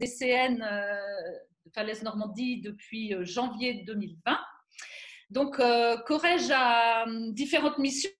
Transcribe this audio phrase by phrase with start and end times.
[0.00, 4.38] DCN de Falaise Normandie depuis janvier 2020.
[5.30, 5.56] Donc,
[6.06, 8.10] Corège a hum, différentes missions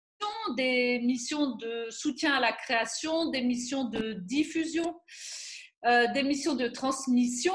[0.56, 4.94] des missions de soutien à la création, des missions de diffusion,
[5.86, 7.54] euh, des missions de transmission,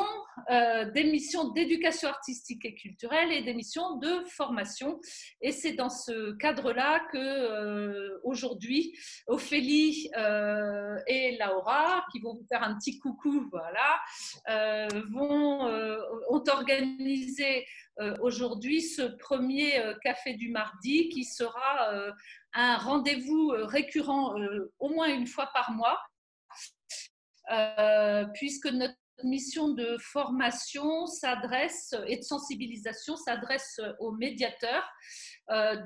[0.49, 5.01] euh, des missions d'éducation artistique et culturelle et des missions de formation.
[5.41, 8.97] Et c'est dans ce cadre-là que euh, aujourd'hui,
[9.27, 10.09] Ophélie
[11.07, 13.99] et Laura, qui vont vous faire un petit coucou, voilà,
[15.11, 15.67] vont,
[16.29, 17.65] ont organisé
[18.21, 22.13] aujourd'hui ce premier café du mardi qui sera
[22.53, 24.35] un rendez-vous récurrent
[24.79, 25.99] au moins une fois par mois
[27.51, 34.83] euh, puisque notre mission de formation s'adresse et de sensibilisation s'adresse aux médiateurs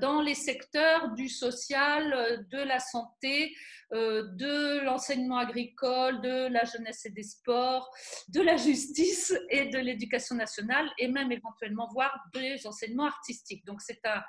[0.00, 3.52] dans les secteurs du social, de la santé,
[3.92, 7.88] euh, de l'enseignement agricole, de la jeunesse et des sports,
[8.28, 13.64] de la justice et de l'éducation nationale et même éventuellement voir des enseignements artistiques.
[13.64, 14.22] Donc c'est un,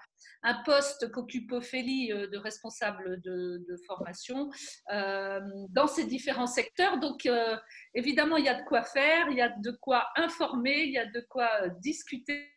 [0.64, 4.52] poste qu'occupe Ophélie euh, de responsable de, formation
[4.94, 7.00] euh, dans ces différents secteurs.
[7.00, 7.58] Donc, euh,
[7.96, 10.98] évidemment, il y a de quoi faire, il y a de quoi informer, il y
[11.00, 11.50] a de quoi
[11.82, 12.48] discuter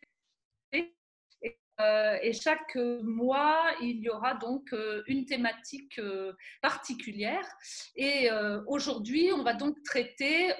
[2.21, 7.45] et chaque mois, il y aura donc euh, une thématique euh, particulière.
[7.95, 8.29] Et
[8.67, 10.53] aujourd'hui, on va donc traiter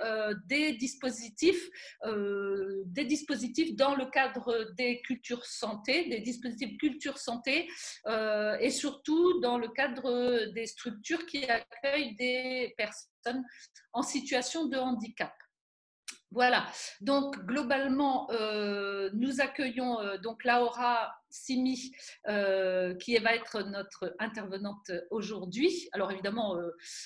[0.45, 1.69] des dispositifs,
[2.05, 7.67] des dispositifs dans le cadre des cultures santé, des dispositifs culture santé,
[8.59, 13.43] et surtout dans le cadre des structures qui accueillent des personnes
[13.93, 15.33] en situation de handicap.
[16.31, 16.65] Voilà,
[17.01, 21.91] donc globalement, euh, nous accueillons euh, donc Laura Simi,
[22.27, 25.89] euh, qui va être notre intervenante aujourd'hui.
[25.91, 26.57] Alors évidemment,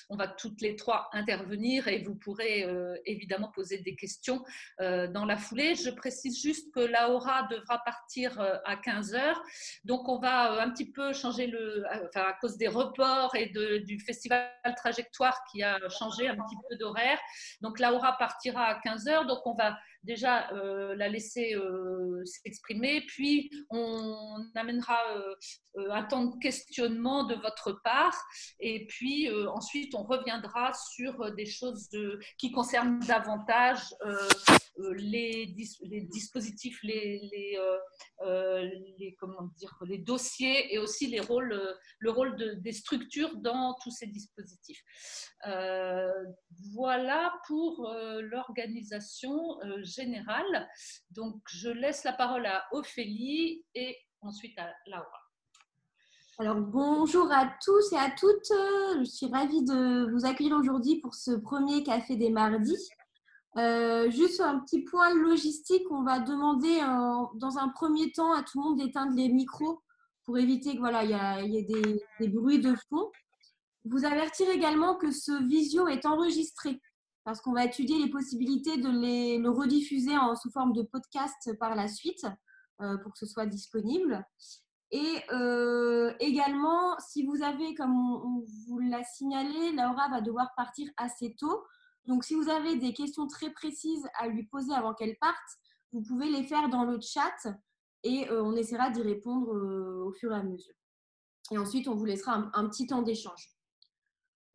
[0.09, 2.67] on va toutes les trois intervenir et vous pourrez
[3.05, 4.43] évidemment poser des questions
[4.79, 5.75] dans la foulée.
[5.75, 9.41] Je précise juste que Laura devra partir à 15 heures,
[9.83, 13.99] donc on va un petit peu changer le, enfin à cause des reports et du
[13.99, 17.19] festival Trajectoire qui a changé un petit peu d'horaire.
[17.61, 23.01] Donc Laura partira à 15 heures donc, on va déjà euh, la laisser euh, s'exprimer,
[23.07, 28.15] puis on amènera euh, un temps de questionnement de votre part,
[28.59, 31.89] et puis ensuite on reviendra sur des choses
[32.37, 33.81] qui concernent davantage
[34.95, 35.45] les,
[36.11, 37.57] dispositifs, les,
[39.19, 41.59] comment dire, les dossiers et aussi les rôles,
[41.99, 44.83] le rôle des structures dans tous ces dispositifs.
[46.73, 47.89] voilà pour
[48.21, 50.69] l'organisation générale.
[51.11, 55.25] Donc, je laisse la parole à Ophélie et ensuite à Laura.
[56.37, 58.51] Alors, bonjour à tous et à toutes.
[58.99, 62.89] Je suis ravie de vous accueillir aujourd'hui pour ce premier café des mardis.
[63.57, 66.79] Euh, juste un petit point logistique, on va demander
[67.35, 69.81] dans un premier temps à tout le monde d'éteindre les micros
[70.25, 71.67] pour éviter qu'il voilà, y, y, ait
[72.19, 73.11] des, bruits de fond.
[73.85, 76.81] Vous avertir également que ce visio est enregistré
[77.25, 81.75] parce qu'on va étudier les possibilités de le rediffuser en, sous forme de podcast par
[81.75, 82.25] la suite
[82.81, 84.23] euh, pour que ce soit disponible.
[84.91, 90.87] Et euh, également, si vous avez, comme on, vous l'a signalé, Laura va devoir partir
[90.97, 91.63] assez tôt.
[92.07, 95.37] Donc, si vous avez des questions très précises à lui poser avant qu'elle parte,
[95.91, 97.47] vous pouvez les faire dans le chat
[98.03, 99.51] et euh, on essaiera d'y répondre
[100.05, 100.75] au fur et à mesure.
[101.51, 103.55] Et ensuite, on vous laissera un petit temps d'échange.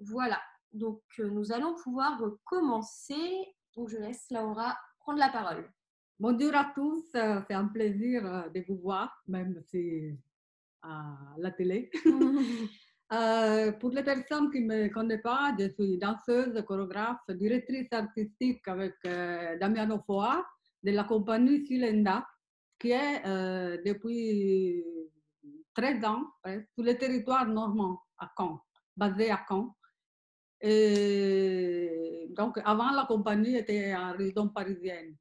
[0.01, 0.41] Voilà.
[0.73, 3.55] Donc, euh, nous allons pouvoir commencer.
[3.77, 5.71] Donc, je laisse Laura prendre la parole.
[6.19, 10.17] Bonjour à tous, euh, c'est un plaisir euh, de vous voir, même si
[10.83, 11.91] à la télé.
[13.11, 18.95] pour les personnes qui ne me connaissent pas, je suis danseuse, chorégraphe, directrice artistique avec
[19.03, 20.47] Damiano Foa
[20.83, 22.25] de la compagnie Silenda,
[22.79, 23.23] qui est
[23.85, 24.85] depuis
[25.75, 28.61] 13 ans sur le territoire normand, à Caen,
[28.97, 29.75] basé à Caen.
[32.37, 35.17] Donc, avant, la compagnie était en région parisienne.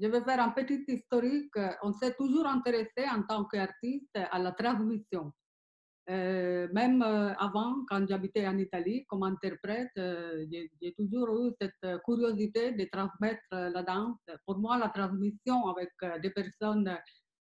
[0.00, 1.56] Je vais faire un petit historique.
[1.82, 5.32] On s'est toujours intéressé en tant qu'artiste à la transmission.
[6.08, 12.02] Euh, même euh, avant, quand j'habitais en Italie comme interprète, euh, j'ai toujours eu cette
[12.04, 14.18] curiosité de transmettre la danse.
[14.46, 15.90] Pour moi, la transmission avec
[16.22, 16.96] des personnes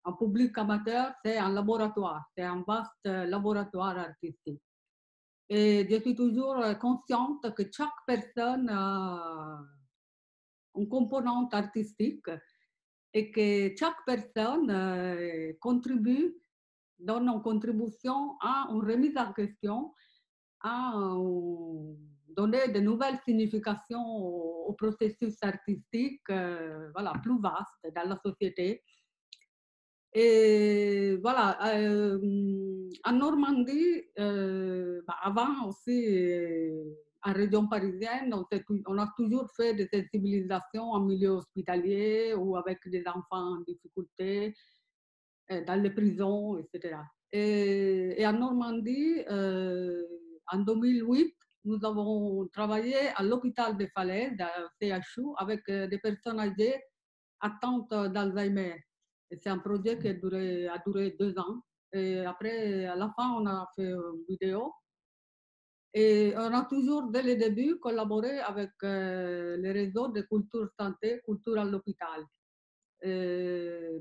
[0.05, 4.62] en public amateur, c'est un laboratoire, c'est un vaste laboratoire artistique.
[5.50, 9.61] Et je suis toujours consciente que chaque personne a
[10.75, 12.31] une composante artistique
[13.12, 16.35] et que chaque personne contribue,
[16.99, 19.93] donne une contribution à une remise en question,
[20.62, 20.93] à
[22.37, 28.83] donner de nouvelles significations au, processus artistique, voilà, plus vaste dans la société.
[30.12, 31.59] Et voilà,
[33.05, 36.05] en Normandie, bah, avant aussi,
[37.23, 38.45] en région parisienne, on,
[38.87, 44.55] on, a toujours fait des sensibilisations en milieu hospitalier ou avec des enfants en difficulté,
[45.49, 46.99] dans les prisons, etc.
[47.33, 51.35] Et, en Normandie, en 2008,
[51.65, 56.81] nous avons travaillé à l'hôpital de Falaise, à CHU, avec des personnes âgées
[57.41, 58.77] atteintes d'Alzheimer.
[59.31, 61.62] C'est un projet qui a duré, deux ans.
[61.93, 64.73] Et après, à la fin, on a fait une vidéo.
[65.95, 71.21] Et on a toujours, dès le début, collaboré avec euh, les réseaux de culture santé,
[71.25, 72.25] culture à l'hôpital.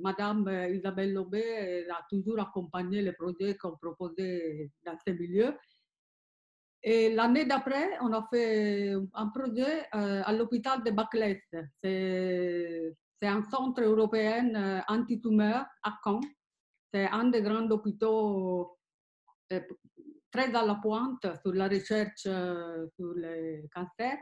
[0.02, 5.54] Madame Isabelle Lobé a toujours accompagné les projets qu'on proposait dans ces milieux.
[6.84, 11.42] Et l'année d'après, on a fait un projet euh, à l'hôpital de Baclès.
[11.84, 16.22] C'est un centre européen euh, anti-tumeur à Caen.
[16.94, 18.78] C'est un des grands hôpitaux
[19.52, 19.60] euh,
[20.32, 24.18] très à la pointe sur la recherche euh, sur le cancer.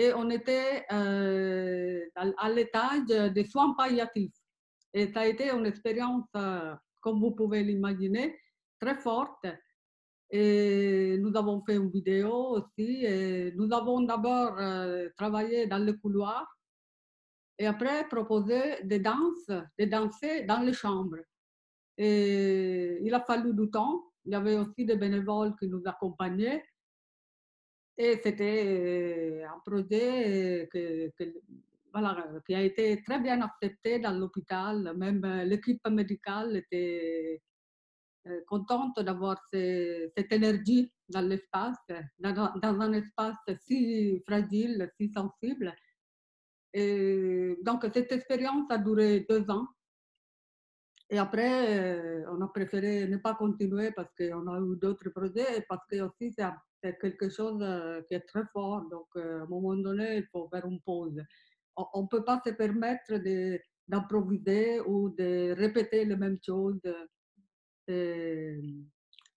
[0.00, 4.38] Et on était à l'étage des soins palliatifs.
[4.94, 6.28] Et ça a été une expérience,
[7.00, 8.38] comme vous pouvez l'imaginer,
[8.80, 9.44] très forte.
[10.30, 13.04] Et nous avons fait une vidéo aussi.
[13.04, 14.54] Et nous avons d'abord
[15.16, 16.46] travaillé dans le couloir
[17.58, 21.18] et après proposer des danses, de danser dans les chambres.
[21.96, 24.04] Et il a fallu du temps.
[24.26, 26.62] Il y avait aussi des bénévoles qui nous accompagnaient.
[28.00, 34.94] Et c'était un projet qui a été très bien accepté dans l'hôpital.
[34.96, 37.42] Même l'équipe médicale était
[38.28, 41.76] euh, contente d'avoir cette énergie dans l'espace,
[42.20, 43.36] dans, un espace
[43.66, 45.74] si fragile, si sensible.
[46.72, 49.66] Et donc, cette expérience a duré deux ans.
[51.10, 55.58] Et après, euh, on a préféré ne pas continuer parce qu'on a eu d'autres projets
[55.58, 56.44] et parce que aussi c'est
[56.82, 58.82] quelque chose euh, qui est très fort.
[58.90, 61.20] Donc, euh, à un moment donné, il faut faire une pause.
[61.76, 63.14] On ne peut pas se permettre
[63.86, 66.80] d'improviser ou de répéter les mêmes choses.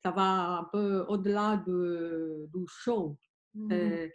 [0.04, 3.18] ça va un peu au-delà du, show.
[3.54, 4.10] Mmh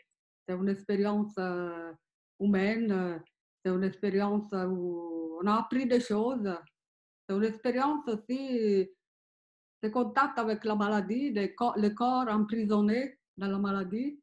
[0.48, 1.36] c'est une expérience
[2.40, 3.20] humaine.
[3.64, 6.48] C'est une expérience où on a appris des choses.
[7.28, 8.88] C'est une expérience aussi
[9.86, 14.20] de contact avec la maladie, le corps emprisonné dans la maladie.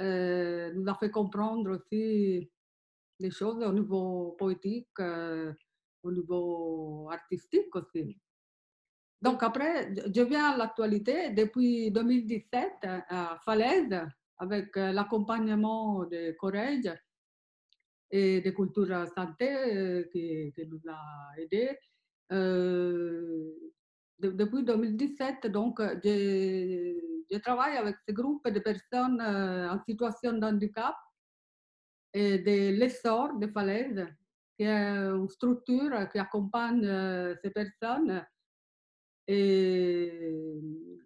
[0.00, 2.50] Euh, nous a fait comprendre aussi
[3.20, 5.52] des choses au niveau poétique, euh,
[6.02, 8.18] au niveau artistique aussi.
[9.20, 12.72] Donc après, je viens à l'actualité depuis 2017
[13.08, 14.00] à Falaise
[14.38, 16.92] avec euh, l'accompagnement de Courage
[18.10, 21.00] et de culture santé qui, nous a
[21.38, 21.78] aidés.
[24.22, 26.94] Depuis 2017, donc, je,
[27.30, 30.94] je, travaille avec ce groupe de personnes euh, en situation de handicap
[32.14, 34.06] et de l'essor de Falaise,
[34.56, 36.86] qui est une structure qui accompagne
[37.42, 38.24] ces personnes.
[39.28, 40.98] Il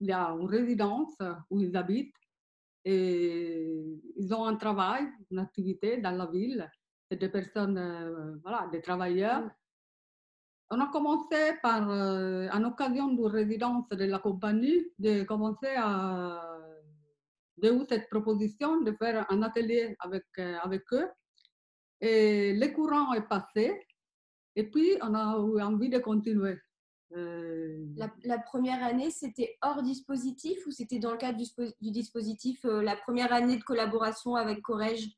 [0.00, 1.18] y a une résidence
[1.50, 2.14] où ils habitent
[2.84, 6.70] et ils ont un travail, une activité dans la ville.
[7.10, 9.50] C'est des personnes, euh, voilà, des travailleurs.
[10.70, 16.56] On a commencé par, euh, en occasion de résidence de la compagnie, de commencer à
[17.58, 21.08] de cette proposition de faire un atelier avec, euh, avec eux.
[22.00, 23.86] Et le courant est passé.
[24.54, 26.58] Et puis, on a eu envie de continuer.
[27.12, 27.86] Euh,
[28.24, 32.96] la, première année, c'était hors dispositif ou c'était dans le cadre du, dispositif euh, la
[32.96, 35.08] première année de collaboration avec Corège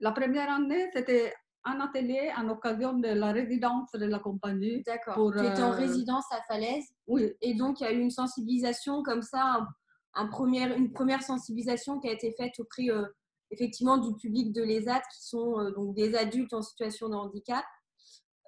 [0.00, 4.82] La première année, c'était un atelier en occasion de la résidence de la compagnie.
[4.84, 5.32] D'accord.
[5.32, 7.32] Tu étais en euh, résidence à Falaise Oui.
[7.40, 9.66] Et donc, il y a eu une sensibilisation comme ça,
[10.14, 10.28] un,
[10.76, 12.86] une première sensibilisation qui a été faite auprès
[13.50, 17.64] effectivement du public de l'ESAT, qui sont donc des adultes en situation de handicap.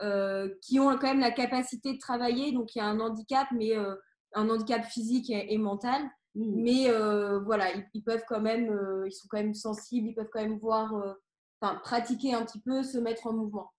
[0.02, 2.52] Euh, qui ont quand même la capacité de travailler.
[2.52, 3.94] Donc, il y a un handicap, mais euh,
[4.34, 6.02] un handicap physique et, mental.
[6.34, 6.62] Mmh.
[6.62, 10.42] Mais euh, voilà, ils, peuvent quand même, ils sont quand même sensibles, ils peuvent quand
[10.42, 10.92] même voir,
[11.60, 13.72] enfin, pratiquer un petit peu, se mettre en mouvement.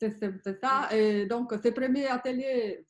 [0.00, 0.88] C'est ça.
[0.92, 2.84] Et donc, ces premiers ateliers,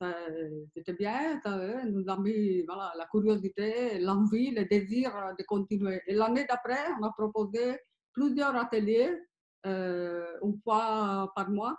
[0.74, 1.38] c'était bien.
[1.44, 6.00] Ça nous a mis voilà, la curiosité, l'envie, le désir de continuer.
[6.06, 7.78] Et l'année d'après, on a proposé
[8.12, 9.16] plusieurs ateliers,
[9.64, 11.76] une fois par mois.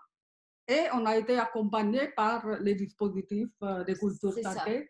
[0.67, 4.89] Et on a été accompagné par les dispositifs euh, de culture santé.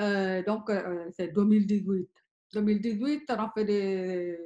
[0.00, 2.08] Euh, donc, euh, c'est 2018.
[2.62, 4.38] 2018, on a fait des,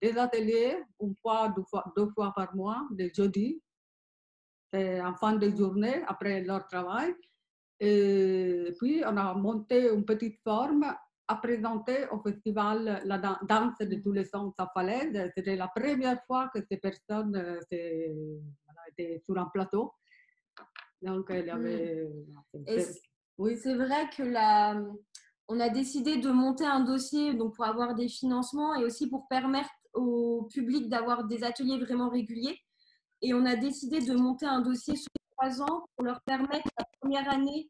[0.00, 3.62] des ateliers, une fois deux, fois, deux fois par mois, les jeudis,
[4.74, 7.14] en fin de journée, après leur travail.
[7.80, 10.84] Et puis, on a monté une petite forme
[11.28, 15.30] à présenter au festival la danse de tous les sens à Falaise.
[15.36, 18.38] C'était la première fois que ces personnes euh,
[18.90, 19.92] étaient sur un plateau.
[21.00, 22.08] Donc, elle avait.
[23.38, 23.56] Oui.
[23.56, 24.80] C'est vrai que la,
[25.52, 29.28] on a décidé de monter un dossier donc pour avoir des financements et aussi pour
[29.28, 32.58] permettre au public d'avoir des ateliers vraiment réguliers.
[33.20, 36.86] Et on a décidé de monter un dossier sur trois ans pour leur permettre la
[36.98, 37.68] première année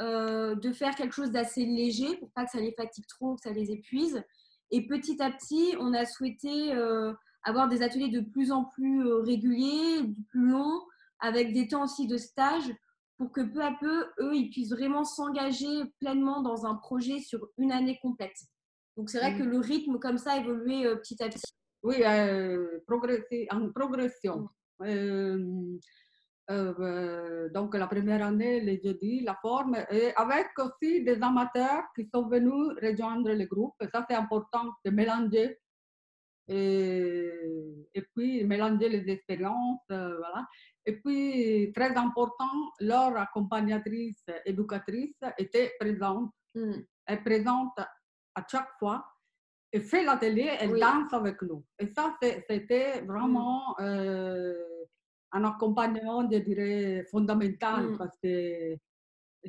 [0.00, 3.42] euh, de faire quelque chose d'assez léger pour pas que ça les fatigue trop, que
[3.42, 4.22] ça les épuise.
[4.70, 9.06] Et petit à petit, on a souhaité euh, avoir des ateliers de plus en plus
[9.06, 10.80] euh, réguliers, plus longs,
[11.20, 12.72] avec des temps aussi de stage
[13.18, 17.48] pour que peu à peu, eux, ils puissent vraiment s'engager pleinement dans un projet sur
[17.58, 18.36] une année complète.
[18.96, 19.38] Donc c'est vrai mmh.
[19.38, 21.42] que le rythme comme ça a évolué petit à petit.
[21.82, 21.96] Oui,
[22.86, 24.48] progresser, en progression.
[24.80, 25.78] Mmh.
[26.50, 32.08] Euh, donc la première année, les jeudis, la forme, et avec aussi des amateurs qui
[32.12, 33.74] sont venus rejoindre le groupe.
[33.92, 35.58] Ça, c'est important de mélanger.
[36.48, 37.30] Et,
[37.94, 40.46] et, puis mélanger les expériences, euh, voilà.
[40.86, 46.32] Et puis, très important, leur accompagnatrice éducatrice était présente.
[46.54, 46.72] Mm.
[47.06, 49.04] Elle est présente à chaque fois
[49.70, 51.64] et fait l'atelier, elle danse avec nous.
[51.78, 53.74] Et ça, c'était vraiment...
[53.78, 53.82] Mm.
[53.82, 54.54] Euh,
[55.32, 57.98] un accompagnement, je dirais, fondamental mm.
[57.98, 58.76] parce que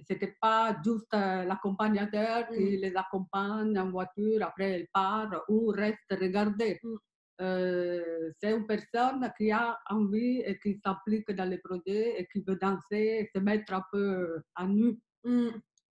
[0.08, 2.82] c'était pas juste euh, l'accompagnateur qui mm.
[2.82, 6.80] les accompagne en voiture, après elle part ou reste regarder.
[6.84, 6.96] Mm.
[7.42, 12.44] Euh, c'est une personne qui a envie et qui s'applique dans les projets et qui
[12.46, 15.00] veut danser, se mettre un peu à nu,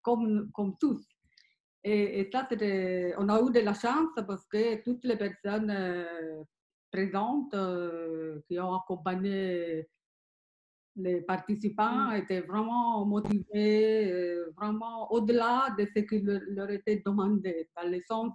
[0.03, 1.07] comme, comme tous.
[1.85, 2.49] Et, et ça,
[3.19, 6.43] on a eu de la chance parce que toutes les personnes euh,
[6.91, 9.89] présentes euh, qui ont accompagné
[10.97, 12.17] les participants mmh.
[12.17, 18.33] étaient vraiment motivés, euh, vraiment au-delà de ce qui leur était demandé, dans le sens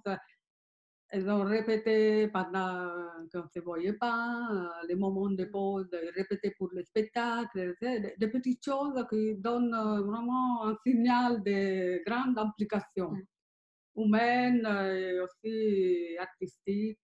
[1.13, 2.89] elles ont répété pendant
[3.33, 7.75] qu'on ne se voyait pas, euh, les moments de pause, répété pour le spectacle,
[8.17, 9.75] des, petites choses qui donnent
[10.05, 14.01] vraiment un signal de grande implication mmh.
[14.01, 16.99] humaine et aussi artistique.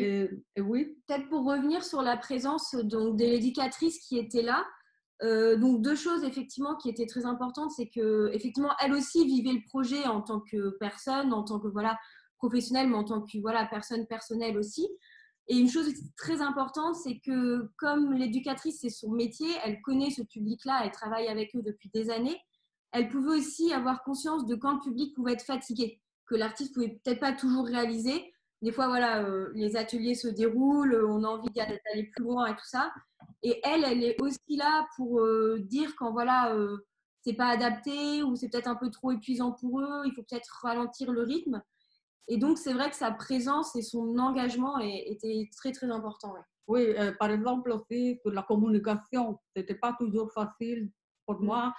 [0.00, 0.96] Et, oui.
[1.06, 4.64] Peut-être pour revenir sur la présence donc, de l'éducatrice qui était là.
[5.22, 9.52] Euh, donc deux choses effectivement qui étaient très importantes, c'est que effectivement elle aussi vivait
[9.52, 11.98] le projet en tant que personne, en tant que voilà
[12.36, 14.88] professionnelle, mais en tant que voilà personne personnelle aussi.
[15.48, 20.22] Et une chose très importante, c'est que comme l'éducatrice c'est son métier, elle connaît ce
[20.22, 22.38] public-là, elle travaille avec eux depuis des années.
[22.92, 27.00] Elle pouvait aussi avoir conscience de quand le public pouvait être fatigué, que l'artiste pouvait
[27.02, 31.50] peut-être pas toujours réaliser des fois, voilà, euh, les ateliers se déroulent, on a envie
[31.50, 32.92] d'aller plus loin et tout ça.
[33.42, 36.78] Et elle, elle est aussi là pour euh, dire quand voilà, euh,
[37.22, 40.60] c'est pas adapté ou c'est peut-être un peu trop épuisant pour eux, il faut peut-être
[40.62, 41.62] ralentir le rythme.
[42.26, 46.34] Et donc, c'est vrai que sa présence et son engagement étaient très, très importants.
[46.66, 50.90] Oui, par exemple aussi sur la communication, c'était pas toujours facile
[51.24, 51.44] pour mm.
[51.44, 51.74] moi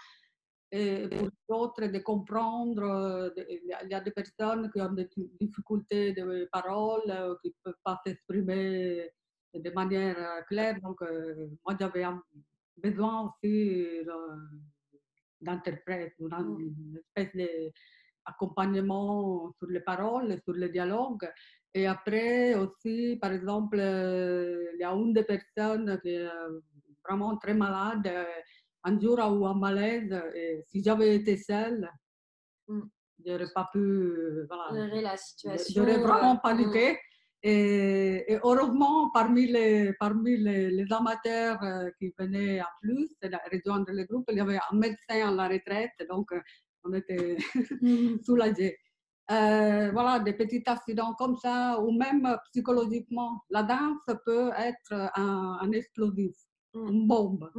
[0.69, 3.33] pour d'autres de comprendre.
[3.35, 5.09] Il y a des personnes qui ont des
[5.39, 9.09] difficultés de parole, qui ne peuvent pas s'exprimer
[9.53, 10.79] de manière claire.
[10.81, 11.01] Donc,
[11.65, 12.05] moi, j'avais
[12.77, 13.99] besoin aussi
[15.41, 17.35] d'interprètes, d'une espèce
[18.25, 21.31] d'accompagnement sur les paroles, sur le dialogue.
[21.73, 26.27] Et après aussi, par exemple, il y a une des personnes qui est
[27.03, 28.07] vraiment très malade
[28.83, 31.89] un jour ou un malaise, et si j'avais été seule,
[32.67, 32.81] mm.
[33.25, 35.73] je n'aurais pas pu gérer la situation.
[35.83, 36.97] J'aurais vraiment paniqué.
[37.41, 44.25] Et, heureusement, parmi les, parmi les, amateurs euh, qui venaient en plus rejoindre le groupe,
[44.29, 46.41] il y avait un médecin à la retraite, donc euh,
[46.83, 47.37] on était
[47.81, 48.17] mm.
[48.25, 48.77] soulagés.
[49.31, 55.59] Euh, voilà, des petits accidents comme ça, ou même psychologiquement, la danse peut être un,
[55.61, 56.35] un explosif,
[56.73, 56.87] mm.
[56.89, 57.49] une bombe.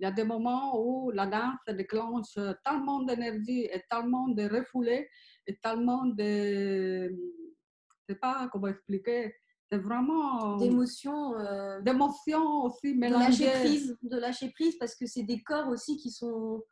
[0.00, 5.06] Il y a des moments où la danse déclenche tellement d'énergie et tellement de refoulés
[5.46, 7.08] et tellement de...
[7.08, 9.34] Je ne sais pas comment expliquer.
[9.70, 10.56] C'est vraiment...
[10.56, 11.38] D'émotions.
[11.38, 13.44] Euh, d'émotions aussi mélangées.
[13.44, 16.62] De lâcher prise, de lâcher prise parce que c'est des corps aussi qui sont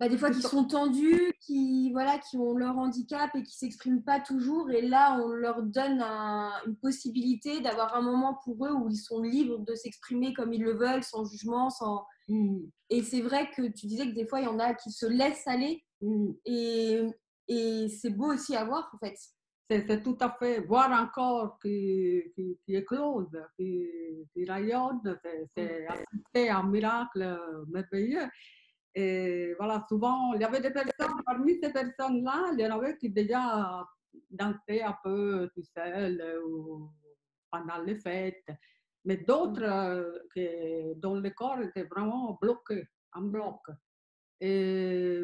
[0.00, 4.02] bah, des fois qui sont tendus, qui, voilà, qui ont leur handicap et qui s'expriment
[4.02, 4.70] pas toujours.
[4.70, 6.02] Et là, on leur donne
[6.66, 10.62] une possibilité d'avoir un moment pour eux où ils sont libres de s'exprimer comme ils
[10.62, 11.70] le veulent, sans jugement.
[11.70, 12.04] Sans...
[12.28, 12.58] Mmh.
[12.90, 15.06] Et c'est vrai que tu disais que des fois, il y en a qui se
[15.06, 15.84] laissent aller.
[16.00, 16.32] Mmh.
[16.44, 17.02] Et
[17.46, 19.16] Et c'est beau aussi à voir, en fait.
[19.70, 20.60] C'est tout à fait.
[20.60, 23.86] Voir un corps qui, qui, qui éclose, qui,
[24.32, 25.18] qui rayonne,
[25.56, 25.86] c'est
[26.34, 26.50] mm.
[26.50, 28.28] un miracle merveilleux.
[28.94, 32.96] Et voilà, souvent, il y avait des personnes, parmi ces personnes-là, il y en avait
[32.96, 33.84] qui déjà
[34.30, 36.90] dansaient un peu tout seul ou
[37.50, 38.46] pendant les fêtes,
[39.04, 39.62] mais d'autres
[40.36, 43.60] euh, dont le corps était vraiment bloqué, en bloc.
[44.40, 45.22] Et,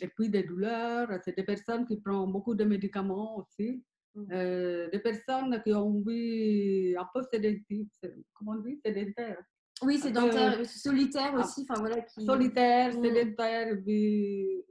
[0.00, 3.84] et puis des douleurs, c'est des personnes qui prennent beaucoup de médicaments aussi.
[4.14, 4.32] Mmh.
[4.32, 9.38] Euh, des personnes qui ont vu un peu sédentaire, comment on dit, sédentaire.
[9.82, 11.66] Oui, sédentaire, solitaire ah, aussi.
[11.68, 12.24] Enfin, voilà, qui...
[12.24, 13.04] Solitaire, mmh.
[13.04, 14.64] sédentaire, ils,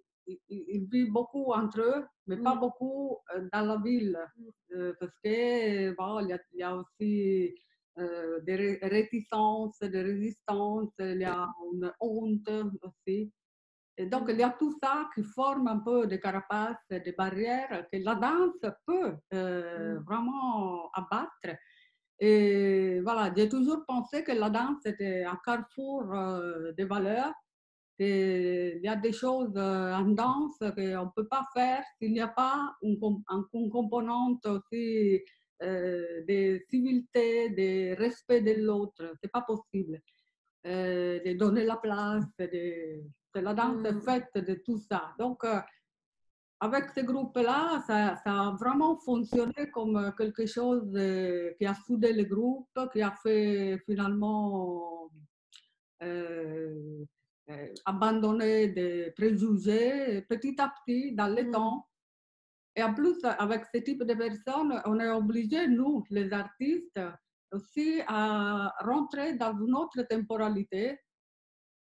[0.49, 2.59] ils, vivent beaucoup entre eux, mais pas mmh.
[2.59, 4.17] beaucoup euh, dans la ville.
[4.75, 7.55] Euh, parce que bon, il, y a, il y a aussi
[8.43, 12.47] des réticences, des résistances, il y a une honte
[12.83, 13.31] aussi.
[13.99, 17.87] Et donc, il y a tout ça qui forme un peu des carapaces, des barrières
[17.91, 21.57] que la danse peut euh, vraiment abattre.
[22.19, 27.33] Et voilà, j'ai toujours pensé que la danse était un carrefour euh, des valeurs.
[27.99, 30.65] Et il y a des choses euh, en danse qu'on
[31.05, 32.99] ne peut pas faire s'il n'y a pas une,
[33.53, 35.23] une componente aussi
[35.59, 39.13] de civilité, de respect de l'autre.
[39.15, 39.99] Ce n'est pas possible.
[40.63, 43.01] de donner la place, de,
[43.41, 44.01] la danse est mm.
[44.01, 45.13] faite de tout ça.
[45.19, 45.59] Donc, euh,
[46.59, 50.91] avec ce groupe-là, ça, a vraiment fonctionné comme euh, quelque chose
[51.57, 55.09] qui a soudé le groupe, qui a fait finalement
[56.03, 57.05] euh,
[57.85, 61.51] abandonner des préjugés petit à petit dans le mm.
[61.51, 61.87] temps.
[62.75, 66.99] Et en plus, avec ce type de personnes, on est obligé, nous, les artistes,
[67.51, 70.99] aussi à rentrer dans une autre temporalité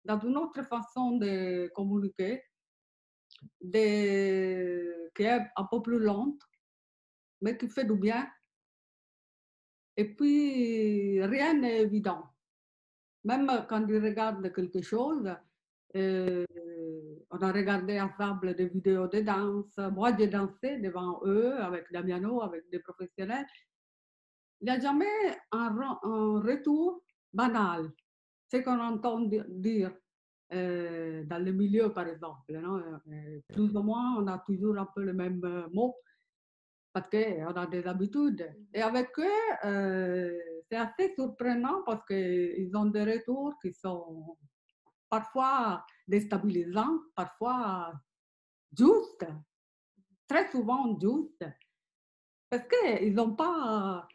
[0.04, 2.42] dans une autre façon de communiquer,
[3.60, 6.40] de, qui est un peu plus lente,
[7.40, 8.28] mais qui fait du bien.
[9.96, 12.24] Et puis, rien n'est évident.
[13.24, 15.30] Même quand ils regardent quelque chose,
[15.96, 16.46] euh,
[17.30, 19.76] on a regardé ensemble des vidéos de danse.
[19.92, 23.46] Moi, j'ai dansé devant eux avec Damiano, avec des professionnels.
[24.60, 25.06] Il n'y a jamais
[25.52, 27.02] un, un retour
[27.32, 27.90] banal
[28.50, 29.92] ce qu'on entend dire
[30.52, 32.52] euh, dans le milieu, par exemple.
[32.52, 32.78] Non?
[32.78, 35.96] Euh, plus ou moins, on a toujours un peu le même euh, mot
[36.92, 38.52] parce qu'on a des habitudes.
[38.74, 44.36] Et avec eux, c'est assez surprenant parce qu'ils ont des retours qui sont
[45.08, 47.92] parfois déstabilisants, parfois
[48.76, 49.26] justes,
[50.26, 51.46] très souvent justes,
[52.48, 54.08] parce qu'ils n'ont pas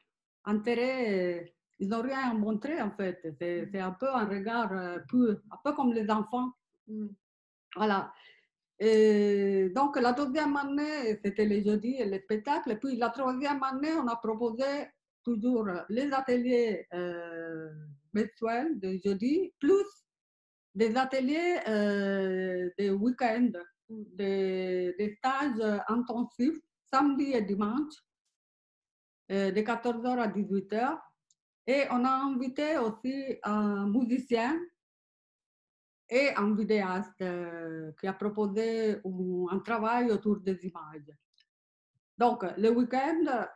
[0.44, 3.20] intérêt ils n'ont rien à montrer en fait.
[3.40, 3.76] C'est mm.
[3.76, 6.52] un peu un regard euh, pur, un peu comme les enfants.
[6.88, 7.08] Mm.
[7.76, 8.12] Voilà.
[8.80, 12.72] Et donc la deuxième année, c'était les jeudis et les spectacles.
[12.72, 14.66] Et puis la troisième année, on a proposé
[15.24, 17.70] toujours les ateliers euh,
[18.14, 19.86] mensuels de jeudi, plus
[20.76, 23.52] des ateliers euh, de week-end,
[23.90, 24.04] mm.
[24.14, 26.60] des, des, stages intensifs,
[26.92, 27.94] samedi et dimanche,
[29.32, 31.00] euh, de 14h à 18h.
[31.68, 34.60] Et on a invité aussi un musicien
[36.10, 41.12] et un vidéaste euh, qui a proposé un, travail autour des images.
[42.18, 43.48] Donc, le week-end,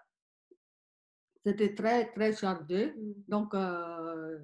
[1.46, 2.94] c'était très, très chargé.
[2.98, 3.14] Mm.
[3.28, 4.40] Donc, euh,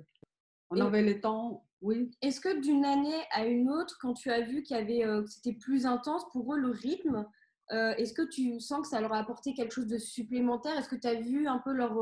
[0.69, 2.11] on avait le temps, oui.
[2.21, 5.25] Est-ce que d'une année à une autre, quand tu as vu qu'il y avait, euh,
[5.25, 7.25] c'était plus intense pour eux le rythme,
[7.71, 10.77] est-ce que tu sens que ça leur a apporté quelque chose de supplémentaire?
[10.77, 11.97] Est-ce que tu as vu un peu leur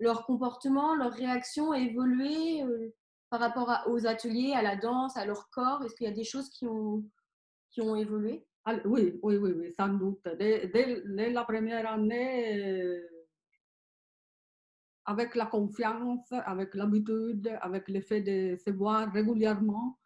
[0.00, 2.92] leur comportement, leur réaction a évolué euh,
[3.28, 5.84] par rapport aux ateliers, à la danse, à leur corps?
[5.84, 7.04] Est-ce qu'il y a des choses qui ont,
[7.70, 8.44] qui ont évolué?
[8.64, 10.26] Ah, oui, oui, oui, oui, sans doute.
[10.38, 10.70] Dès,
[11.30, 13.00] la première année, euh,
[15.04, 19.99] avec la confiance, avec l'habitude, avec le fait de se voir régulièrement,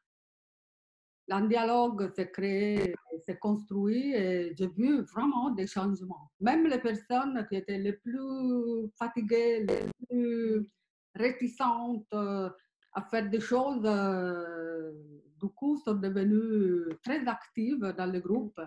[1.31, 6.31] un dialogue s'est créé, s'est construit et j'ai vu vraiment des changements.
[6.41, 10.69] Même les personnes qui étaient les plus fatiguées, les plus
[11.15, 12.51] réticentes euh,
[12.93, 14.93] à faire des choses, euh,
[15.41, 18.61] du coup, sont devenues très actives dans le groupe.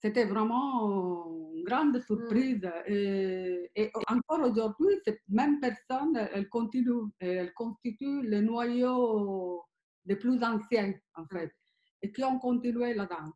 [0.00, 2.68] C'était vraiment une grande surprise.
[2.86, 9.64] Et, et encore aujourd'hui, cette même personne, elle continue, elle constitue le noyau
[10.04, 11.52] des plus anciens, en fait
[12.02, 13.34] et qui ont continué la danse.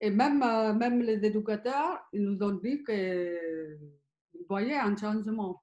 [0.00, 3.78] Et même, euh, même les éducateurs, ils nous ont dit qu'ils
[4.48, 5.62] voyaient un changement.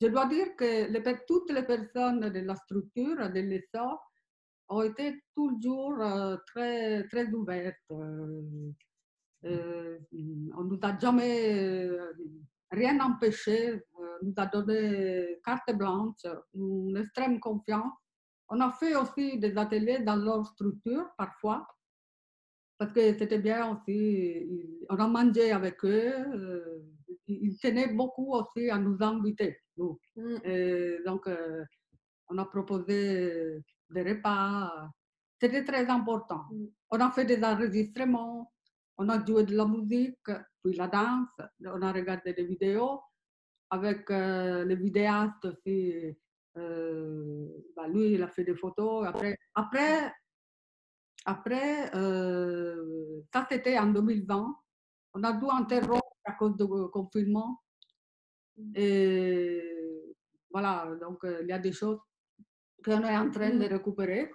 [0.00, 4.00] Je dois dire que les, toutes les personnes de la structure, de l'ESA,
[4.68, 7.76] ont été toujours euh, très, très ouvertes.
[7.90, 11.90] Euh, on nous a jamais
[12.70, 13.82] rien empêché,
[14.22, 17.92] nous a donné carte blanche, une extrême confiance.
[18.50, 21.66] On a fait aussi des ateliers dans leur structure parfois,
[22.78, 24.76] parce que c'était bien aussi.
[24.88, 26.82] On a mangé avec eux.
[27.26, 29.58] ils tenaient beaucoup aussi à nous inviter.
[29.76, 29.98] Nous.
[30.16, 31.04] Mm.
[31.06, 31.28] donc,
[32.28, 34.90] on a proposé des repas.
[35.40, 36.44] C'était très important.
[36.50, 36.66] Mm.
[36.90, 38.52] On a fait des enregistrements,
[38.98, 40.30] on a joué de la musique,
[40.62, 41.28] puis la danse,
[41.64, 43.00] on a regardé des vidéos
[43.70, 46.16] avec euh, les vidéastes aussi.
[46.56, 49.06] Euh, bah, lui, il a fait des photos.
[49.06, 50.12] Après, après,
[51.24, 54.56] après euh, ça c'était en 2020.
[55.14, 57.60] On a dû interrompre à cause du confinement.
[58.56, 58.72] Mm.
[58.74, 59.62] Et
[60.50, 62.00] voilà, donc il y a des choses
[62.84, 63.72] qu'on est en train de mm.
[63.72, 64.30] récupérer.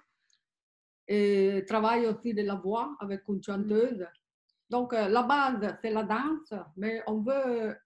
[1.08, 4.06] Et travaille aussi de la voix avec une chanteuse.
[4.70, 7.78] Donc, euh, la base, c'est la danse, mais on veut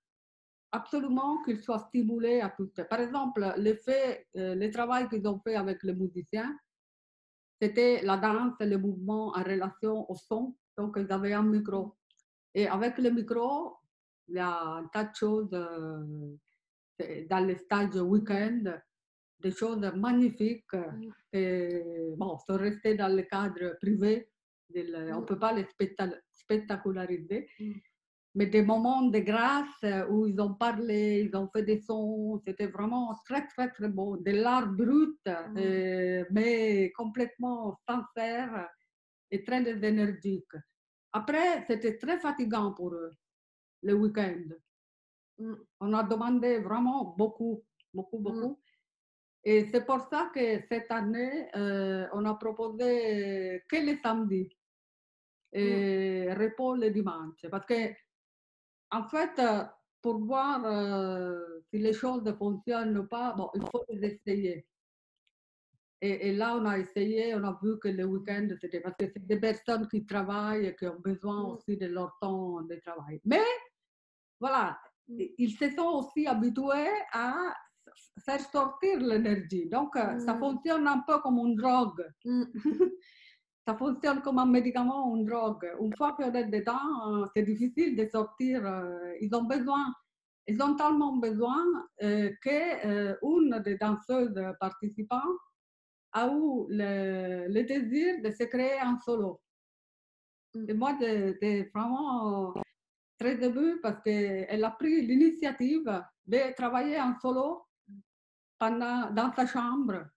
[0.71, 2.69] absolument qu'il soit stimulé à tout.
[2.89, 6.57] Par exemple, le, fait, euh, le travail qu'ils ont fait avec les musiciens,
[7.61, 10.55] c'était la danse et le mouvement en relation au son.
[10.77, 11.97] Donc, ils avaient un micro.
[12.53, 13.77] Et avec le micro,
[14.27, 16.37] il y a un tas de choses euh,
[17.29, 18.79] dans les stages week-end
[19.39, 20.73] des choses magnifiques.
[20.73, 21.11] Mm.
[21.33, 24.29] Et, bon, sont restées dans le cadre privé.
[24.73, 25.25] on ne mm.
[25.25, 25.67] peut pas les
[26.33, 27.49] spectaculariser.
[28.33, 28.39] Mm.
[28.39, 32.67] Mais des moments de grâce où ils ont parlé, ils ont fait des sons, c'était
[32.67, 34.17] vraiment très, très, très beau.
[34.17, 35.19] De l'art brut,
[36.31, 38.69] mais complètement sincère
[39.31, 40.51] et très énergique.
[41.11, 43.13] Après, c'était très fatigant pour eux,
[43.83, 44.43] le week-end.
[45.79, 47.63] On a demandé vraiment beaucoup,
[47.93, 48.59] beaucoup, beaucoup.
[49.43, 54.49] Et c'est pour ça que cette année, euh, on a proposé que les samedis
[55.53, 56.33] et mmh.
[56.33, 57.45] repos le dimanche.
[57.49, 57.93] Parce que,
[58.91, 59.41] en fait,
[60.01, 64.65] pour voir euh, si les choses ne fonctionnent ou pas, bon, il faut les essayer.
[66.01, 69.27] Et, là, on a essayé, on a vu que le week-end, c'était parce que c'est
[69.27, 71.45] des personnes qui travaillent et qui ont besoin mmh.
[71.47, 73.19] aussi de leur temps de travail.
[73.25, 73.43] Mais,
[74.39, 75.23] voilà, mmh.
[75.37, 77.53] ils se sont aussi habitués à
[78.23, 79.67] faire sortir l'énergie.
[79.67, 80.39] Donc, euh, ça mm.
[80.39, 82.05] fonctionne un peu comme une drogue.
[82.25, 82.43] Mm.
[83.69, 85.71] ça fonctionne comme un médicament ou une drogue.
[85.79, 88.65] Une fois qu'on est dedans, euh, c'est difficile de sortir.
[88.65, 89.93] Euh, ils ont besoin,
[90.47, 91.63] ils ont tellement besoin
[91.99, 95.43] qu'une des danseuses participantes
[96.13, 99.39] a eu le, désir de se créer en solo.
[100.55, 100.69] Mm.
[100.69, 102.55] Et moi, j'étais vraiment
[103.19, 107.61] très émue parce qu'elle a pris l'initiative de travailler en solo
[108.57, 110.07] pendant, dans sa chambre.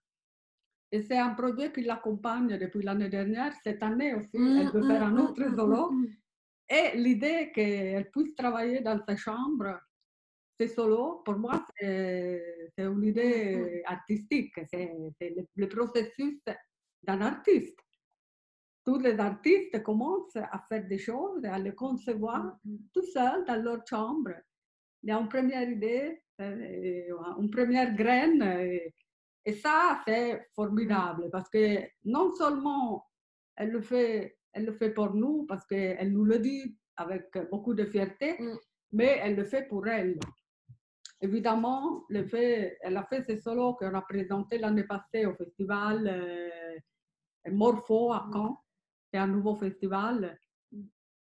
[0.95, 3.55] Et c'est un projet qui l'accompagne depuis l'année dernière.
[3.65, 5.91] Cette année aussi, mm, elle veut faire un mm, autre mm, solo.
[6.69, 9.81] Et l'idée qu'elle puisse travailler dans sa chambre,
[10.61, 12.43] c'est solo, pour moi, c'est
[12.77, 14.53] une idée artistique.
[14.71, 14.93] C'est
[15.57, 16.41] le, processus
[17.03, 17.79] d'un artiste.
[18.85, 22.59] Tous les artistes commencent à faire des choses, à les concevoir
[22.93, 24.33] tout seuls dans leur chambre.
[25.03, 28.43] Il y a une première idée, une première graine.
[28.43, 28.95] Et,
[29.51, 33.05] ça, c'est formidable parce que non seulement
[33.57, 37.75] elle le fait, elle le fait pour nous, parce qu'elle nous le dit avec beaucoup
[37.75, 38.57] de fierté, mm.
[38.93, 40.19] mais elle le fait pour elle.
[41.21, 46.07] Évidemment, le fait, elle a fait ce solo qu'on a présenté l'année passée au festival
[46.07, 48.33] euh, Morpho à mm.
[48.33, 48.59] Caen.
[49.13, 50.39] C'est un nouveau festival.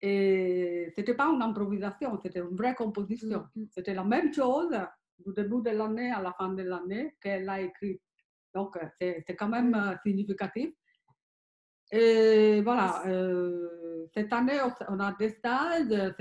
[0.02, 3.46] Et ce n'était pas une improvisation, c'était une vraie composition.
[3.54, 4.74] Mm, c'était la même chose
[5.18, 8.00] du début de l'année à la fin de l'année qu'elle a écrit.
[8.54, 10.70] Donc, euh, c'est quand même euh, significatif.
[11.92, 16.14] Et voilà, euh, cette année, on a des stages.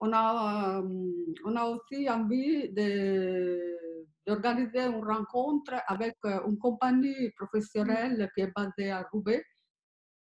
[0.00, 0.82] on, a,
[1.44, 2.68] on a aussi envie
[4.26, 9.44] d'organiser une rencontre avec une compagnie professionnelle qui est basée à Roubaix,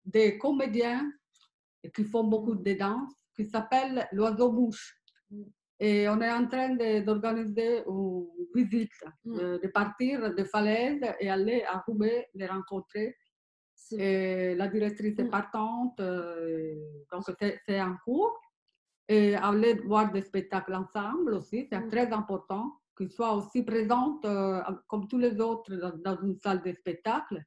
[0.05, 1.11] des comédiens
[1.95, 4.95] qui font beaucoup de danse, qui s'appelle l'oiseau-mouche.
[5.81, 8.93] Et on est en train d'organiser une visite,
[9.25, 9.59] mm.
[9.63, 13.17] de, partir de Falaise et aller à Roubaix, les rencontrer.
[13.93, 15.31] Et la directrice est mm.
[15.31, 17.25] partante, donc
[17.67, 18.41] c'est en cours.
[19.09, 21.91] Et aller voir des spectacles ensemble aussi, c'est mm.
[21.91, 26.73] très important qu'ils soient aussi présents euh, comme tous les autres dans, une salle de
[26.73, 27.43] spectacle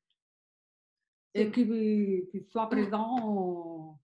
[1.34, 4.00] et qu'ils soient présents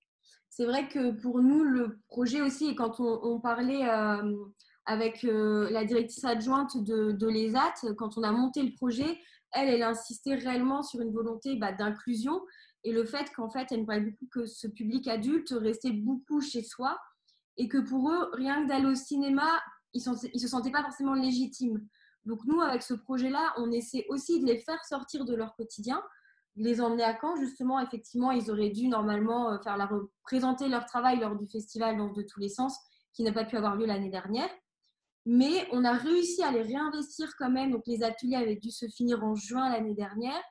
[0.55, 4.35] c'est vrai que pour nous, le projet aussi, quand on, parlait euh,
[4.85, 9.19] avec euh, la directrice adjointe de, l'ESAT, quand on a monté le projet,
[9.51, 12.39] elle, elle insistait réellement sur une volonté bah, d'inclusion.
[12.83, 16.61] et le fait qu'en fait, elle me beaucoup que ce public adulte restait beaucoup chez
[16.61, 16.99] soi
[17.57, 19.59] et que pour eux, rien que d'aller au cinéma,
[19.93, 21.83] ils ne se sentaient pas forcément légitimes.
[22.25, 25.99] Donc nous, avec ce projet-là, on essaie aussi de les faire sortir de leur quotidien,
[26.55, 27.35] les emmener à Caen.
[27.35, 29.89] Justement, effectivement, ils auraient dû normalement euh, faire la
[30.23, 32.77] présenter leur travail lors du festival de tous les sens,
[33.13, 34.49] qui n'a pas pu avoir lieu l'année dernière.
[35.25, 37.71] Mais on a réussi à les réinvestir quand même.
[37.71, 40.41] Donc les ateliers avaient dû se finir en juin l'année dernière.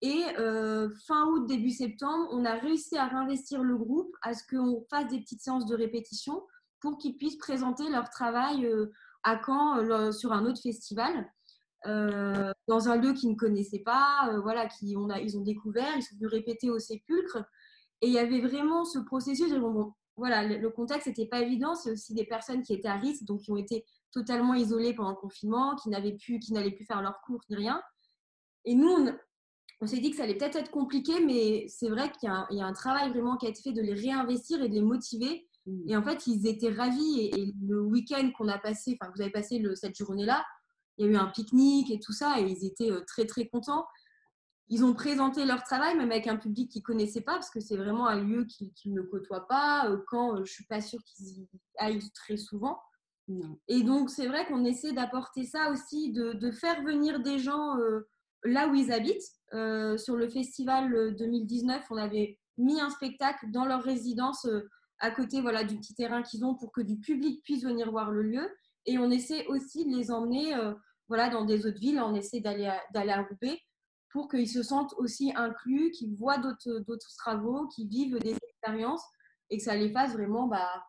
[0.00, 4.42] Et euh, fin août, début septembre, on a réussi à réinvestir le groupe, à ce
[4.48, 6.42] qu'on fasse des petites séances de répétition
[6.80, 11.26] pour qu'ils puissent présenter leur travail euh, à Caen sur un autre festival.
[11.84, 16.02] Dans un lieu qu'ils ne connaissaient pas, voilà, qui on a, ils ont découvert, ils
[16.02, 17.44] sont venus répéter au sépulcre.
[18.00, 19.52] Et il y avait vraiment ce processus.
[20.16, 21.74] voilà, le contexte n'était pas évident.
[21.74, 25.10] C'est aussi des personnes qui étaient à risque, donc qui ont été totalement isolées pendant
[25.10, 27.82] le confinement, qui n'avaient plus, qui n'allaient plus faire leurs cours ni rien.
[28.64, 29.14] Et nous, on,
[29.80, 32.66] on s'est dit que ça allait peut-être être compliqué, mais c'est vrai qu'il y, a
[32.66, 35.46] un travail vraiment qui a été fait de les réinvestir et de les motiver.
[35.66, 35.90] Mm.
[35.90, 37.30] Et en fait, ils étaient ravis.
[37.32, 40.44] Et, le week-end qu'on a passé, enfin, vous avez passé le, cette journée-là,
[40.98, 43.46] il y a eu un pique-nique et tout ça, et ils étaient euh, très, très
[43.46, 43.86] contents.
[44.68, 47.60] Ils ont présenté leur travail, même avec un public qu'ils ne connaissaient pas, parce que
[47.60, 49.88] c'est vraiment un lieu qu'ils ne côtoient pas.
[49.88, 52.78] Euh, quand euh, je ne suis pas sûre qu'ils y aillent très souvent.
[53.68, 57.74] Et donc, c'est vrai qu'on essaie d'apporter ça aussi, de, faire venir des gens
[58.44, 59.32] là où ils habitent.
[59.52, 65.10] Euh, sur le festival 2019, on avait mis un spectacle dans leur résidence euh, à
[65.10, 68.22] côté voilà, du petit terrain qu'ils ont pour que du public puisse venir voir le
[68.22, 68.48] lieu.
[68.86, 70.74] Et on essaie aussi de les emmener euh,
[71.08, 72.00] voilà, dans des autres villes.
[72.00, 73.58] On essaie d'aller à, à Roubaix
[74.10, 79.04] pour qu'ils se sentent aussi inclus, qu'ils voient d'autres travaux, qu'ils vivent des expériences
[79.50, 80.84] et que ça les fasse vraiment bah,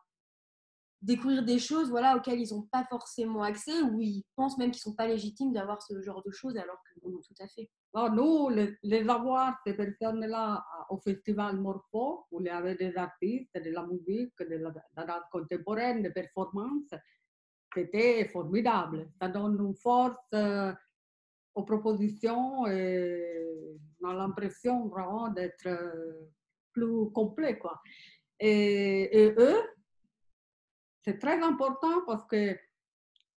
[1.02, 4.80] découvrir des choses voilà, auxquelles ils n'ont pas forcément accès ou ils pensent même qu'ils
[4.86, 7.70] ne sont pas légitimes d'avoir ce genre de choses alors que non, tout à fait.
[7.94, 8.48] nous,
[8.82, 14.32] les, avoir, ces personnes-là, au Festival Morpho, où il y des artistes, de la musique,
[14.40, 16.94] de la, danse contemporaine, des performances,
[17.76, 19.08] c'était formidable.
[19.20, 20.72] Ça donne une force euh,
[21.54, 23.46] aux propositions et
[24.02, 26.28] on a l'impression vraiment d'être euh,
[26.72, 27.58] plus complet.
[27.58, 27.80] Quoi.
[28.40, 29.60] Et, et eux,
[31.04, 32.56] c'est très important parce que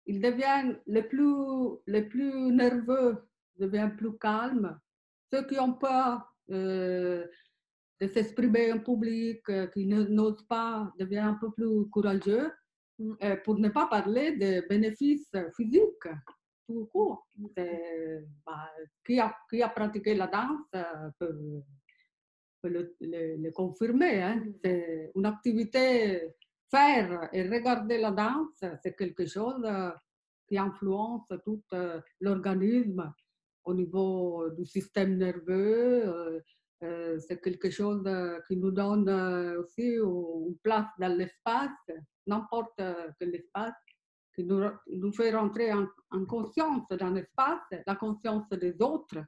[0.06, 4.78] ils deviennent les plus, les plus nerveux, deviennent plus calmes.
[5.32, 7.26] Ceux qui ont peur euh,
[8.00, 12.52] de s'exprimer en public, euh, qui n'osent pas, deviennent un peu plus courageux.
[13.00, 16.08] Euh, pour ne pas parler des bénéfices physiques
[16.66, 17.26] tout court.
[17.36, 18.70] Bah,
[19.04, 20.84] qui, a, qui, a, pratiqué la danse
[21.18, 21.62] peut,
[22.64, 24.22] le, confirmer.
[24.22, 24.44] Hein.
[24.64, 26.34] C'est une activité
[26.70, 29.90] faire et regarder la danse, c'est quelque chose euh,
[30.48, 33.12] qui influence tout euh, l'organisme
[33.64, 36.42] au niveau du système nerveux.
[36.82, 38.04] Euh, c'est quelque chose
[38.46, 39.08] qui nous donne
[39.58, 41.70] aussi une place dans l'espace,
[42.26, 42.80] n'importe
[43.18, 43.74] quel espace,
[44.34, 49.24] qui nous, fait rentrer en, en conscience dans l'espace, la conscience des autres,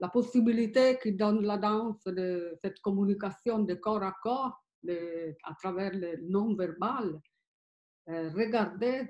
[0.00, 4.64] la possibilité qui donne la danse de cette communication de corps à corps
[5.44, 7.20] à travers le non-verbal,
[8.08, 9.08] euh, regarder,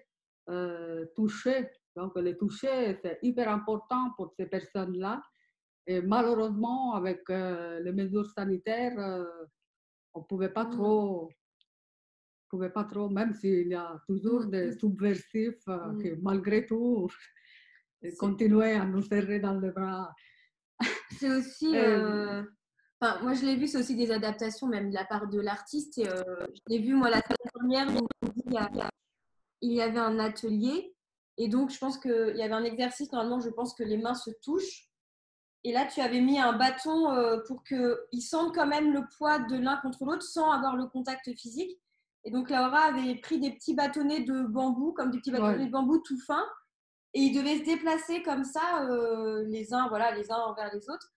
[0.48, 1.68] euh, toucher.
[1.96, 5.22] Donc, le toucher, c'est hyper important pour ces personnes-là.
[5.86, 8.96] Et malheureusement, avec euh, les mesures sanitaires,
[10.14, 10.70] on ne pouvait pas mm.
[10.70, 11.30] trop
[12.54, 14.78] pouvait pas trop, même s'il y a toujours mm, des mm.
[14.78, 15.64] subversifs
[16.00, 17.08] qui, malgré tout,
[18.18, 20.14] continuaient à nous serrer dans les bras.
[21.18, 21.72] C'est aussi,
[23.22, 25.98] moi, je l'ai vu, c'est aussi des adaptations, même de la part de l'artiste.
[25.98, 28.02] Euh, je l'ai vu, moi, la semaine dernière,
[29.60, 30.94] il y, avait un atelier.
[31.36, 34.14] Et donc, je pense qu'il y avait un exercice, normalement, je pense que les mains
[34.14, 34.88] se touchent.
[35.64, 39.38] Et là, tu avais mis un bâton euh, pour qu'ils sentent quand même le poids
[39.38, 41.80] de l'un contre l'autre sans avoir le contact physique.
[42.24, 45.70] Et donc, Laura avait pris des petits bâtonnets de bambou, comme des petits bâtonnets de
[45.70, 46.46] bambou tout fins.
[47.14, 50.90] Et ils devaient se déplacer comme ça, euh, les uns, voilà, les uns envers les
[50.90, 51.12] autres.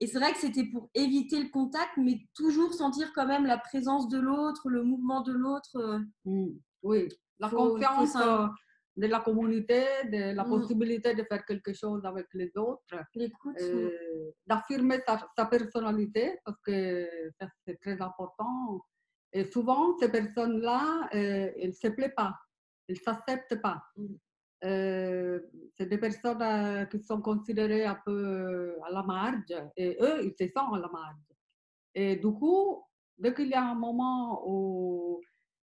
[0.00, 3.58] Et c'est vrai que c'était pour éviter le contact, mais toujours sentir quand même la
[3.58, 5.76] présence de l'autre, le mouvement de l'autre.
[5.76, 5.98] Euh.
[6.24, 6.48] Mmh.
[6.82, 8.46] Oui, la confiance euh,
[9.00, 10.50] de la communauté, de la mmh.
[10.50, 12.82] possibilité de faire quelque chose avec les autres,
[13.60, 14.98] euh, d'affirmer
[15.36, 17.08] sa, personnalité, parce que
[17.66, 18.84] c'est très important.
[19.32, 22.34] Et souvent, ces personnes-là, elles ne se plaisent pas,
[22.88, 23.82] elles ne s'acceptent pas.
[23.96, 24.06] Mmh.
[24.62, 25.40] Euh,
[25.78, 30.22] c'est des personnes euh, qui sont considérées un peu euh, à la marge et eux,
[30.22, 31.16] ils se sentent à la marge.
[31.94, 32.84] Et du coup,
[33.16, 35.22] dès qu'il y a un moment où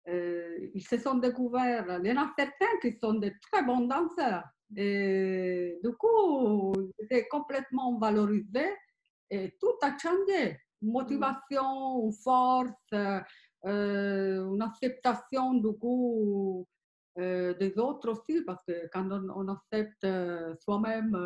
[0.07, 4.43] ils se sont découverts, il y en a certains qui sont de très bons danseurs.
[4.75, 8.65] Et du coup, c'était complètement valorisé
[9.29, 10.59] et tout a changé.
[10.81, 16.65] motivation, une force, euh, une acceptation du coup
[17.17, 21.17] euh, des autres aussi, parce que quand on, accepte euh, soi-même,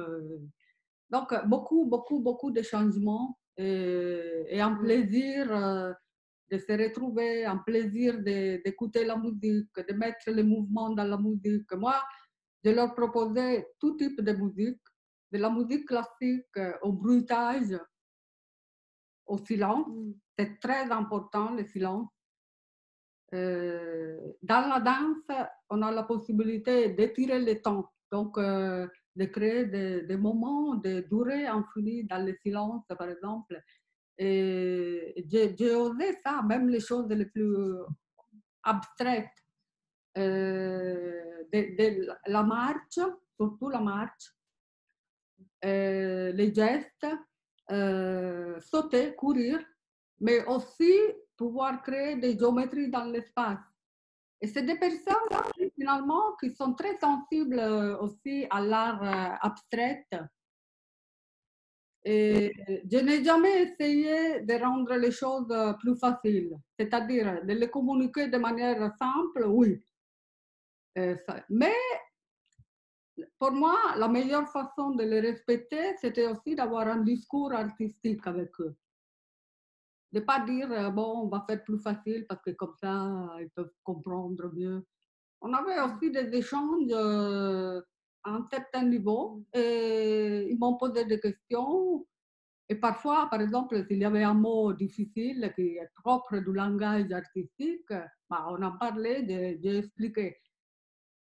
[1.09, 5.95] donc beaucoup, beaucoup, beaucoup de changements et, un plaisir
[6.53, 11.71] de se retrouver, un plaisir d'écouter la musique, de mettre les mouvements dans la musique.
[11.73, 11.95] Moi,
[12.63, 14.81] je leur proposais tout type de musique,
[15.31, 17.75] de la musique classique au bruitage,
[19.25, 19.87] au silence.
[19.87, 20.11] Mm.
[20.37, 22.09] C'est très important, le silence.
[23.33, 29.65] Euh, dans la danse, on a la possibilité d'étirer le temps, donc euh, de créer
[29.65, 33.59] des, moments de durée infinie dans le silence, par exemple.
[34.17, 37.55] Et j'ai osé ça, même les choses les plus
[38.63, 39.29] abstraites.
[40.17, 42.99] Euh, de, la marche,
[43.35, 44.31] surtout la marche,
[45.63, 47.07] les gestes,
[48.61, 49.59] sauter, courir,
[50.19, 50.93] mais aussi
[51.35, 53.59] pouvoir créer des géométries dans l'espace.
[54.43, 55.29] Et c'est des personnes
[55.73, 60.05] finalement qui sont très sensibles euh, aussi à l'art euh, abstrait.
[62.05, 62.51] Et
[62.91, 68.27] je n'ai jamais essayé de rendre les choses euh, plus faciles, c'est-à-dire de les communiquer
[68.27, 69.81] de manière simple, oui.
[71.49, 71.75] Mais
[73.39, 78.51] pour moi, la meilleure façon de les respecter, c'était aussi d'avoir un discours artistique avec
[78.59, 78.75] eux
[80.13, 83.49] ne pas dire, euh, bon, on va faire plus facile parce que comme ça, ils
[83.49, 84.85] peuvent comprendre mieux.
[85.41, 87.81] On avait aussi des échanges euh,
[88.23, 92.05] à un certain niveau et ils m'ont posé des questions.
[92.69, 97.11] Et parfois, par exemple, s'il y avait un mot difficile qui est propre du langage
[97.11, 97.93] artistique,
[98.29, 100.37] bah, on en parlait, j'ai expliqué.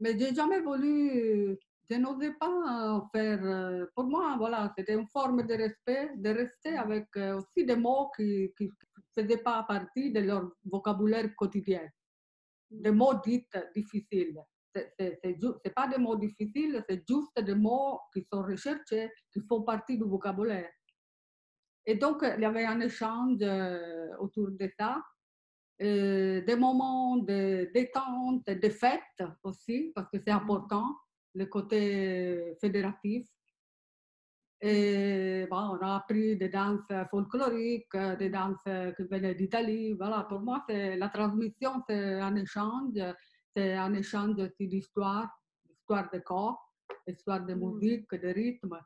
[0.00, 1.58] Mais j'ai jamais voulu
[1.92, 3.44] je n'osais pas faire.
[3.44, 7.76] Euh, pour moi, voilà, c'était une forme de respect, de rester avec euh, aussi des
[7.76, 8.68] mots qui ne
[9.14, 11.86] faisaient pas partie de leur vocabulaire quotidien.
[12.70, 14.40] Des mots dits difficiles.
[14.74, 19.62] Ce n'est pas des mots difficiles, c'est juste des mots qui sont recherchés, qui font
[19.62, 20.70] partie du vocabulaire.
[21.84, 25.02] Et donc, il y avait un échange euh, autour de ça.
[25.80, 30.42] des moments de détente, de fête aussi, parce que c'est mmh.
[30.42, 30.96] important
[31.34, 33.26] le côté fédératif.
[34.64, 38.62] Et on a appris des danses folkloriques, des danses
[38.96, 39.92] qui venaient d'Italie.
[39.94, 42.94] Voilà, pour moi, c'est la transmission, c'est un échange,
[43.54, 45.30] c'est un échange d'histoire,
[45.64, 46.72] d'histoire de corps,
[47.06, 47.58] d'histoire de mm.
[47.58, 48.78] musique, de rythme.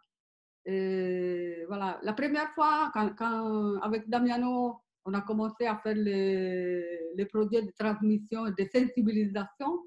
[0.64, 7.12] Et voilà, la première fois, quand, quand, avec Damiano, on a commencé à faire les,
[7.14, 9.86] les projets de transmission et de sensibilisation,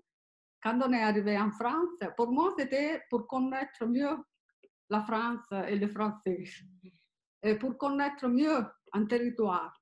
[0.61, 4.17] quand on est arrivé en France, pour moi, c'était pour connaître mieux
[4.89, 6.43] la France et les Français,
[7.43, 9.73] et pour connaître mieux un territoire,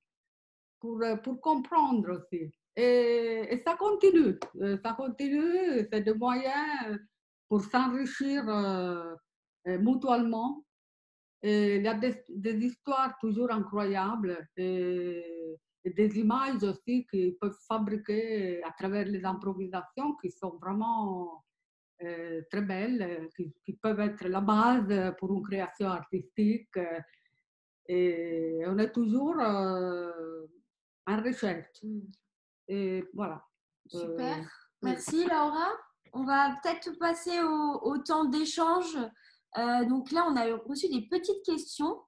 [0.80, 2.52] pour, pour comprendre aussi.
[2.80, 4.38] Et, ça continue,
[4.84, 7.00] ça continue, c'est des moyens
[7.50, 9.16] pour s'enrichir euh,
[9.80, 10.64] mutuellement.
[11.42, 14.48] Et il y a des, histoires toujours incroyables.
[14.56, 15.24] Et,
[15.86, 21.46] des images aussi qu'ils peuvent fabriquer à travers les improvisations qui sont vraiment
[22.04, 23.30] euh, très belles,
[23.64, 26.78] qui, peuvent être la base pour une création artistique.
[27.88, 30.46] Et on est toujours euh,
[31.06, 31.82] en recherche.
[32.68, 33.44] Et voilà.
[33.90, 34.38] Super.
[34.38, 34.44] Euh,
[34.82, 35.70] Merci Laura.
[36.14, 38.98] On va peut-être passer au, au temps d'échange.
[39.88, 42.02] donc là, on a reçu des petites questions.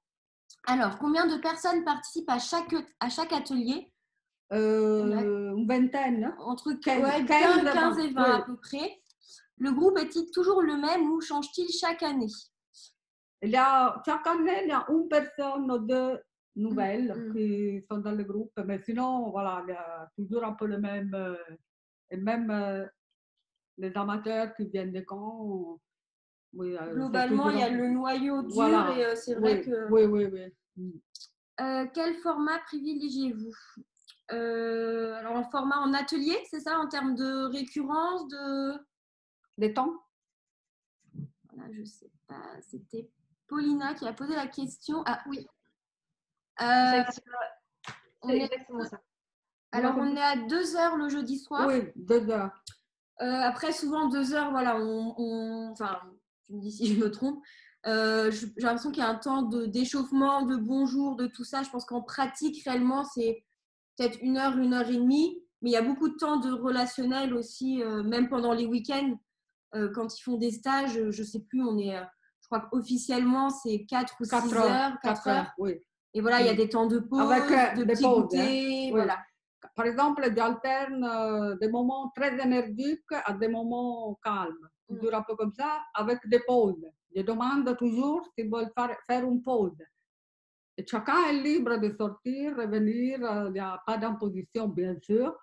[0.67, 3.93] Alors, combien de personnes participent à chaque, à chaque atelier?
[4.52, 6.24] Euh, Une vingtaine.
[6.26, 6.36] Hein?
[6.39, 9.02] Entre 15, et 20 à peu près.
[9.58, 12.32] Le groupe est-il toujours le même ou change-t-il chaque année?
[13.56, 16.19] A, Chaque année, il y a une personne ou deux
[16.60, 17.34] nouvelles mm, mm.
[17.34, 20.80] qui sont dans le groupe, mais sinon, voilà, il y a toujours un peu le
[20.80, 21.13] même.
[21.13, 21.36] Euh,
[22.12, 22.86] et même euh,
[23.78, 25.80] les amateurs qui viennent de camps
[26.58, 29.89] euh, Globalement, il y a le noyau dur et euh, c'est vrai que.
[29.91, 30.54] Oui, oui, oui.
[30.78, 30.91] Mm.
[31.62, 33.54] Euh, quel format privilégiez-vous?
[34.30, 38.73] Alors, un format en atelier, c'est ça, en termes de récurrence, de.
[39.58, 39.94] Des temps?
[41.54, 42.62] Voilà, je sais pas.
[42.62, 43.10] C'était
[43.48, 45.04] Paulina qui a posé la question.
[45.06, 45.46] Ah oui.
[46.60, 48.99] C'est exactement ça.
[49.71, 51.67] Alors, on est à 2 heures le jeudi soir.
[51.67, 52.51] Oui, 2 heures.
[53.19, 55.99] après, souvent, 2 heures, voilà, on, enfin,
[56.45, 57.41] tu me dis si je me trompe.
[57.87, 61.63] Euh, j'ai l'impression qu'il y a un temps d'échauffement, de, bonjour, de tout ça.
[61.63, 63.43] Je pense qu'en pratique, réellement, c'est
[63.97, 65.41] peut-être une heure, une heure et demie.
[65.62, 69.17] Mais il y a beaucoup de temps de relationnel aussi, euh, même pendant les week-ends.
[69.75, 71.95] Euh, quand ils font des stages, je ne sais plus, on est,
[72.41, 75.51] je crois qu'officiellement, c'est 4 ou 6 heures, 4 heures.
[75.57, 75.79] oui.
[76.13, 78.23] Et voilà, il y a des temps de pause, Avec, euh, de des petits pauses,
[78.23, 78.45] goûters, hein.
[78.47, 78.89] Oui.
[78.91, 79.17] voilà.
[79.75, 84.95] Par exemple, j'alterne euh, des moments très énergiques à des moments calmes, Mm.
[84.97, 86.83] toujours un peu comme ça, avec des pauses.
[87.15, 89.77] Je demande toujours s'ils veulent faire, faire une pause.
[90.77, 95.35] Et chacun est libre de sortir, revenir, euh, il n'y a pas d'imposition, bien sûr.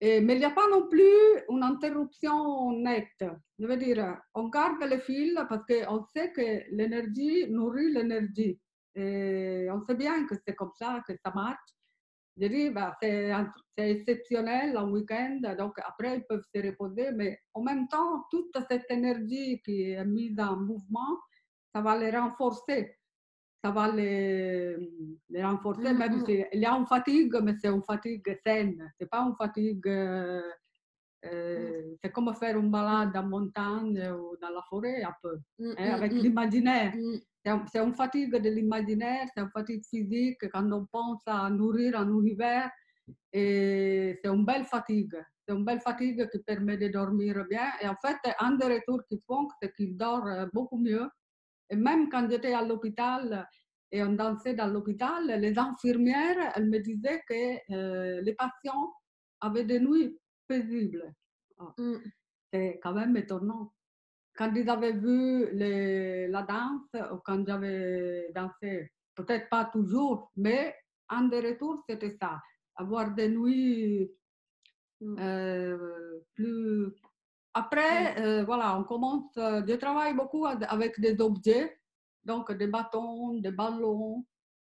[0.00, 1.04] Et, mais il n'y a pas non plus
[1.48, 3.24] une interruption nette.
[3.58, 8.58] Je veux dire, on garde le fil parce qu'on sait que l'énergie nourrit l'énergie.
[8.96, 11.70] Et on sait bien que c'est comme ça, que ça marche.
[12.38, 13.32] Je dis, bah, c'est
[13.76, 18.90] exceptionnel un week-end, donc après ils peuvent se reposer, mais en même temps, toute cette
[18.90, 21.18] énergie qui est mise en mouvement,
[21.74, 22.96] ça va les renforcer.
[23.64, 24.76] Ça va les,
[25.30, 26.24] les renforcer, Mm, même mm.
[26.26, 28.92] s'il y a une fatigue, mais c'est une fatigue saine.
[28.98, 29.86] C'est pas une fatigue.
[29.88, 30.42] euh,
[31.32, 35.70] euh, c'est comme faire une balade en montagne ou dans la forêt, un peu, Mm,
[35.78, 36.92] hein, mm, avec mm, l'imaginaire.
[36.96, 37.16] mm.
[37.44, 41.48] C'est un- c'est une fatigue de l'imaginaire, c'est une fatigue physique quand on pense à
[41.50, 42.70] nourrir un univers.
[43.32, 45.14] Et c'est une belle fatigue.
[45.46, 47.68] C'est une belle fatigue qui permet de dormir bien.
[47.80, 51.08] Et en fait, un des retours qu'ils font, c'est qu'ils dorment beaucoup mieux.
[51.70, 53.46] Et même quand j'étais à l'hôpital
[53.92, 58.92] et on dansait dans l'hôpital, les infirmières, elles me disaient que euh, les patients
[59.40, 61.12] avaient des nuits paisibles.
[61.58, 61.96] Ah, Mm.
[62.52, 63.72] C'est quand même étonnant
[64.36, 70.74] quand ils avaient vu les- la danse ou quand j'avais dansé, peut-être pas toujours, mais
[71.08, 72.40] un des retours, c'était ça.
[72.76, 74.10] Avoir des nuits
[75.00, 75.16] Mm.
[75.18, 76.92] euh, plus...
[77.54, 79.34] Après, euh, voilà, on commence...
[79.38, 81.78] euh, je travaille beaucoup avec des objets,
[82.24, 84.24] donc des bâtons, des ballons,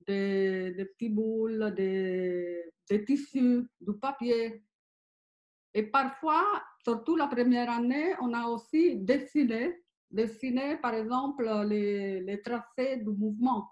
[0.07, 4.63] des, des petits boules, des, des tissus, du papier.
[5.77, 6.43] Et parfois,
[6.83, 13.69] surtout la première année, on a aussi dessiné, dessiné par exemple les, tracés du mouvement.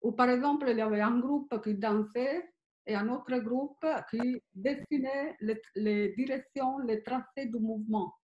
[0.00, 2.50] Ou par exemple, il y avait un groupe qui dansait
[2.86, 5.36] et un autre groupe qui dessinait
[5.74, 8.14] les, directions, les tracés du mouvement.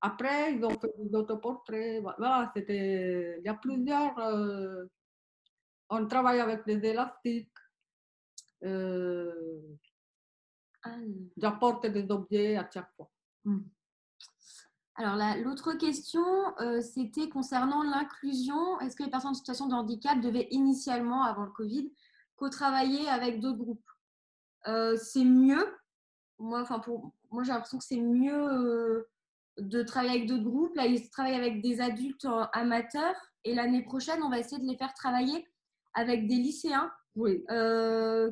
[0.00, 2.00] Après, ils ont fait des autoportraits.
[2.00, 4.18] Voilà, c'était, il y a plusieurs.
[4.18, 4.86] euh,
[5.90, 7.52] on travaille avec des élastiques.
[8.64, 9.60] euh,
[11.36, 13.10] J'apporte des objets à chaque fois.
[14.96, 16.24] Alors, la- l'autre question,
[16.60, 18.78] euh, c'était concernant l'inclusion.
[18.80, 21.90] Est-ce que les personnes en situation de handicap devaient initialement, avant le Covid,
[22.36, 23.90] co-travailler avec d'autres groupes?
[24.66, 25.64] Euh, C'est mieux.
[26.38, 29.08] Moi, enfin, pour, moi j'ai l'impression que c'est mieux euh,
[29.58, 30.74] de travailler avec d'autres groupes.
[30.76, 33.14] Là, ils travaillent avec des adultes amateurs.
[33.44, 35.46] Et l'année prochaine, on va essayer de les faire travailler
[35.94, 37.44] avec des lycéens Oui,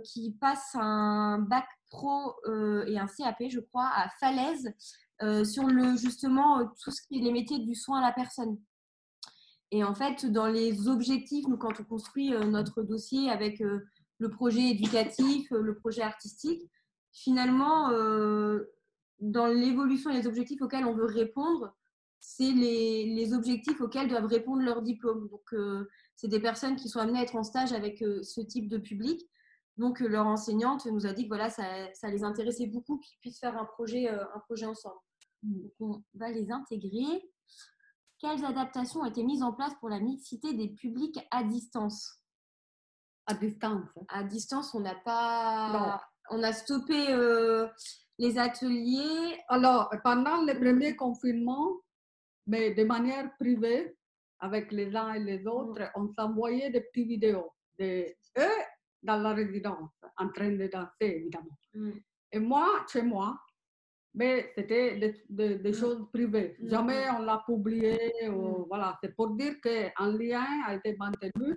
[0.04, 4.72] qui passe un bac pro euh, et un CAP, je crois, à Falaise
[5.22, 8.12] euh, sur le justement euh, tout ce qui est les métiers du soin à la
[8.12, 8.58] personne.
[9.70, 14.70] Et en fait, dans les objectifs, nous, quand on construit notre dossier avec le projet
[14.70, 16.62] éducatif, le projet artistique,
[17.12, 17.90] finalement,
[19.20, 21.76] dans l'évolution et les objectifs auxquels on veut répondre,
[22.18, 25.28] c'est les, les objectifs auxquels doivent répondre leurs diplômes.
[25.28, 25.54] Donc,
[26.16, 29.20] c'est des personnes qui sont amenées à être en stage avec ce type de public.
[29.78, 31.64] Donc, euh, leur enseignante nous a dit que voilà, ça,
[31.94, 34.98] ça les intéressait beaucoup qu'ils puissent faire un projet, euh, un projet ensemble.
[35.42, 37.30] Donc, on va les intégrer.
[38.18, 42.20] Quelles adaptations ont été mises en place pour la mixité des publics à distance?
[43.26, 43.88] À distance.
[44.08, 46.02] À distance, on n'a pas.
[46.30, 47.68] On a stoppé euh,
[48.18, 49.38] les ateliers.
[49.48, 51.76] Alors, pendant le premier confinement,
[52.46, 53.96] mais de manière privée,
[54.40, 58.06] avec les uns et les autres, on s'envoyait des petites vidéos de
[58.38, 58.62] eux
[59.02, 61.56] dans la résidence, en train de danser, évidemment.
[61.74, 61.90] Mm.
[62.32, 63.38] Et moi, chez moi,
[64.14, 65.74] mais c'était des, des- des Mm.
[65.74, 66.56] choses privées.
[66.58, 67.96] Mm, Jamais on l'a publié.
[68.28, 68.64] ou- Mm.
[68.68, 71.56] voilà, c'est pour dire qu'un lien a été maintenu.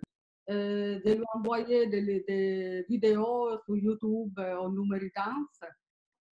[0.49, 5.59] Euh, je lui ai envoyé des, des vidéos sur YouTube euh, au Numéridance,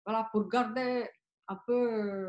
[0.05, 1.07] voilà, pour garder
[1.47, 1.81] un peu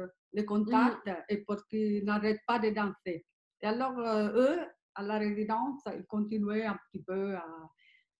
[0.05, 3.27] euh, les contacts et pour qu'ils n'arrêtent pas de danser.
[3.63, 4.61] Et alors, euh, eux,
[4.95, 7.47] à la résidence, ils continuaient un petit peu à,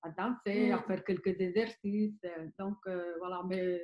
[0.03, 2.19] à danser, à faire quelques exercices.
[2.25, 3.81] euh, Donc, euh, voilà, mais euh,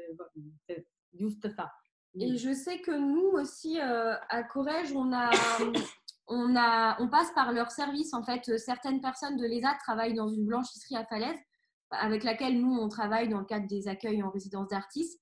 [0.69, 0.87] c'est
[1.19, 1.73] juste ça.
[2.19, 5.31] Et je sais que nous aussi, euh, à Corrège, on, a,
[6.29, 8.15] on, a, on passe par leur service.
[8.15, 11.39] En fait, certaines personnes de l'ESA travaillent dans une blanchisserie à Falaise,
[11.91, 15.21] avec laquelle nous, on travaille dans le cadre des accueils en résidence d'artistes.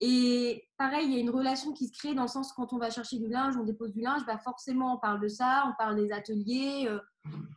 [0.00, 2.78] Et pareil, il y a une relation qui se crée dans le sens quand on
[2.78, 5.72] va chercher du linge, on dépose du linge, bah forcément on parle de ça, on
[5.78, 6.88] parle des ateliers.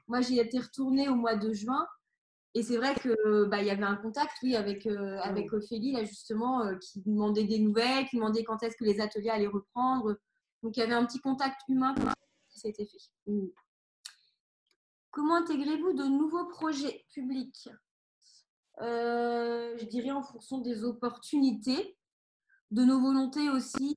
[0.07, 1.85] Moi, j'y étais retournée au mois de juin.
[2.53, 5.91] Et c'est vrai que bah, il y avait un contact, oui, avec, euh, avec Ophélie,
[5.91, 9.47] là, justement, euh, qui demandait des nouvelles, qui demandait quand est-ce que les ateliers allaient
[9.47, 10.17] reprendre.
[10.63, 11.93] Donc, il y avait un petit contact humain
[12.49, 12.97] qui s'était fait.
[15.11, 17.69] comment intégrez-vous de nouveaux projets publics?
[18.79, 21.97] Je dirais en fonction des opportunités,
[22.71, 23.95] de nos volontés aussi.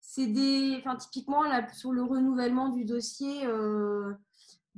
[0.00, 3.46] c'est des, enfin, typiquement là, sur le renouvellement du dossier.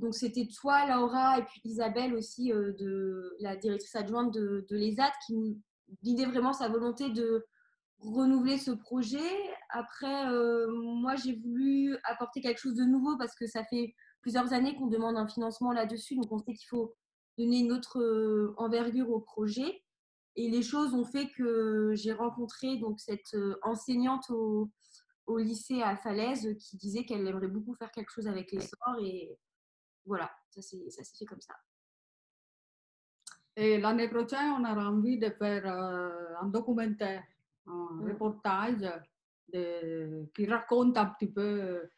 [0.03, 5.35] Donc c'était toi, Laura, et puis Isabelle aussi, de la directrice adjointe de, l'ESAT, qui
[5.35, 5.57] nous
[6.03, 7.47] disait vraiment sa volonté de
[8.03, 9.31] renouveler ce projet.
[9.71, 14.53] Après, euh, moi, j'ai voulu apporter quelque chose de nouveau parce que ça fait plusieurs
[14.53, 16.17] années qu'on demande un financement là-dessus.
[16.17, 16.95] Donc, on sait qu'il faut
[17.39, 19.83] donner une autre euh, envergure au projet.
[20.35, 24.71] Et les choses ont fait que j'ai rencontré donc cette euh, enseignante au,
[25.27, 28.99] au, lycée à Falaise qui disait qu'elle aimerait beaucoup faire quelque chose avec les sorts.
[29.03, 29.39] Et
[30.05, 31.55] voilà, ça s'est fait comme ça.
[33.55, 37.23] Et l'année prochaine, on aura envie de faire un documentaire
[37.67, 38.09] un mm.
[38.09, 39.03] reportage
[39.53, 41.89] de, qui raconte un petit peu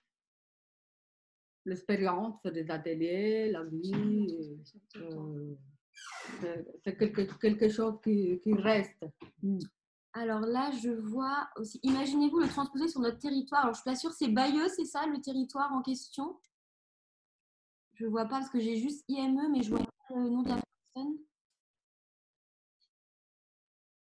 [1.64, 4.58] l'expérience des ateliers, la vie.
[4.96, 5.54] Euh,
[6.84, 9.04] c'est quelque, quelque, chose qui, qui reste.
[9.42, 9.58] Mm.
[10.12, 13.62] Alors là, je vois aussi, imaginez-vous le transposer sur notre territoire.
[13.62, 16.38] Alors, je suis pas sûre, c'est Bayeux, c'est ça le territoire en question?
[17.94, 20.48] Je vois pas parce que j'ai juste IME, mais je vois pas le nom de
[20.48, 20.56] la
[20.94, 21.18] personne.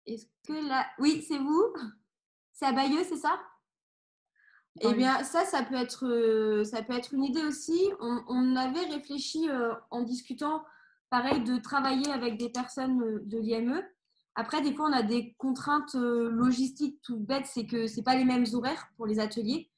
[0.08, 0.86] Est-ce que là.
[1.00, 1.74] Oui, c'est vous?
[2.54, 3.40] C'est à Bayeux, c'est ça?
[4.82, 7.80] Eh bien, ça, ça peut être, euh, ça peut être une idée aussi.
[8.00, 10.66] On, avait réfléchi euh, en discutant,
[11.10, 13.82] pareil, de travailler avec des personnes euh, de l'IME.
[14.36, 18.26] Après, des fois, on a des contraintes logistiques tout bêtes, c'est que ce pas les
[18.26, 19.72] mêmes horaires pour les ateliers.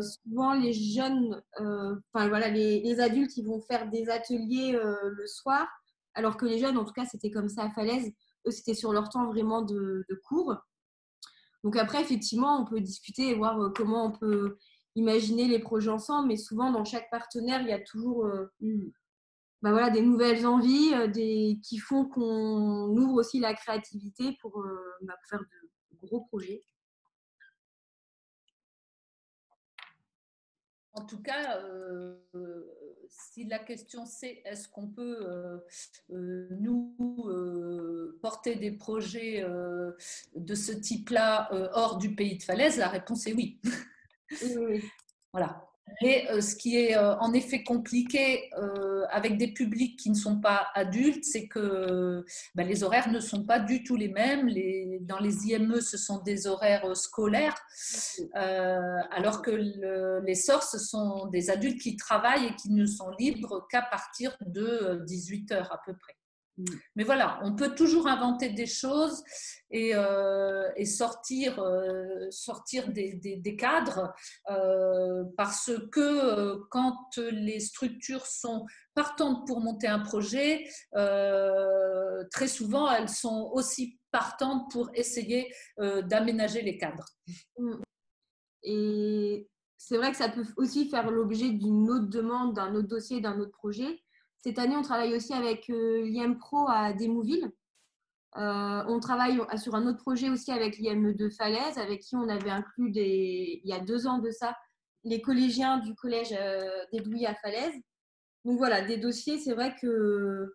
[0.00, 5.66] Souvent, les jeunes, enfin voilà, les, les, adultes, ils vont faire des ateliers le soir,
[6.14, 8.12] alors que les jeunes, en tout cas, c'était comme ça à Falaise,
[8.46, 10.56] eux, c'était sur leur temps vraiment de, cours.
[11.64, 14.56] Donc après, effectivement, on peut discuter et voir euh, comment on peut
[14.96, 18.46] imaginer les projets ensemble, mais souvent, dans chaque partenaire, il y a toujours euh,
[19.62, 24.64] bah voilà, des nouvelles envies euh, des, qui font qu'on ouvre aussi la créativité pour,
[25.02, 26.62] bah, pour faire de gros projets.
[30.92, 31.60] En tout cas,
[33.10, 35.58] si la question c'est est-ce qu'on peut euh,
[36.12, 36.94] euh, nous
[37.26, 39.44] euh, porter des projets
[40.34, 43.60] de ce type-là hors du pays de falaise, la réponse est oui.
[44.56, 44.84] oui.
[45.32, 45.69] voilà.
[46.02, 50.14] Et euh, ce qui est euh, en effet compliqué euh, avec des publics qui ne
[50.14, 52.24] sont pas adultes, c'est que
[52.54, 54.50] ben, les horaires ne sont pas du tout les mêmes.
[55.02, 57.56] Dans les IME, ce sont des horaires scolaires,
[58.34, 63.66] alors que les SOR, ce sont des adultes qui travaillent et qui ne sont libres
[63.70, 66.19] qu'à partir de 18 heures à peu près.
[66.60, 66.76] Mm.
[66.96, 69.22] Mais voilà, on peut toujours inventer des choses
[69.70, 74.12] et, euh, sortir, euh, sortir des, cadres
[74.50, 83.08] euh, parce que quand les structures sont partantes pour monter un projet, très souvent elles
[83.08, 87.06] sont aussi partantes pour essayer d'aménager les cadres.
[87.58, 87.74] Mm.
[88.62, 89.48] Et
[89.78, 93.38] c'est vrai que ça peut aussi faire l'objet d'une autre demande, d'un autre dossier, d'un
[93.38, 94.02] autre projet.
[94.42, 97.52] Cette année, on travaille aussi avec euh, l'IM Pro à Desmouville.
[98.36, 102.28] Euh, on travaille sur un autre projet aussi avec l'IM de Falaise, avec qui on
[102.28, 104.56] avait inclus des, il y a deux ans de ça
[105.04, 107.74] les collégiens du collège euh, des à Falaise.
[108.44, 110.54] Donc voilà, des dossiers, c'est vrai que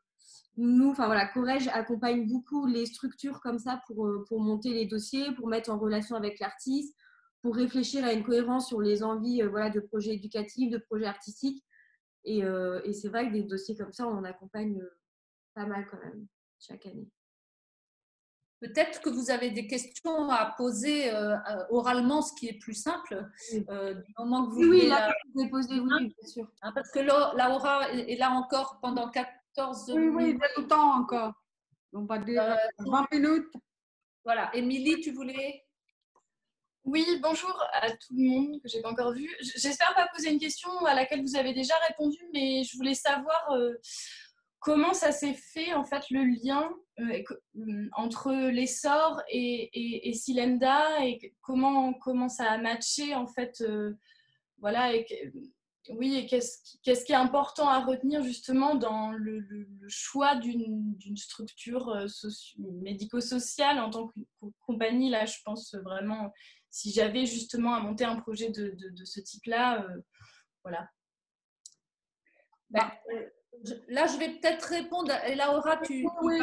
[0.58, 5.32] nous, enfin voilà, Corège accompagne beaucoup les structures comme ça pour, pour monter les dossiers,
[5.34, 6.96] pour mettre en relation avec l'artiste,
[7.42, 11.64] pour réfléchir à une cohérence sur les envies voilà, de projets éducatifs, de projets artistiques.
[12.28, 14.98] Euh, et, c'est vrai que des dossiers comme ça, on en accompagne euh,
[15.54, 16.28] pas mal quand même
[16.60, 17.08] chaque année.
[18.62, 21.38] Peut-être que vous avez des questions à poser euh,
[21.70, 26.14] oralement, ce qui est plus simple, du moment que vous Oui, là, vous poser, oui,
[26.18, 26.50] bien sûr.
[26.62, 30.40] Hein, parce que Laura est là encore pendant 14 oui, minutes.
[30.42, 31.34] Oui, tout le temps encore.
[31.94, 33.54] On va dire 20 minutes.
[34.24, 34.56] Voilà.
[34.56, 35.65] Émilie, tu voulais
[36.86, 39.28] oui, bonjour à tout le monde que j'ai pas encore vu.
[39.40, 43.52] J'espère pas poser une question à laquelle vous avez déjà répondu, mais je voulais savoir
[43.54, 43.74] euh,
[44.60, 46.70] comment ça s'est fait en fait le lien
[47.00, 47.24] euh,
[47.58, 53.64] euh, entre l'essor et, et, et, Silenda et comment comment ça a matché en fait.
[54.60, 54.94] voilà.
[54.94, 55.08] Et,
[55.90, 59.46] oui, et qu'est-ce qui est important à retenir justement dans le,
[59.88, 61.96] choix d'une structure
[62.60, 64.20] médico-sociale en tant que
[64.66, 66.32] compagnie Là, je pense vraiment
[66.76, 70.02] si j'avais justement à monter un projet de, de, ce type-là, euh,
[70.62, 70.90] voilà.
[72.70, 72.94] Bah,
[73.88, 75.12] Là, je vais peut-être répondre.
[75.28, 76.40] Et Laura, tu, Oui,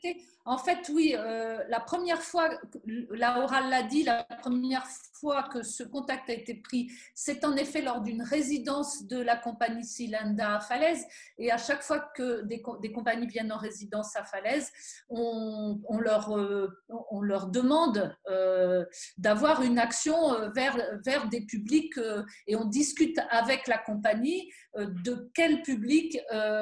[0.00, 2.50] tu En fait, oui, euh, la première fois,
[2.84, 4.86] Laura l'a dit, la première
[5.20, 9.36] fois que ce contact a été pris, c'est en effet lors d'une résidence de la
[9.36, 11.04] compagnie Silanda à Falaise.
[11.38, 14.70] Et à chaque fois que des, des compagnies viennent en résidence à Falaise,
[15.08, 16.68] on, on leur, euh,
[17.10, 18.84] on leur demande euh,
[19.18, 21.98] d'avoir une action vers, vers des publics
[22.46, 26.55] et on discute avec la compagnie de quel public euh,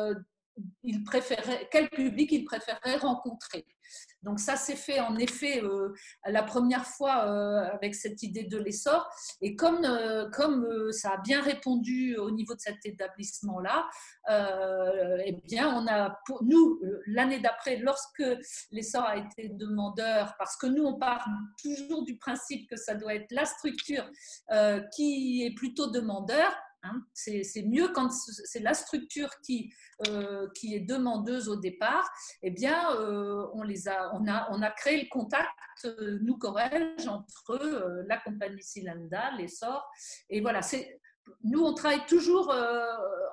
[0.83, 3.67] il préférait, quel public il préférait rencontrer.
[4.23, 5.93] Donc ça s'est fait en effet euh,
[6.27, 9.09] la première fois euh, avec cette idée de l'essor.
[9.41, 13.87] Et comme, euh, comme euh, ça a bien répondu au niveau de cet établissement-là,
[14.31, 18.25] euh, eh bien on a, pour nous, euh, l'année d'après, lorsque
[18.71, 21.27] l'essor a été demandeur, parce que nous on part
[21.63, 24.09] toujours du principe que ça doit être la structure
[24.53, 26.51] euh, qui est plutôt demandeur.
[26.85, 27.03] Hein.
[27.13, 29.73] c'est mieux quand c'est la structure qui,
[30.09, 32.09] euh, qui est demandeuse au départ,
[32.43, 35.49] eh bien, euh, on, les a, on, a, on a créé le contact,
[35.85, 39.89] euh, nous, Corrège, entre la compagnie Silanda, l'essor.
[40.31, 41.01] Et voilà, c'est.
[41.43, 42.55] Nous, on travaille toujours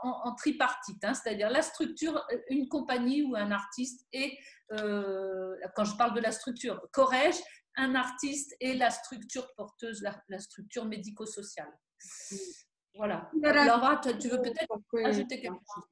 [0.01, 4.37] en, tripartite, hein, c'est-à-dire la structure, une compagnie ou un artiste, et
[4.69, 7.35] quand je parle de la structure, Corrège,
[7.75, 11.71] un artiste et la structure porteuse, la, la structure médico-sociale.
[12.95, 13.29] Voilà.
[13.33, 14.75] Laura, tu tu veux peut-être
[15.05, 15.85] ajouter quelque chose?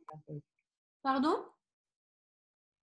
[1.02, 1.46] Pardon?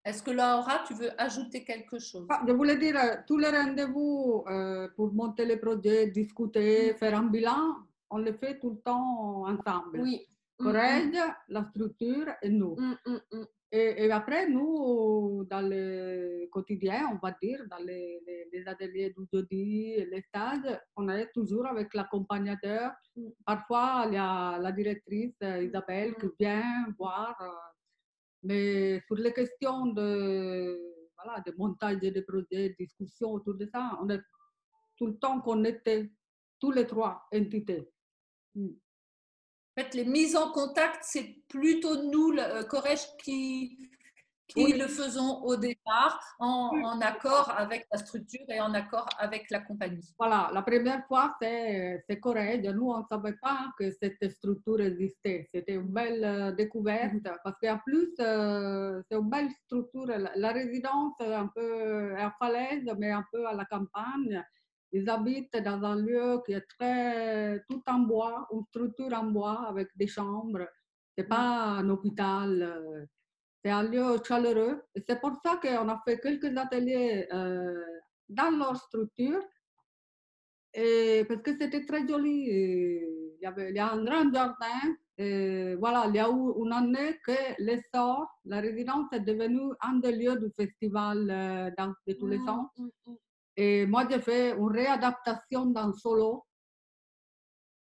[0.04, 2.26] Est-ce que Laura, tu veux ajouter quelque chose?
[2.30, 7.18] Ah, Je voulais dire, euh, tous les rendez-vous euh, pour monter les projets, discuter, faire
[7.18, 7.74] un bilan,
[8.10, 10.00] on le fait tout le temps ensemble.
[10.00, 10.24] Oui.
[10.58, 12.76] Mm, Corrège, la structure et nous.
[12.78, 13.46] mm, mm, mm, mm.
[13.72, 19.10] Et, et après, nous, dans le quotidien, on va dire, dans les, les- les ateliers
[19.10, 22.92] du jeudi, les stages, on est toujours avec l'accompagnateur.
[23.16, 23.28] Mm.
[23.44, 27.36] Parfois, il y a la directrice euh, Isabelle qui vient voir.
[27.42, 27.48] euh,
[28.44, 30.78] Mais sur les questions de,
[31.16, 34.20] voilà, de montage des projets, discussion autour de ça, on est
[34.96, 36.12] tout le temps connectés,
[36.60, 37.90] tous les trois entités.
[39.78, 43.76] En fait, les mises en contact, c'est plutôt nous, le euh, Corrège, qui,
[44.48, 44.72] qui Oui.
[44.78, 49.60] le faisons au départ, en, en accord avec la structure et en accord avec la
[49.60, 50.14] compagnie.
[50.18, 52.64] Voilà, la première fois, c'est correct.
[52.64, 55.46] Nous, on ne savait pas que cette structure existait.
[55.52, 57.12] C'était une belle euh, découverte
[57.44, 60.06] parce qu'en plus, euh, c'est une belle structure.
[60.06, 64.42] La, la résidence est un peu à falaise, mais un peu à la campagne.
[64.96, 69.58] Ils habitent dans un lieu qui est très tout en bois, une structure en bois
[69.72, 70.66] avec des chambres.
[71.16, 71.46] C'est pas
[71.80, 72.50] un hôpital.
[72.62, 73.04] euh,
[73.62, 74.76] c'est un lieu chaleureux.
[74.94, 77.82] Et c'est pour ça qu'on a fait quelques ateliers euh,
[78.38, 79.42] dans leur structure.
[80.74, 82.36] Et parce que c'était très joli.
[83.38, 84.80] Il y, avait, il y a un grand jardin.
[85.18, 89.94] Et voilà, il y a eu une année que l'essor, la résidence est devenue un
[90.04, 92.68] des lieux du festival euh, dans, de tous les Mm, sens.
[92.78, 93.16] mm, mm.
[93.56, 96.44] Et moi, j'ai fait une réadaptation d'un solo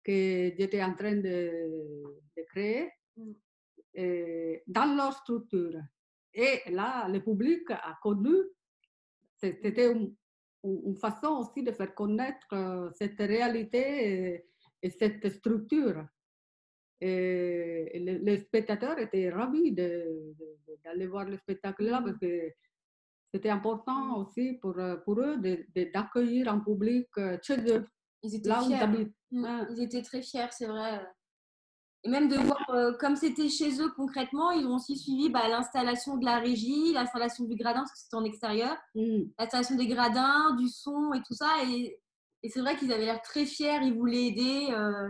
[0.03, 2.03] que j'étais en train de,
[2.35, 3.31] de créer Mm.
[3.95, 5.79] et dans leur structure.
[6.33, 8.35] Et là, le public a connu,
[9.37, 10.15] c'était une,
[10.63, 14.45] une façon aussi de faire connaître euh, cette réalité et,
[14.81, 16.05] et cette structure.
[16.99, 22.51] Et, les, les spectateurs étaient ravis d'aller voir le spectacle là parce que
[23.33, 24.21] c'était important Mm.
[24.21, 27.85] aussi pour, euh, pour eux de- de- d'accueillir un public euh, chez eux,
[28.21, 29.15] Ils étaient là où ils habitent.
[29.31, 29.65] Mm, Ah.
[29.71, 31.05] Ils étaient très fiers, c'est vrai.
[32.05, 35.47] Et même de voir, euh, comme c'était chez eux concrètement, ils ont aussi suivi bah,
[35.47, 39.23] l'installation de la régie, l'installation du gradin, parce que c'était en extérieur, Mm.
[39.39, 41.49] l'installation des gradins, du son et tout ça.
[41.65, 41.99] Et,
[42.43, 44.67] et c'est vrai qu'ils avaient l'air très fiers, ils voulaient aider.
[44.71, 45.09] euh,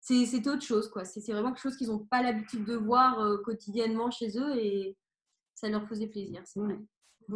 [0.00, 1.04] c'est- C'était autre chose, quoi.
[1.04, 4.96] C'est vraiment quelque chose qu'ils n'ont pas l'habitude de voir euh, quotidiennement chez eux et
[5.54, 6.78] ça leur faisait plaisir, c'est vrai.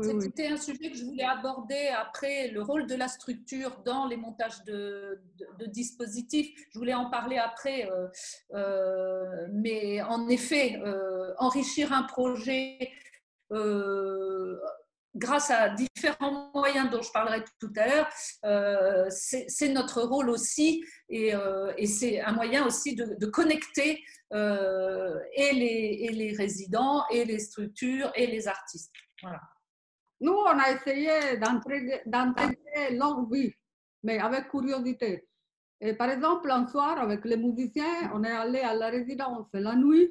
[0.02, 4.16] C'était un sujet que je voulais aborder après, le rôle de la structure dans les
[4.16, 5.20] montages de,
[5.66, 6.50] dispositifs.
[6.72, 8.08] Je voulais en parler après, euh,
[8.54, 12.78] euh, mais en effet, euh, enrichir un projet
[15.14, 21.32] grâce à différents moyens dont je parlerai tout à l'heure, c'est notre rôle aussi et,
[21.86, 28.26] c'est un moyen aussi de, connecter et, les, et les résidents et les structures et
[28.26, 28.92] les artistes.
[29.22, 29.40] Voilà.
[30.20, 33.52] Nous, on a essayé d'intégrer leur vie,
[34.02, 35.28] mais avec curiosité.
[35.80, 39.74] Et par exemple, un soir, avec les musiciens, on est allé à la résidence la
[39.74, 40.08] nuit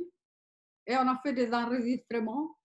[0.86, 2.56] et on a fait des enregistrements.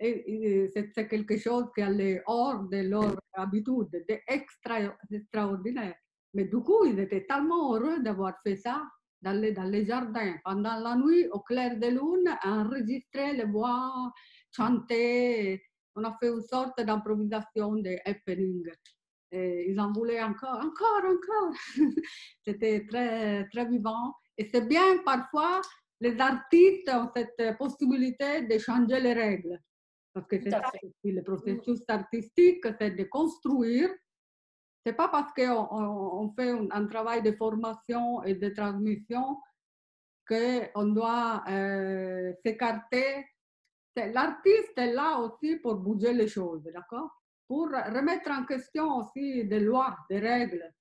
[0.00, 4.78] Et, et c'est quelque chose qui allait hors de leur habitude, de extra,
[5.10, 5.94] extraordinaire.
[6.34, 8.82] Mais du coup, ils étaient tellement heureux d'avoir fait ça,
[9.22, 14.12] dans les, dans les jardins, pendant la nuit, au clair de lune, enregistrer les voix,
[14.50, 15.62] chanter.
[15.96, 18.64] On a fait une sorte d'improvisation de happening.
[19.30, 21.54] Et ils en voulaient encore, encore, encore.
[22.44, 24.14] C'était très, très vivant.
[24.36, 25.60] Et c'est bien parfois,
[26.00, 29.58] les artistes ont cette possibilité de changer les règles.
[30.12, 33.90] Parce que c'est ça aussi, le processus artistique, c'est de construire.
[34.86, 39.38] C'est pas parce qu'on on, fait un, un, travail de formation et de transmission
[40.28, 43.26] qu'on doit euh, s'écarter.
[43.96, 47.10] L'artiste est là aussi pour bouger les choses, d'accord?
[47.46, 50.72] Pour remettre en question aussi des lois, des règles.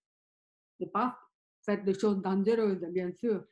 [0.80, 1.18] C'est pas
[1.64, 3.45] faire des choses dangereuses, bien sûr,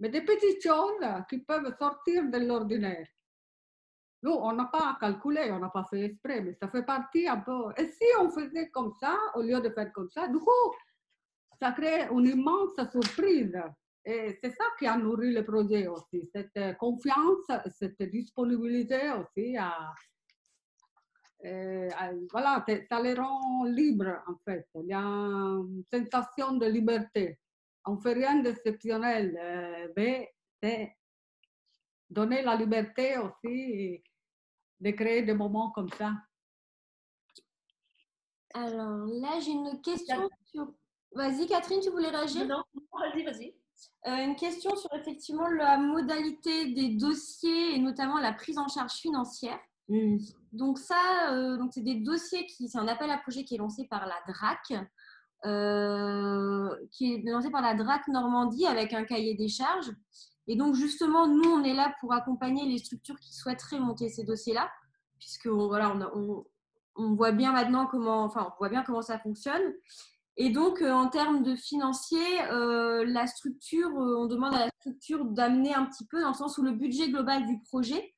[0.00, 3.06] mais des petites choses qui peuvent sortir de l'ordinaire.
[4.22, 7.38] Nous, on n'a pas calculé, on n'a pas fait exprès, mais ça fait partie un
[7.38, 7.72] peu.
[7.76, 10.74] Et si on faisait comme ça, au lieu de faire comme ça, du coup,
[11.60, 13.56] ça crée une immense surprise.
[14.08, 19.92] Et c'est ça qui a nourri le projet aussi, cette confiance, cette disponibilité aussi à,
[21.44, 24.68] à voilà, ça les rend libres en fait.
[24.76, 27.40] Il y a une sensation de liberté.
[27.84, 30.32] On ne fait rien d'exceptionnel, euh, mais
[30.62, 30.96] c'est
[32.08, 34.02] donner la liberté aussi
[34.78, 36.12] de créer des moments comme ça.
[38.54, 40.72] Alors là, j'ai une question sur.
[41.12, 42.46] Vas-y, Catherine, tu voulais réagir?
[42.46, 43.65] Non, vas-y, vas-y.
[44.06, 48.92] Euh, une question sur effectivement la modalité des dossiers et notamment la prise en charge
[48.92, 49.58] financière.
[49.88, 50.18] Mmh.
[50.52, 53.58] Donc ça, euh, donc c'est des dossiers qui, c'est un appel à projet qui est
[53.58, 54.86] lancé par la DRAC,
[55.44, 59.90] euh, qui est lancé par la DRAC Normandie avec un cahier des charges.
[60.46, 64.22] Et donc justement, nous, on est là pour accompagner les structures qui souhaiteraient monter ces
[64.22, 64.70] dossiers-là,
[65.18, 66.44] puisque on, voilà, on, on,
[66.94, 69.62] on, voit bien maintenant comment, enfin, on voit bien comment ça fonctionne.
[70.38, 74.70] Et donc, euh, en termes de financier, euh, la structure, euh, on demande à la
[74.80, 78.12] structure d'amener un petit peu dans le sens où le budget global du projet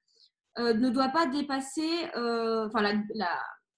[0.57, 3.31] ne doit pas dépasser, enfin, la, la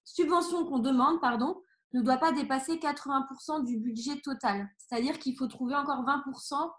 [0.03, 1.61] subvention qu'on demande, pardon,
[1.93, 4.67] ne doit pas dépasser 80% du budget total.
[4.77, 6.71] C'est-à-dire qu'il faut trouver encore 20%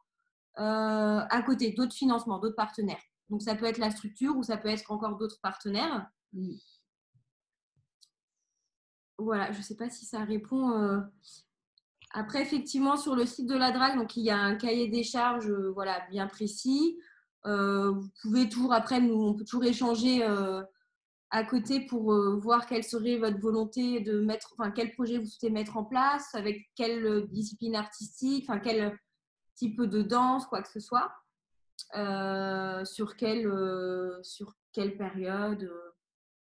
[0.58, 3.00] euh, à côté, d'autres financements, d'autres partenaires.
[3.30, 6.06] Donc, ça peut être la structure ou ça peut être encore d'autres partenaires.
[9.18, 10.70] Voilà, je ne sais pas si ça répond.
[10.72, 11.00] Euh...
[12.14, 15.02] Après, effectivement, sur le site de la DRAC, donc, il y a un cahier des
[15.02, 16.98] charges euh, voilà, bien précis.
[17.46, 20.62] Euh, vous pouvez toujours, après, nous, on peut toujours échanger euh,
[21.30, 25.50] à côté pour voir quelle serait votre volonté de mettre, enfin, quel projet vous souhaitez
[25.50, 28.98] mettre en place, avec quelle discipline artistique, enfin, quel
[29.54, 31.10] type de danse, quoi que ce soit,
[32.84, 33.50] sur, quelle,
[34.22, 35.72] sur quelle période.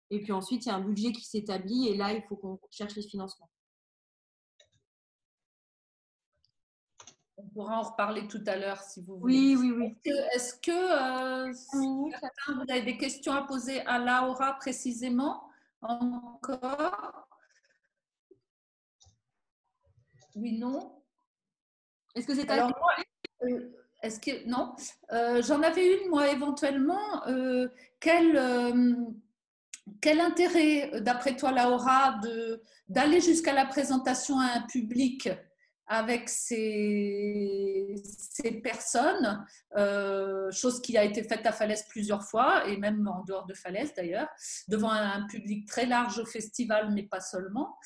[0.08, 2.58] Et puis ensuite, il y a un budget qui s'établit et là, il faut qu'on
[2.70, 3.50] cherche les financements.
[7.52, 9.56] Pourra en reparler tout à l'heure si vous voulez.
[9.56, 9.72] Oui, oui,
[10.04, 10.12] oui.
[10.34, 12.10] Est-ce que, euh, vous
[12.68, 15.42] avez des questions à poser à Laura précisément
[15.82, 17.28] Encore?
[20.34, 21.02] Oui, non?
[22.14, 22.72] Est-ce que c'est à Alors
[23.42, 23.70] euh,
[24.02, 24.74] est-ce que non?
[25.12, 27.26] Euh, J'en avais une moi éventuellement.
[27.26, 27.68] Euh,
[28.00, 28.36] quel
[30.00, 32.20] quel intérêt, d'après toi, Laura,
[32.88, 35.28] d'aller jusqu'à la présentation à un public?
[35.90, 39.44] Avec ces, ces personnes,
[39.76, 43.54] euh, chose qui a été faite à Falaise plusieurs fois et même en dehors de
[43.54, 44.28] Falaise d'ailleurs,
[44.68, 47.76] devant un public très large au festival, mais pas seulement.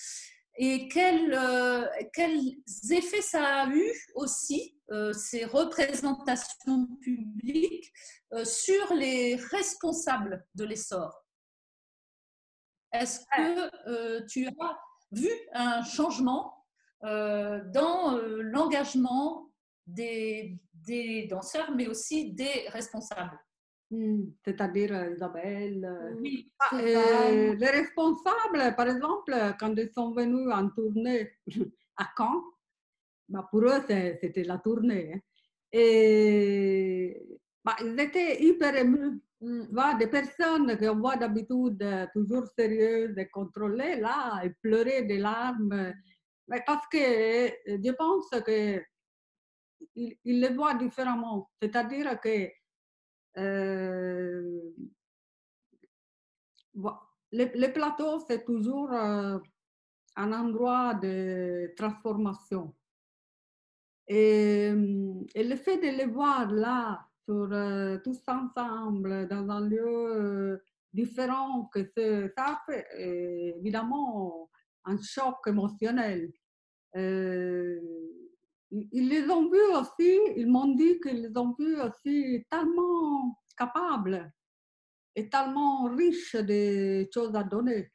[0.56, 2.56] Et quel, euh, quels
[2.90, 7.90] effets ça a eu aussi, euh, ces représentations publiques,
[8.34, 11.24] euh, sur les responsables de l'essor?
[12.92, 14.78] Est-ce que tu as
[15.10, 16.63] vu un changement
[17.04, 19.50] dans euh, l'engagement
[19.86, 23.38] des, des danseurs, mais aussi des responsables
[23.90, 25.84] Hmm, C'est-à-dire euh, Isabelle.
[25.84, 31.30] euh, Oui, Ah, euh, les responsables, par exemple, quand ils sont venus en tournée
[31.96, 32.42] à Caen,
[33.28, 35.12] bah, pour eux, c'était la tournée.
[35.14, 35.20] hein.
[35.72, 37.20] Et
[37.64, 39.20] bah, ils étaient hyper émus.
[39.40, 39.66] Mm.
[39.70, 45.18] Vois, des personnes qu'on voit d'habitude euh, toujours sérieuses et contrôlées, là, elles pleuraient des
[45.18, 45.92] larmes.
[46.66, 48.82] Parce que euh, je pense que
[49.96, 51.50] ils le voient différemment.
[51.60, 52.48] C'est-à-dire que
[53.38, 54.60] euh,
[56.74, 56.84] le,
[57.32, 59.38] le plateau, c'est toujours euh,
[60.16, 62.74] un endroit de transformation.
[64.08, 69.86] Et, hum, et le fait de les voir là, euh, tous ensemble, dans un lieu
[69.86, 70.58] euh,
[70.92, 74.50] différent, que ce- ça fait euh, évidemment
[74.84, 76.32] un choc émotionnel.
[76.96, 77.80] Euh,
[78.70, 84.32] ils les ont vus aussi, ils m'ont dit qu'ils les ont vus aussi tellement capables
[85.14, 87.92] et tellement riches de choses à donner,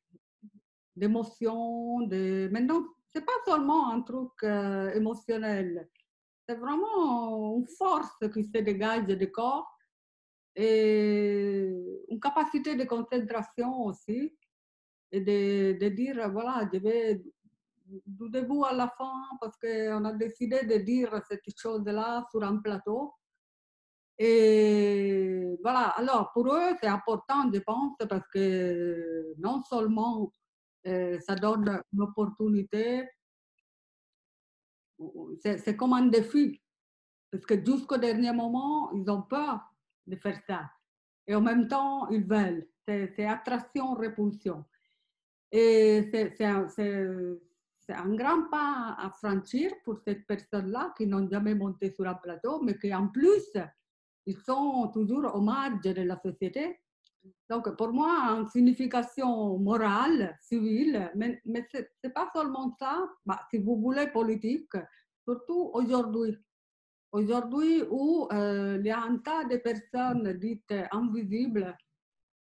[0.96, 2.02] d'émotions.
[2.08, 2.50] De...
[2.52, 2.82] Maintenant,
[3.14, 5.90] ce n'est pas seulement un truc euh, émotionnel,
[6.48, 9.70] c'est vraiment une force qui se dégage du corps
[10.56, 11.70] et
[12.10, 14.34] une capacité de concentration aussi
[15.12, 17.22] et de, de dire, voilà, je vais
[18.06, 22.58] du début à la fin parce qu'on a décidé de dire cette chose-là sur un
[22.58, 23.14] plateau.
[24.18, 30.34] Et voilà, alors pour eux, c'est important, je pense, parce que non seulement
[30.88, 33.10] euh, ça donne une opportunité,
[35.42, 36.62] c'est comme un défi,
[37.32, 39.62] parce que jusqu'au dernier moment, ils ont peur
[40.06, 40.70] de faire ça.
[41.26, 42.68] Et en même temps, ils veulent.
[42.86, 44.66] C'est attraction-répulsion.
[45.52, 52.08] Et c'est un grand pas à franchir pour ces personnes-là qui n'ont jamais monté sur
[52.08, 53.52] un plateau, mais qui en plus,
[54.26, 56.80] ils sont toujours au marge de la société.
[57.50, 63.42] Donc, pour moi, une signification morale, civile, mais, mais ce n'est pas seulement ça, bah,
[63.50, 64.72] si vous voulez politique,
[65.28, 66.38] surtout aujourd'hui.
[67.12, 71.76] Aujourd'hui où euh, il y a un tas de personnes dites invisibles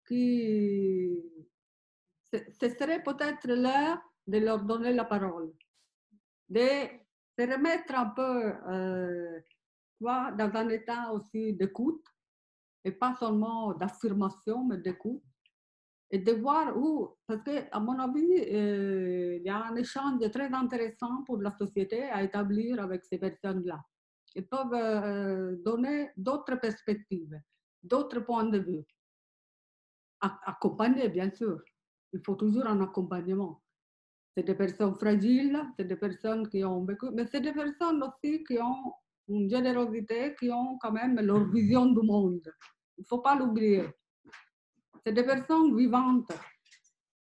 [0.08, 1.22] qui...
[2.60, 5.52] Ce serait peut-être l'heure de leur donner la parole,
[6.48, 6.88] de
[7.38, 9.40] se remettre un peu euh,
[10.00, 12.04] dans un état aussi d'écoute,
[12.84, 15.22] et pas seulement d'affirmation, mais d'écoute,
[16.10, 20.52] et de voir où, parce qu'à mon avis, euh, il y a un échange très
[20.52, 23.82] intéressant pour la société à établir avec ces personnes-là.
[24.34, 27.40] Ils peuvent euh, donner d'autres perspectives,
[27.82, 28.84] d'autres points de vue.
[30.20, 31.60] Accompagner, bien sûr.
[32.14, 33.60] Il faut toujours un accompagnement.
[34.36, 38.44] C'est des personnes fragiles, c'est des personnes qui ont vécu, mais c'est des personnes aussi
[38.44, 38.92] qui ont
[39.28, 42.48] une générosité, qui ont quand même leur vision du monde.
[42.96, 43.84] Il ne faut pas l'oublier.
[45.04, 46.30] C'est des personnes vivantes.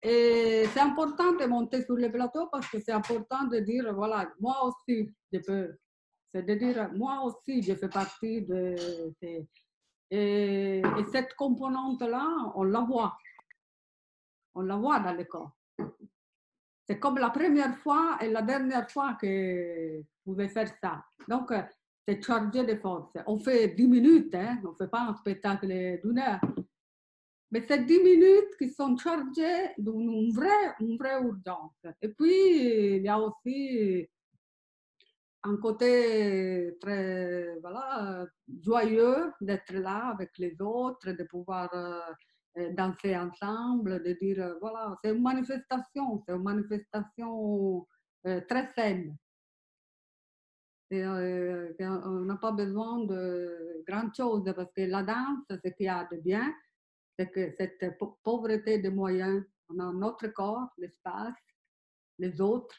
[0.04, 4.30] Et c'est important de monter sur le plateau parce que c'est important de dire, voilà,
[4.40, 5.78] moi aussi, je peux.
[6.34, 8.76] C'est de dire, moi aussi, je fais partie de...
[9.22, 9.48] et,
[10.10, 10.82] et,
[11.12, 12.26] cette composante-là,
[12.56, 13.18] on la voit.
[14.56, 15.56] On la voit dans le corps
[16.92, 21.06] c'est comme la première fois et la dernière fois que vous pouvez faire ça.
[21.26, 21.62] Donc, euh,
[22.06, 23.14] c'est chargé de force.
[23.28, 24.60] On fait 10 minutes, hein?
[24.66, 26.42] on ne fait pas un spectacle d'une heure.
[27.50, 31.78] Mais c'est 10 minutes qui sont chargées d'une vraie, une vraie urgence.
[32.02, 34.10] Et puis, il y a aussi
[35.44, 38.26] un côté très voilà,
[38.62, 42.00] joyeux d'être là avec les autres, de pouvoir euh,
[42.56, 47.88] danser ensemble, de dire, euh, voilà, c'est une manifestation, c'est une manifestation
[48.28, 49.16] euh, très saine.
[50.92, 56.06] On n'a pas besoin de grand chose parce que la danse, ce qu'il y a
[56.12, 56.54] de bien,
[57.18, 61.34] c'est que cette pauvreté de moyens, on a notre corps, l'espace,
[62.20, 62.76] les autres.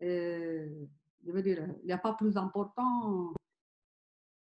[0.00, 3.32] Je veux dire, il n'y a pas plus important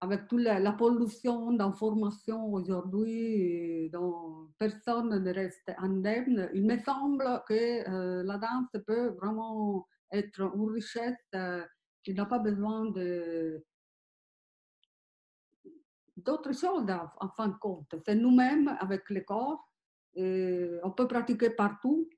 [0.02, 7.88] avec toute la, pollution d'informations aujourd'hui, dont personne ne reste indemne, il me semble que
[7.88, 11.64] euh, la danse peut vraiment être une richesse euh,
[12.02, 13.64] qui n'a pas besoin de
[16.16, 16.90] d'autres choses
[17.20, 17.94] en fin de compte.
[18.04, 19.64] C'est nous-mêmes avec le corps.
[20.16, 22.08] On peut pratiquer partout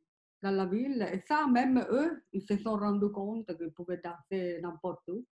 [0.42, 1.06] dans la ville.
[1.12, 5.24] Et ça, même eux, ils se sont rendus compte qu'ils pouvaient danser n'importe où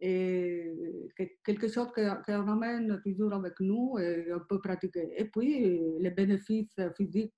[0.00, 1.08] et
[1.44, 5.14] quelque chose qu'on amène toujours avec nous et on peut pratiquer.
[5.16, 7.32] Et puis, les bénéfices physiques.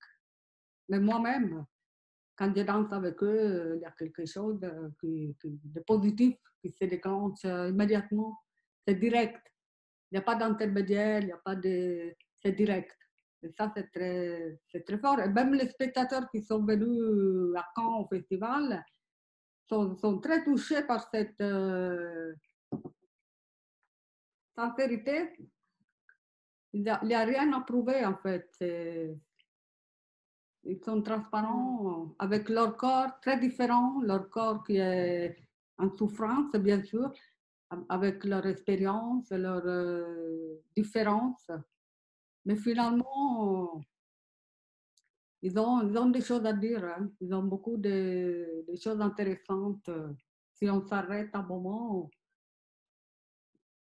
[0.89, 1.65] Mais moi-même,
[2.35, 4.59] quand je danse avec eux, il y a quelque chose
[4.99, 8.37] qui, de positif qui se déclenche immédiatement.
[8.85, 9.41] C'est direct.
[10.11, 12.13] Il n'y a pas d'intermédiaire, il n'y a pas de...
[12.41, 12.95] C'est direct.
[13.43, 15.19] Et ça, c'est très, très fort.
[15.19, 18.83] Et même les spectateurs qui sont venus à Caen au festival
[19.69, 21.39] sont, sont très touchés par cette...
[21.41, 22.33] Euh,
[24.77, 25.37] vérité,
[26.73, 28.49] il n'y a, rien à prouver en fait.
[30.63, 35.37] Ils sont transparents avec leur corps très différent, leur corps qui est
[35.77, 37.11] en souffrance, bien sûr,
[37.87, 41.49] avec leur expérience, leur euh, différence.
[42.45, 43.81] Mais finalement,
[45.41, 46.83] ils ont, ils ont des choses à dire.
[46.83, 47.09] Hein.
[47.21, 49.89] Ils ont beaucoup de, de choses intéressantes.
[50.55, 52.09] Si on s'arrête un moment,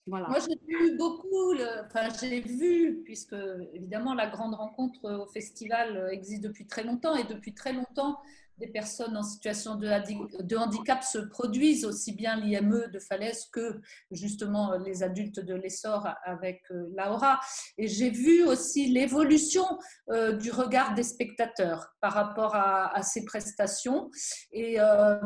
[0.07, 1.53] moi, j'ai vu beaucoup,
[1.85, 3.35] enfin, j'ai vu, puisque
[3.73, 8.17] évidemment la grande rencontre au festival existe depuis très longtemps, et depuis très longtemps,
[8.61, 13.81] des personnes en situation de, handicap se produisent, aussi bien l'IME de Falaise que
[14.11, 17.39] justement les adultes de l'essor avec euh, Laura.
[17.77, 19.65] Et j'ai vu aussi l'évolution
[20.09, 24.11] euh, du regard des spectateurs par rapport à, ces prestations.
[24.51, 25.17] Et euh,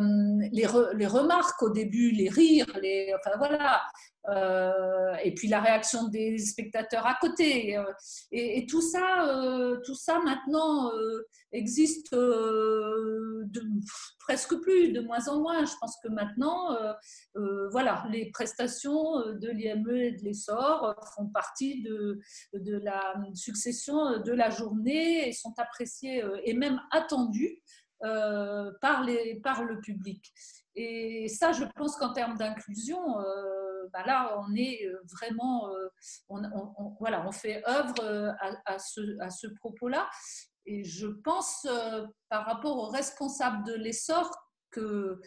[0.53, 3.82] les, les, remarques au début, les rires, les, enfin voilà,
[5.23, 7.78] et puis la réaction des spectateurs à côté.
[7.78, 7.84] Euh,
[8.32, 10.91] et, tout ça, euh, tout ça maintenant
[11.51, 12.15] existe
[14.19, 15.65] presque plus, de moins en moins.
[15.65, 16.78] Je pense que maintenant,
[17.71, 22.19] voilà, les prestations de l'IME et de l'essor font partie de,
[22.53, 27.61] la succession de la journée et sont appréciées et même attendues.
[28.01, 30.34] par le public.
[30.76, 32.99] Et ça, je pense qu'en termes d'inclusion,
[33.93, 38.31] bah là, on est euh, vraiment, euh, fait œuvre euh,
[38.65, 40.09] à, ce, propos-là.
[40.65, 41.67] Et je pense,
[42.29, 44.31] par rapport aux responsables de l'essor,
[44.71, 45.21] que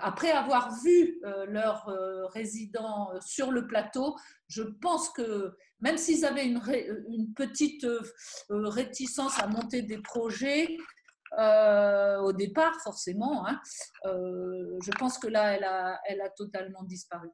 [0.00, 1.86] après avoir vu leurs
[2.32, 4.14] résidents sur le plateau,
[4.46, 6.60] je pense que même s'ils avaient une,
[7.34, 7.86] petite
[8.50, 10.76] réticence à monter des projets,
[11.32, 13.48] au départ, forcément.
[13.48, 13.58] Hein,
[14.04, 17.30] je pense que là, elle a totalement disparu.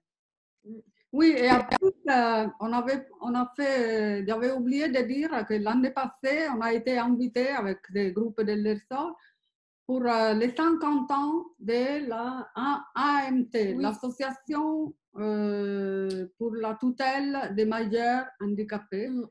[1.12, 1.76] Oui, et après,
[2.08, 6.72] euh, on avait, on a fait, j'avais oublié de dire que l'année passée, on a
[6.72, 9.12] été invité avec des groupes de l'ERSOL
[9.86, 12.50] pour euh, les 50 ans de la
[12.94, 19.10] AMT, l'Association euh, pour la tutelle des majeurs handicapés.
[19.10, 19.26] Mm.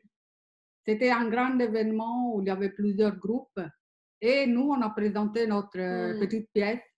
[0.85, 3.59] C'était un grand événement où il y avait plusieurs groupes
[4.19, 6.19] et nous, on a présenté notre mm.
[6.19, 6.90] petite pièce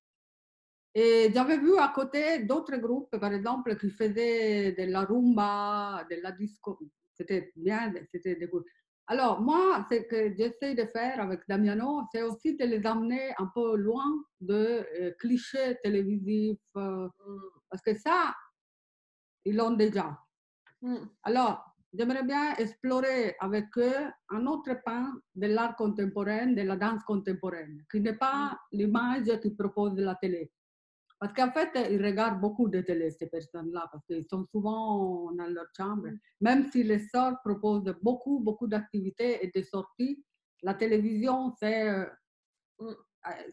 [0.96, 6.18] et j'avais vu à côté d'autres groupes, par exemple, qui faisaient de la rumba, de
[6.22, 6.80] la disco.
[7.16, 8.66] C'était bien, c'était des groupes.
[9.08, 13.48] Alors, moi, ce que j'essaie de faire avec Damiano, c'est aussi de les amener un
[13.54, 14.06] peu loin
[14.40, 17.42] de euh, clichés télévisifs, euh, mm.
[17.70, 18.34] parce que ça,
[19.44, 20.18] ils l'ont déjà.
[20.82, 20.96] Mm.
[21.24, 27.04] Alors, j'aimerais bien explorer avec eux un autre pan de l'art contemporain, de la danse
[27.04, 28.78] contemporaine, qui n'est pas mm.
[28.78, 30.50] l'image qu'ils propose la télé.
[31.24, 35.48] Parce qu'en fait, ils regardent beaucoup de télé, ces personnes-là, parce qu'ils sont souvent dans
[35.48, 36.10] leur chambre.
[36.10, 36.20] Mm.
[36.42, 40.22] Même si les sorts proposent beaucoup, beaucoup d'activités et de sorties,
[40.64, 42.06] la télévision, c'est euh,
[42.82, 42.88] mm.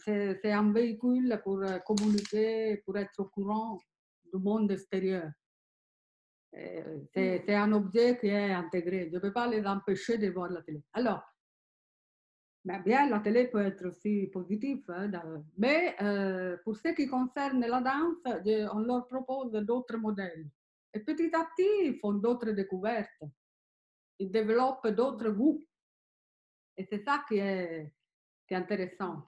[0.08, 3.78] euh, c'est un véhicule pour euh, communiquer, pour être au courant
[4.34, 5.30] du monde extérieur.
[6.52, 7.06] Mm.
[7.14, 9.10] C'est un objet qui est intégré.
[9.10, 10.82] Je ne peux pas les empêcher de voir la télé.
[10.92, 11.22] Alors,
[12.64, 15.10] mais bien, la télé peut être aussi positive, hein,
[15.56, 18.18] mais euh, pour ce qui concerne la danse,
[18.74, 20.46] on leur propose d'autres modèles.
[20.92, 23.22] Et petit à petit, ils font d'autres découvertes.
[24.18, 25.64] Ils développent d'autres goûts.
[26.76, 27.90] Et c'est ça qui est,
[28.50, 29.26] intéressant.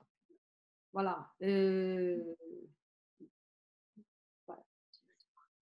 [0.92, 1.32] Voilà.
[1.40, 2.18] Et,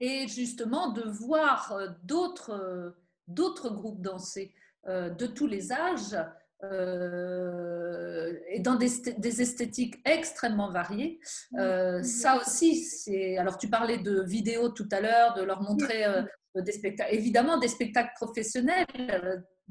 [0.01, 2.91] Et justement, de voir euh, d'autres, euh,
[3.29, 4.55] d'autres groupes danser
[4.87, 6.17] de tous les âges,
[6.63, 11.21] euh, et dans des, des, esthétiques extrêmement variées.
[11.59, 13.39] Euh, ça aussi, c'est.
[13.39, 16.23] Alors, tu parlais de vidéos tout à l'heure, de leur montrer euh,
[16.57, 18.87] des spectacles, évidemment des spectacles professionnels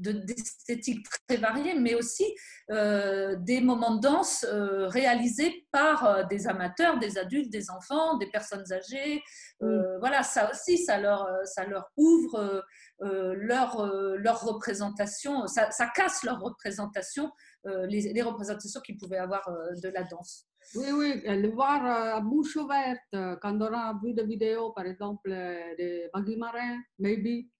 [0.00, 2.24] d'esthétique très variée, mais aussi
[2.70, 8.16] euh, des moments de danse euh, réalisés par euh, des amateurs, des adultes, des enfants,
[8.16, 9.22] des personnes âgées.
[9.60, 12.64] Voilà, ça aussi, ça leur, ça leur ouvre
[13.00, 13.86] leur,
[14.16, 17.30] leur représentation, ça, ça, casse leur représentation,
[17.64, 19.46] les, les, représentations qu'ils pouvaient avoir
[19.82, 20.46] de la danse.
[20.74, 23.02] Oui, oui, le voir à bouche ouverte,
[23.42, 27.50] quand on a vu des vidéos, par exemple, de Magui Marin, maybe,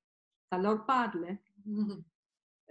[0.50, 1.26] ça leur parle.
[1.28, 1.36] Hein.
[1.68, 2.02] Mm-hmm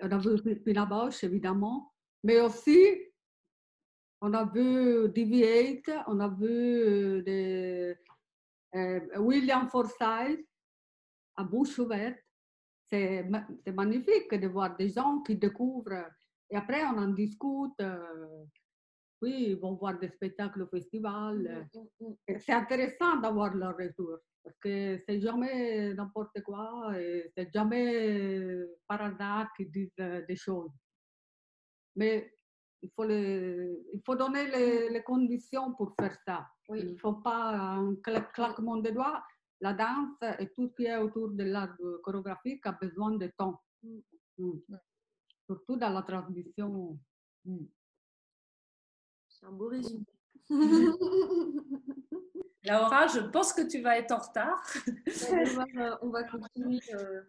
[0.01, 1.93] on a vu Pina Bausch, évidemment,
[2.23, 3.09] mais aussi
[4.21, 7.95] on a vu DV8, on a vu des,
[8.75, 10.45] euh, William Forsythe
[11.35, 12.19] à bouche ouverte.
[12.91, 13.23] C'est
[13.71, 16.05] magnifique de voir des gens qui découvrent
[16.49, 17.79] et après on en discute.
[17.81, 18.45] Euh,
[19.21, 21.67] oui, ils vont voir des spectacles au festival.
[21.73, 22.39] Mm, mm, mm.
[22.39, 24.17] C'est intéressant d'avoir leur retour
[24.49, 26.91] parce que c'est jamais n'importe quoi
[27.35, 30.71] c'est jamais par hasard qu'ils disent euh, des choses.
[31.95, 32.33] Mais
[32.81, 36.47] il faut, les, il faut donner les, les, conditions pour faire ça.
[36.69, 37.95] Il ne faut pas un
[38.33, 39.23] claquement de doigts.
[39.61, 43.61] La danse et tout ce qui est autour de l'art chorégraphique a besoin de temps.
[45.45, 46.97] Surtout dans la transmission.
[49.27, 50.05] C'est un beau résumé.
[52.69, 54.63] Laura, je pense que tu vas être en retard.
[56.01, 56.79] on, va, continuer.
[56.93, 57.21] Euh.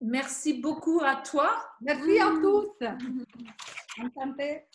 [0.00, 1.50] Merci beaucoup à toi.
[1.80, 2.68] Merci à tous.
[4.02, 4.66] Enchanté.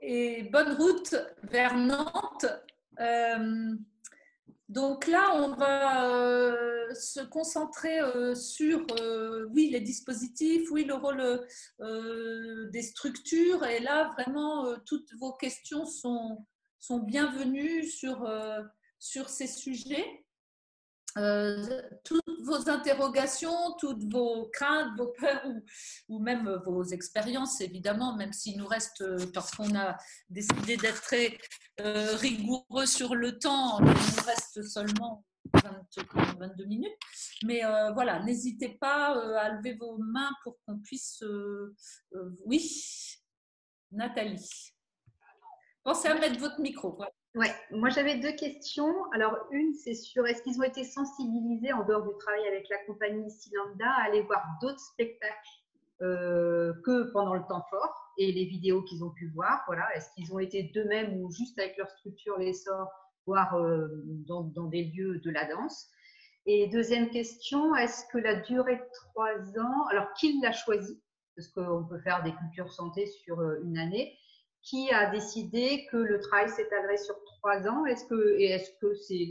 [0.00, 2.46] Et bonne route vers Nantes.
[2.98, 3.76] Euh,
[4.70, 8.86] donc là, on va euh, se concentrer euh, sur,
[9.50, 11.44] oui, les dispositifs, oui, le rôle
[12.72, 13.66] des structures.
[13.66, 16.46] Et là, vraiment, toutes vos questions sont,
[17.02, 20.24] bienvenues sur ces sujets.
[21.18, 25.44] Euh, toutes vos interrogations, toutes vos craintes, vos peurs
[26.08, 29.96] ou, même vos expériences, évidemment, même s'il nous reste, euh, parce qu'on a
[30.28, 31.36] décidé d'être très
[31.80, 36.96] euh, rigoureux sur le temps, il nous reste seulement 22 minutes.
[37.44, 37.62] Mais
[37.94, 41.24] voilà, n'hésitez pas à lever vos mains pour qu'on puisse...
[42.44, 43.18] oui,
[43.90, 44.74] Nathalie.
[45.82, 46.94] Pensez à mettre votre micro.
[46.94, 47.12] Voilà.
[47.36, 48.92] Ouais, moi j'avais deux questions.
[49.12, 52.78] Alors une, c'est sur est-ce qu'ils ont été sensibilisés en dehors du travail avec la
[52.86, 55.60] compagnie Silanda à aller voir d'autres spectacles
[56.02, 59.62] euh, que pendant le temps fort et les vidéos qu'ils ont pu voir.
[59.66, 62.90] Voilà, est-ce qu'ils ont été d'eux-mêmes ou juste avec leur structure les sorts
[63.26, 63.86] voir euh,
[64.26, 65.88] dans, dans, des lieux de la danse?
[66.46, 71.00] Et deuxième question, est-ce que la durée de trois ans, alors qui l'a choisi?
[71.36, 74.18] Parce qu'on peut faire des cultures santé sur euh, une année
[74.62, 77.86] qui a décidé que le travail s'étalerait sur trois ans?
[77.86, 79.26] Est-ce que et est-ce que c'est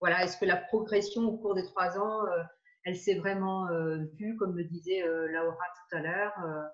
[0.00, 2.42] voilà, est-ce que la progression au cours des trois ans, euh,
[2.84, 6.70] elle s'est vraiment euh, vue, comme le disait euh, Laura tout à l'heure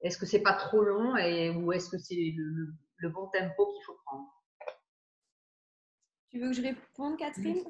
[0.00, 3.84] Est-ce que c'est pas trop long et ou est-ce que c'est le, bon tempo qu'il
[3.84, 4.28] faut prendre?
[6.30, 7.62] Tu veux que je réponde, Catherine?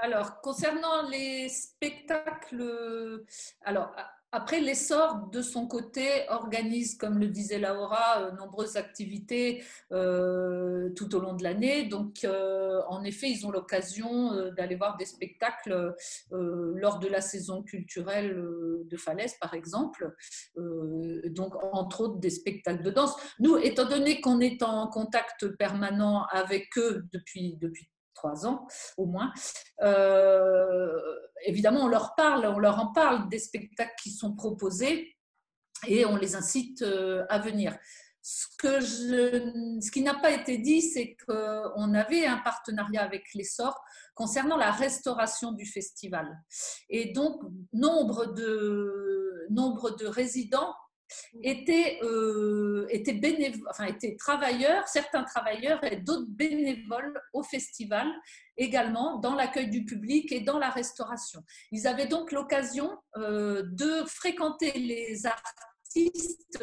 [0.00, 3.24] Alors, concernant les spectacles,
[3.62, 3.96] alors
[4.36, 11.14] après, l'essor de son côté organise, comme le disait Laura, euh, nombreuses activités euh, tout
[11.14, 11.84] au long de l'année.
[11.84, 15.94] Donc, euh, en effet, ils ont l'occasion d'aller voir des spectacles
[16.30, 18.36] lors de la saison culturelle
[18.84, 20.14] de Falaise, par exemple.
[21.30, 23.14] donc, entre autres, des spectacles de danse.
[23.40, 29.06] Nous, étant donné qu'on est en contact permanent avec eux depuis, depuis trois ans au
[29.06, 29.32] moins.
[29.82, 30.98] Euh,
[31.44, 35.14] évidemment, on leur parle, on leur en parle des spectacles qui sont proposés
[35.86, 37.76] et on les incite euh, à venir.
[38.22, 43.80] Ce, qui n'a pas été dit, c'est qu'on avait un partenariat avec l'essor
[44.16, 46.36] concernant la restauration du festival.
[46.88, 47.40] Et donc,
[47.72, 50.74] nombre de résidents
[51.42, 53.20] étaient, euh, étaient,
[53.70, 58.08] enfin, étaient travailleurs, certains travailleurs et d'autres bénévoles au festival
[58.56, 61.42] également dans l'accueil du public et dans la restauration.
[61.72, 66.62] Ils avaient donc l'occasion euh, de fréquenter les artistes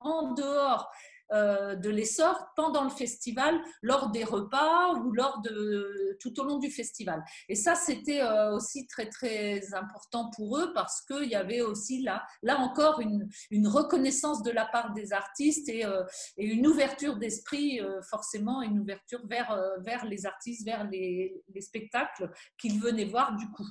[0.00, 0.90] en dehors
[1.30, 6.70] de l'essor pendant le festival, lors des repas ou lors de tout au long du
[6.70, 7.22] festival.
[7.48, 12.02] Et ça, c'était euh, aussi très très important pour eux parce qu'il y avait aussi
[12.02, 16.04] là, là encore une, une, reconnaissance de la part des artistes et, euh,
[16.36, 22.30] et une ouverture d'esprit, forcément une ouverture vers, vers les artistes, vers les, les spectacles
[22.58, 23.68] qu'ils venaient voir du coup.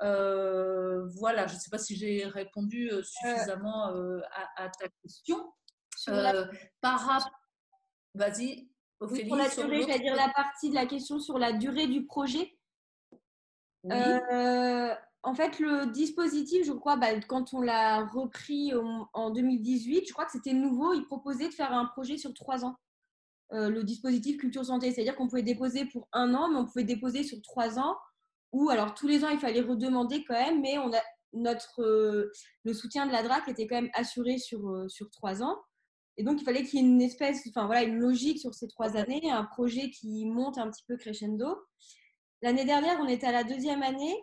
[0.00, 5.52] voilà, je ne sais pas si j'ai répondu suffisamment à, à, ta question.
[6.08, 6.46] Euh,
[6.80, 7.30] par
[8.14, 8.68] Vas-y,
[9.00, 9.28] Ophélie.
[9.28, 12.56] pour la durée, la partie de la question sur la durée du projet.
[13.90, 18.72] Euh, en fait, le dispositif, je crois, bah, quand on l'a repris
[19.12, 20.92] en 2018, je crois que c'était nouveau.
[20.92, 22.76] Il proposait de faire un projet sur trois ans.
[23.52, 26.84] Euh, le dispositif culture santé, c'est-à-dire qu'on pouvait déposer pour un an, mais on pouvait
[26.84, 27.96] déposer sur trois ans.
[28.52, 31.00] Ou alors tous les ans, il fallait redemander quand même, mais on a
[31.34, 32.30] notre
[32.64, 35.58] le soutien de la DRAC était quand même assuré sur sur trois ans.
[36.16, 38.68] Et donc, il fallait qu'il y ait une espèce, enfin voilà, une logique sur ces
[38.68, 41.56] trois années, un projet qui monte un petit peu crescendo.
[42.42, 44.14] L'année dernière, on était à la deuxième année.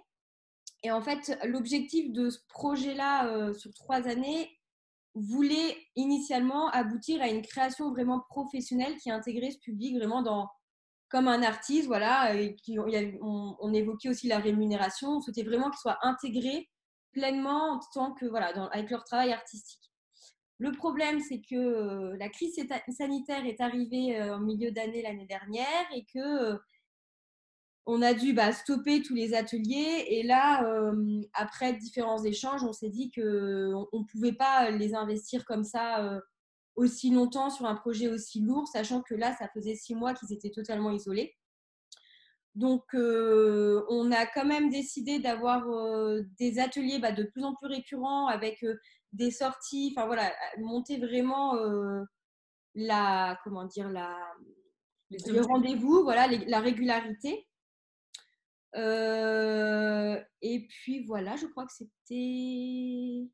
[0.84, 4.50] Et en fait, l'objectif de ce projet-là euh, sur trois années
[5.16, 10.48] voulait initialement aboutir à une création vraiment professionnelle qui intégrait ce public vraiment dans,
[11.10, 12.34] comme un artiste, voilà.
[13.22, 15.10] On, évoquait aussi la rémunération.
[15.10, 16.70] On souhaitait vraiment qu'ils soient intégrés
[17.12, 19.92] pleinement en tant que, voilà, avec leur travail artistique.
[20.60, 22.60] Le problème, c'est que euh, la crise
[22.90, 26.58] sanitaire est arrivée euh, en milieu d'année l'année dernière et que euh,
[27.86, 30.06] on a dû bah, stopper tous les ateliers.
[30.10, 30.70] Et là,
[31.34, 36.22] après différents échanges, on s'est dit qu'on ne pouvait pas les investir comme ça
[36.76, 40.32] aussi longtemps sur un projet aussi lourd, sachant que là, ça faisait six mois qu'ils
[40.32, 41.36] étaient totalement isolés.
[42.54, 45.66] Donc, on a quand même décidé d'avoir
[46.38, 48.64] des ateliers bah, de plus en plus récurrents avec
[49.14, 52.04] des sorties, enfin voilà, monter vraiment euh,
[52.76, 54.16] la, comment dire, la,
[55.10, 57.48] le rendez-vous, voilà, la régularité.
[58.76, 63.30] Euh, et puis voilà, je crois que c'était.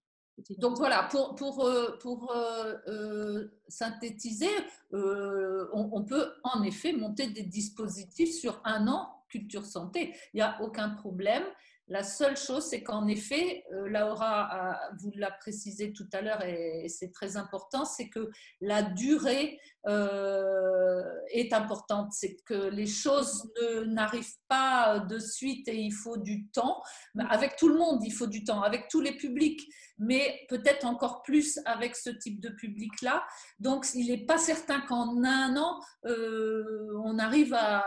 [0.58, 4.50] Donc voilà, pour, pour, euh, pour euh, euh, synthétiser,
[4.92, 10.14] on, peut en effet monter des dispositifs sur un an, culture santé.
[10.34, 11.44] Il n'y a aucun problème.
[11.88, 17.12] La seule chose, c'est qu'en effet, Laura, vous l'a précisé tout à l'heure et c'est
[17.12, 22.12] très important, c'est que la durée est importante.
[22.12, 23.52] C'est que les choses
[23.86, 26.82] n'arrivent pas de suite et il faut du temps.
[27.30, 28.64] Avec tout le monde, il faut du temps.
[28.64, 29.62] Avec tous les publics,
[29.98, 33.26] mais peut-être encore plus avec ce type de public-là.
[33.60, 37.86] Donc, il n'est pas certain qu'en un an, euh, on arrive à,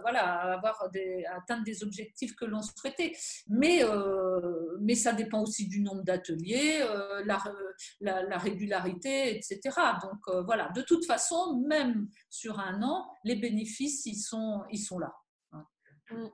[0.00, 0.60] voilà,
[0.92, 3.12] des, atteindre des objectifs que l'on souhaitait.
[3.48, 7.38] Mais, euh, mais ça dépend aussi du nombre d'ateliers, euh, la,
[8.00, 9.60] la, régularité, etc.
[10.02, 14.98] Donc, voilà, de toute façon, même sur un an, les bénéfices, ils sont, ils sont
[14.98, 15.12] là.
[16.10, 16.28] Mm.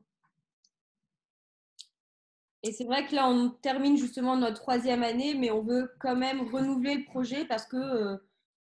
[2.62, 6.16] Et c'est vrai que là, on termine justement notre troisième année, mais on veut quand
[6.16, 8.16] même renouveler le projet parce que euh,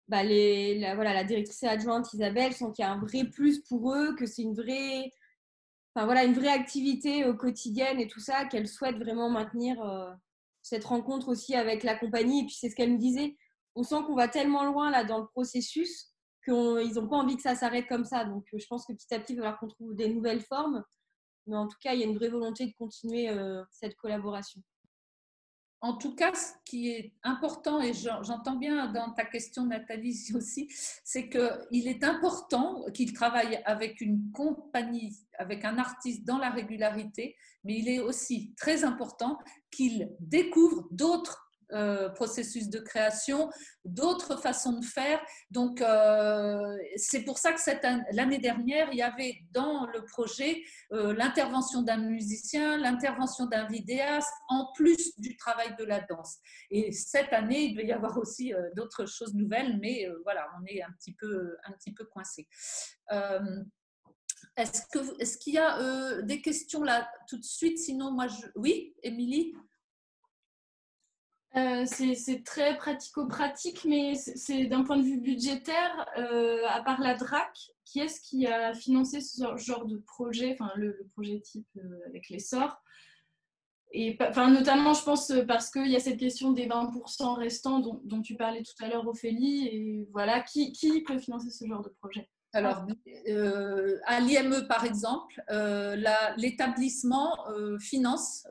[0.07, 3.60] bah, les, la, voilà, la directrice adjointe Isabelle sent qu'il y a un vrai plus
[3.60, 5.12] pour eux, que c'est une vraie,
[5.94, 10.12] enfin, voilà, une vraie activité quotidienne et tout ça, qu'elle souhaite vraiment maintenir euh,
[10.64, 12.41] cette rencontre aussi avec la compagnie.
[12.41, 13.38] Et puis c'est ce qu'elle nous disait,
[13.76, 16.12] on sent qu'on va tellement loin là dans le processus
[16.44, 18.26] qu'ils n'ont pas envie que ça s'arrête comme ça.
[18.26, 20.84] Donc je pense que petit à petit, il va falloir qu'on trouve des nouvelles formes.
[21.48, 24.62] Mais en tout cas, il y a une vraie volonté de continuer euh, cette collaboration.
[25.82, 30.68] En tout cas, ce qui est important, et j'entends bien dans ta question, Nathalie, aussi,
[31.04, 37.36] c'est qu'il est important qu'il travaille avec une compagnie, avec un artiste dans la régularité,
[37.64, 39.38] mais il est aussi très important
[39.70, 43.50] qu'il découvre d'autres euh, processus de création,
[43.84, 45.20] d'autres façons de faire.
[45.50, 50.62] Donc, euh, c'est pour ça que l'année dernière, il y avait dans le projet
[50.92, 56.38] euh, l'intervention d'un musicien, l'intervention d'un vidéaste, en plus du travail de la danse.
[56.70, 60.84] Et cette année, il devait y avoir aussi d'autres choses nouvelles, mais voilà, on est
[60.84, 62.48] un petit peu, un petit peu coincé.
[64.58, 67.80] Est-ce qu'il est y a des questions là tout de suite?
[67.80, 68.46] Sinon, moi, je...
[68.56, 69.54] oui, Émilie?
[71.57, 77.15] Euh, c'est très pratico-pratique, mais c'est d'un point de vue budgétaire, euh, à part la
[77.15, 81.99] DRAC, qui est-ce qui a financé ce genre de projet, enfin le, projet type euh,
[82.07, 82.82] avec les sorts
[83.98, 88.22] et enfin, notamment, je pense parce qu'il y a cette question des 20% restants dont,
[88.22, 90.73] tu parlais tout à l'heure, Ophélie, et voilà, qui
[91.07, 92.27] peut financer ce genre de projet?
[92.56, 92.88] Alors,
[93.27, 95.98] euh, à l'IME, par exemple, euh,
[96.38, 98.48] l'établissement euh, finance,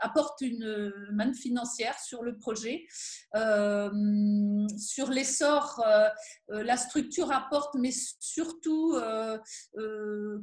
[0.00, 2.86] apporte une manne financière sur le projet.
[4.76, 5.84] sur l'essor,
[6.48, 8.96] la structure apporte, mais surtout,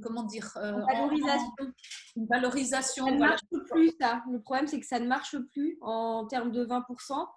[0.02, 1.73] comment dire Une valorisation.
[2.15, 3.06] une valorisation.
[3.06, 4.23] Ça ne marche plus, ça.
[4.31, 7.27] Le problème, c'est que ça ne marche plus en termes de 20%.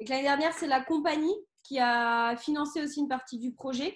[0.00, 3.94] Et que l'année dernière, c'est la compagnie qui a financé aussi une partie du projet.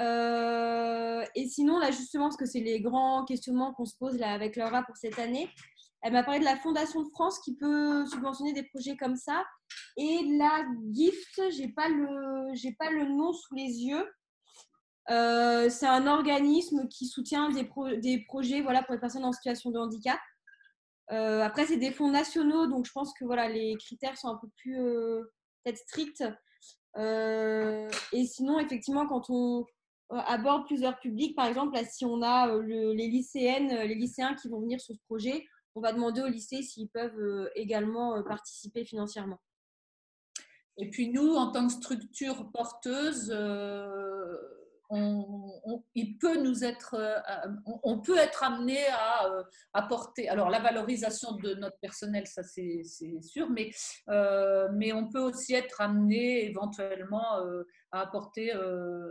[0.00, 4.32] Euh, et sinon, là, justement, parce que c'est les grands questionnements qu'on se pose là,
[4.32, 5.50] avec Laura pour cette année,
[6.02, 9.44] elle m'a parlé de la Fondation de France qui peut subventionner des projets comme ça.
[9.98, 14.10] Et la GIFT, j'ai pas le, pas le nom sous les yeux.
[15.10, 17.68] Euh, c'est un organisme qui soutient des,
[17.98, 20.18] des, projets voilà, pour les personnes en situation de handicap.
[21.10, 24.36] Euh, après, c'est des fonds nationaux, donc je pense que voilà, les critères sont un
[24.36, 24.76] peu plus
[25.64, 26.24] peut-être stricts.
[26.96, 29.66] et sinon, effectivement, quand on,
[30.10, 31.36] aborde plusieurs publics.
[31.36, 32.62] Par exemple, si on a euh,
[32.94, 36.26] les lycéennes, euh, les lycéens qui vont venir sur ce projet, on va demander au
[36.26, 39.40] lycée s'ils peuvent également participer financièrement.
[40.76, 43.32] Et puis nous, en tant que structure porteuse,
[44.90, 46.96] on, il peut nous être,
[47.84, 49.30] on, peut être amené à
[49.74, 52.82] apporter, alors la valorisation de notre personnel, ça c'est
[53.22, 53.70] sûr, mais,
[54.08, 57.44] mais on peut aussi être amené éventuellement
[57.92, 59.08] à apporter euh,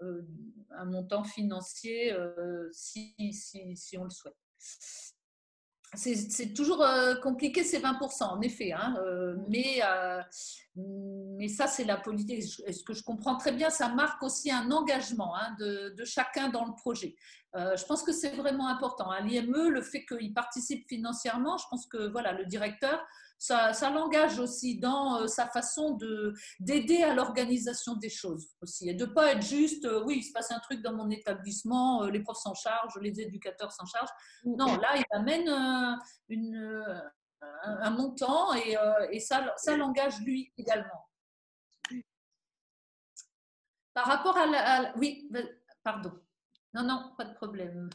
[0.00, 4.36] un montant financier euh, si, si, si, on le souhaite.
[5.94, 8.96] C'est toujours euh, compliqué ces 20%, en effet, hein,
[9.48, 9.80] mais,
[10.76, 12.42] mais ça c'est la politique.
[12.42, 16.48] Ce que je comprends très bien, ça marque aussi un engagement hein, de, de, chacun
[16.48, 17.14] dans le projet.
[17.54, 19.10] je pense que c'est vraiment important.
[19.10, 23.00] À l'IME, le fait qu'il participe financièrement, je pense que voilà, le directeur
[23.38, 25.98] ça, l'engage aussi dans euh, sa façon
[26.58, 28.88] d'aider à l'organisation des choses aussi.
[28.88, 31.10] Et de ne pas être juste, euh, oui, il se passe un truc dans mon
[31.10, 34.12] établissement, euh, les profs s'en chargent, les éducateurs s'en chargent.
[34.44, 35.98] Non, là, il amène
[36.28, 37.02] une,
[37.62, 38.76] un, montant et,
[39.12, 41.06] et ça, ça l'engage lui également.
[43.92, 44.92] Par rapport à la...
[44.96, 45.30] oui,
[45.82, 46.12] pardon.
[46.74, 47.88] Non, non, pas de problème.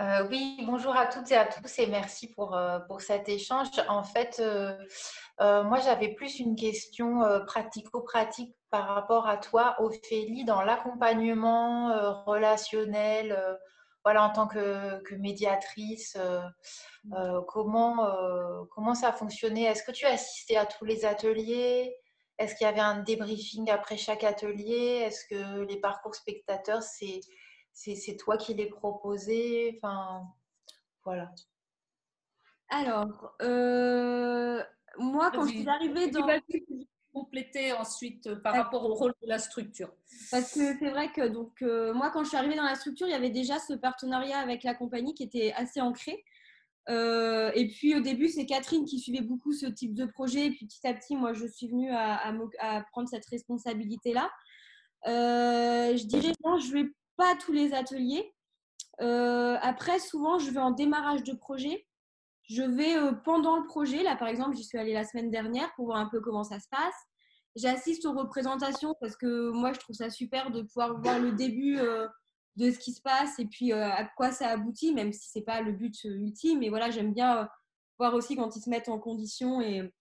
[0.00, 3.68] Euh, oui, bonjour à toutes et à tous et merci pour, euh, pour cet échange.
[3.88, 10.62] En fait, euh, moi, j'avais plus une question pratico-pratique par rapport à toi, Ophélie, dans
[10.62, 13.38] l'accompagnement relationnel,
[14.04, 16.18] voilà, en tant que, que médiatrice.
[17.46, 17.96] comment,
[18.74, 21.96] comment ça fonctionnait Est-ce que tu assistais à tous les ateliers?
[22.38, 25.04] Est-ce qu'il y avait un débriefing après chaque atelier?
[25.06, 27.20] Est-ce que les parcours spectateurs, c'est
[27.74, 30.26] c'est toi qui les proposé Enfin,
[31.04, 31.34] voilà.
[32.70, 34.62] Alors, euh,
[34.98, 36.26] moi, quand je suis arrivée dans.
[37.12, 39.92] compléter ensuite euh, par rapport au rôle de la structure.
[40.32, 43.06] Parce que c'est vrai que donc euh, moi quand je suis arrivée dans la structure,
[43.06, 46.24] il y avait déjà ce partenariat avec la compagnie qui était assez ancré.
[46.88, 50.46] et puis au début, c'est Catherine qui suivait beaucoup ce type de projet.
[50.46, 54.28] Et puis petit à petit, moi, je suis venue à, à, prendre cette responsabilité-là.
[55.06, 58.34] je dirais, non, je vais pas tous les ateliers.
[59.00, 61.86] Euh, après, souvent, je vais en démarrage de projet.
[62.48, 64.02] Je vais euh, pendant le projet.
[64.02, 66.60] Là, par exemple, j'y suis allée la semaine dernière pour voir un peu comment ça
[66.60, 66.94] se passe.
[67.56, 71.78] J'assiste aux représentations parce que moi, je trouve ça super de pouvoir voir le début
[71.78, 72.08] euh,
[72.56, 75.60] de ce qui se passe et puis à quoi ça aboutit, même si c'est pas
[75.60, 76.60] le but ultime.
[76.60, 77.48] Mais voilà, j'aime bien
[77.98, 79.92] voir aussi quand ils se mettent en condition et,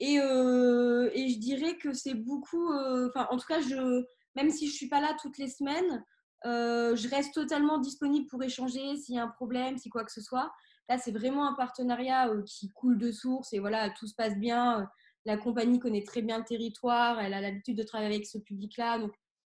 [0.00, 2.72] et, et je dirais que c'est beaucoup.
[2.72, 4.04] Enfin, en tout cas, je
[4.36, 6.04] même si je ne suis pas là toutes les semaines,
[6.46, 10.12] euh, je reste totalement disponible pour échanger s'il y a un problème, si quoi que
[10.12, 10.52] ce soit.
[10.88, 14.36] Là, c'est vraiment un partenariat euh, qui coule de source et voilà, tout se passe
[14.36, 14.86] bien.
[15.24, 18.98] La compagnie connaît très bien le territoire, elle a l'habitude de travailler avec ce public-là,
[18.98, 19.14] donc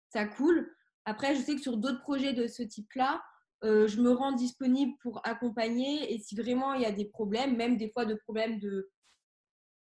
[0.09, 0.71] ça coule.
[1.05, 3.23] Après, je sais que sur d'autres projets de ce type-là,
[3.63, 7.55] euh, je me rends disponible pour accompagner et si vraiment il y a des problèmes,
[7.55, 8.91] même des fois de problèmes de,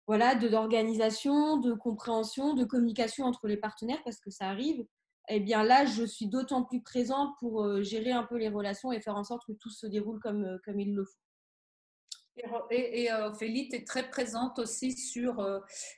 [0.09, 4.85] voilà, de d'organisation, de compréhension, de communication entre les partenaires parce que ça arrive.
[5.28, 8.90] Eh bien là, je suis d'autant plus présente pour euh, gérer un peu les relations
[8.90, 11.12] et faire en sorte que tout se déroule comme, euh, comme il le faut.
[12.70, 15.44] Et, et euh, Ophélie, tu es très présente aussi sur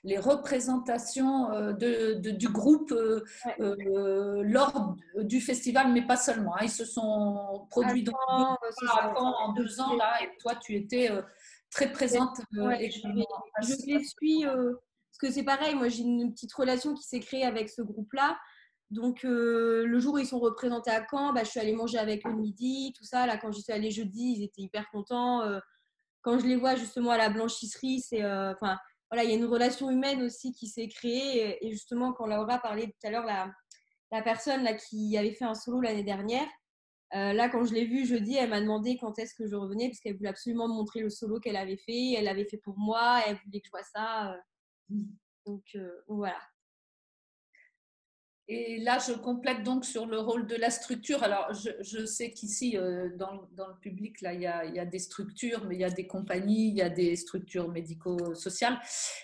[0.05, 2.95] les représentations de, du groupe
[3.59, 6.57] lors du festival, mais pas seulement.
[6.57, 6.62] Hein.
[6.62, 8.57] Ils se sont produits dans,
[9.19, 11.11] en deux ans, là, et toi, tu étais
[11.71, 12.39] très présente.
[12.57, 15.75] Euh, je, les suis euh, parce que c'est pareil.
[15.75, 18.39] Moi, j'ai une petite relation qui s'est créée avec ce groupe-là.
[18.91, 21.99] Donc, euh, le jour où ils sont représentés à Caen, bah, je suis allée manger
[21.99, 23.27] avec eux midi, tout ça.
[23.27, 25.43] Là, quand j'y suis allée jeudi, ils étaient hyper contents.
[26.23, 28.77] quand je les vois justement à la blanchisserie, c'est, enfin,
[29.11, 31.65] voilà, il y a une relation humaine aussi qui s'est créée.
[31.65, 33.53] Et justement, quand Laura parlait tout à l'heure, la,
[34.11, 36.47] la personne là, qui avait fait un solo l'année dernière,
[37.15, 39.89] euh, là, quand je l'ai vue jeudi, elle m'a demandé quand est-ce que je revenais
[39.89, 42.12] parce qu'elle voulait absolument me montrer le solo qu'elle avait fait.
[42.16, 44.32] Elle l'avait fait pour moi, elle voulait que je vois ça.
[44.32, 44.97] Euh.
[45.47, 46.41] donc euh, voilà.
[48.53, 51.23] Et là, je complète donc sur le rôle de la structure.
[51.23, 55.77] Alors, je, sais qu'ici, euh, dans, le public, là, il y, a, des structures, mais
[55.77, 58.77] il y a des compagnies, il y a des structures médico-sociales.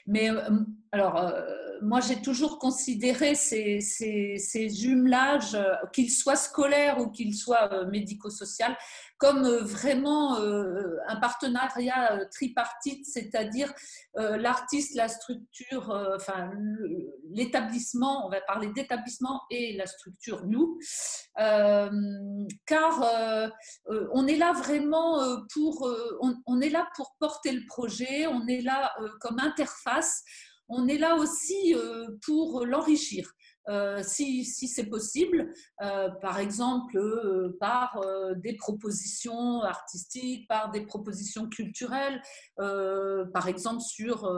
[0.07, 0.61] Mais euh,
[0.93, 1.43] alors, euh,
[1.83, 5.59] moi, j'ai toujours considéré ces, ces jumelages,
[5.93, 8.77] qu'ils soient scolaires ou qu'ils soient médico-sociaux,
[9.19, 13.73] comme euh, vraiment euh, un partenariat euh, tripartite, c'est-à-dire
[14.15, 16.51] l'artiste, la structure, enfin
[17.31, 20.79] l'établissement, on va parler d'établissement et la structure, nous,
[22.65, 23.53] car
[24.13, 25.21] on est là vraiment
[25.53, 25.87] pour,
[26.47, 30.23] on, est là pour porter le projet, on est là comme interface,
[30.69, 31.75] on est là aussi
[32.25, 33.36] pour l'enrichir.
[33.69, 35.53] Euh, si, c'est possible,
[35.83, 38.01] euh, par exemple euh, par
[38.37, 42.23] des propositions artistiques, par des propositions culturelles,
[42.57, 44.31] par exemple sur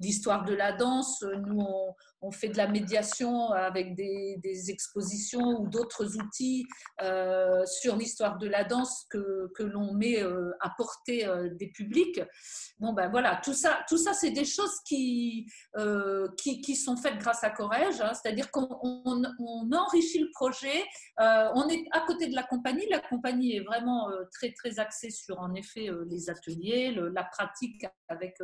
[0.00, 1.22] l'histoire de la danse.
[1.22, 6.66] Nous, on, on fait de la médiation avec des, expositions ou d'autres outils
[7.02, 12.20] euh, sur l'histoire de la danse que, l'on met euh, à portée euh, des publics.
[12.78, 15.46] Bon, ben voilà, tout ça, tout ça c'est des choses qui,
[16.36, 18.12] qui, sont faites grâce à Corège, hein.
[18.14, 20.84] c'est-à-dire qu'on on, enrichit le projet,
[21.18, 25.40] on est à côté de la compagnie, la compagnie est vraiment très, très axée sur,
[25.40, 28.36] en effet, les ateliers, la pratique avec,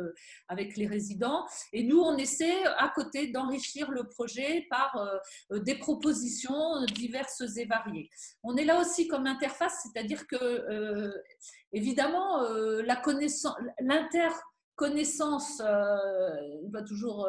[0.47, 5.17] avec les résidents, et nous, on essaie à côté d'enrichir le projet par euh,
[5.51, 8.09] euh, des propositions diverses et variées.
[8.43, 11.11] On est là aussi comme interface, c'est-à-dire que, euh,
[11.73, 12.41] évidemment,
[12.83, 13.55] la connaissance,
[14.79, 17.27] l'interconnaissance va toujours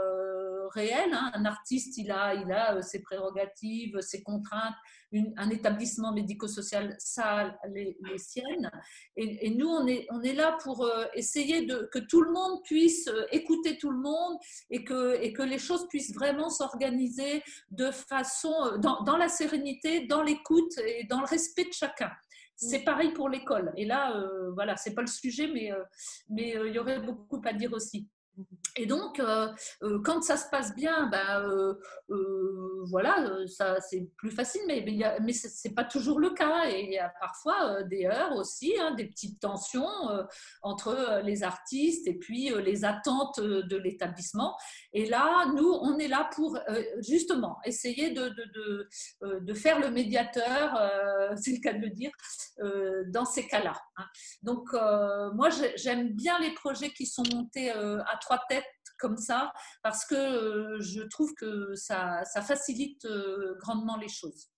[0.70, 1.10] réel.
[1.12, 1.30] Hein.
[1.34, 4.74] Un artiste, il a, il a euh, ses prérogatives, ses contraintes.
[5.12, 8.70] un établissement médico-social, ça les, les siennes.
[9.16, 12.62] Et, nous, on est, on est là pour euh, essayer de, que tout le monde
[12.64, 14.38] puisse euh, écouter tout le monde
[14.70, 20.06] et que, et que les choses puissent vraiment s'organiser de façon, dans, dans la sérénité,
[20.06, 22.10] dans l'écoute et dans le respect de chacun.
[22.60, 23.72] C'est pareil pour l'école.
[23.76, 25.82] Et là, euh, voilà, c'est pas le sujet, mais euh,
[26.28, 28.06] mais il y aurait beaucoup à dire aussi.
[28.76, 29.48] Et donc, euh,
[29.82, 31.76] euh, quand ça se passe bien, ben,
[32.88, 34.84] voilà, ça c'est plus facile, mais,
[35.20, 36.68] mais, ce n'est pas toujours le cas.
[36.68, 39.88] Et il y a parfois des heures aussi, hein, des petites tensions
[40.62, 44.56] entre les artistes et puis les attentes de l'établissement.
[44.92, 46.58] Et là, nous, on est là pour
[47.00, 48.88] justement essayer de, de,
[49.40, 50.80] de, faire le médiateur,
[51.36, 52.10] c'est le cas de le dire,
[53.08, 53.74] dans ces cas-là.
[53.96, 54.04] Hein.
[54.42, 54.72] Donc,
[55.34, 58.64] moi, j'aime bien les projets qui sont montés à trois têtes
[58.98, 59.52] comme ça,
[59.82, 64.50] parce que euh, je trouve que ça, ça facilite euh, grandement les choses.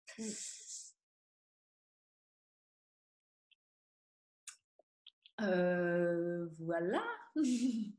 [5.41, 7.03] Euh, voilà.
[7.35, 7.95] une,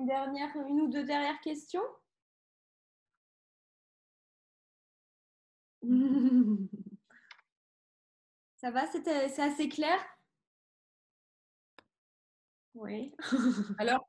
[0.00, 1.82] dernière, une ou deux dernières questions?
[8.56, 9.98] Ça va, c'est assez clair?
[12.74, 13.14] Oui.
[13.78, 14.06] Alors,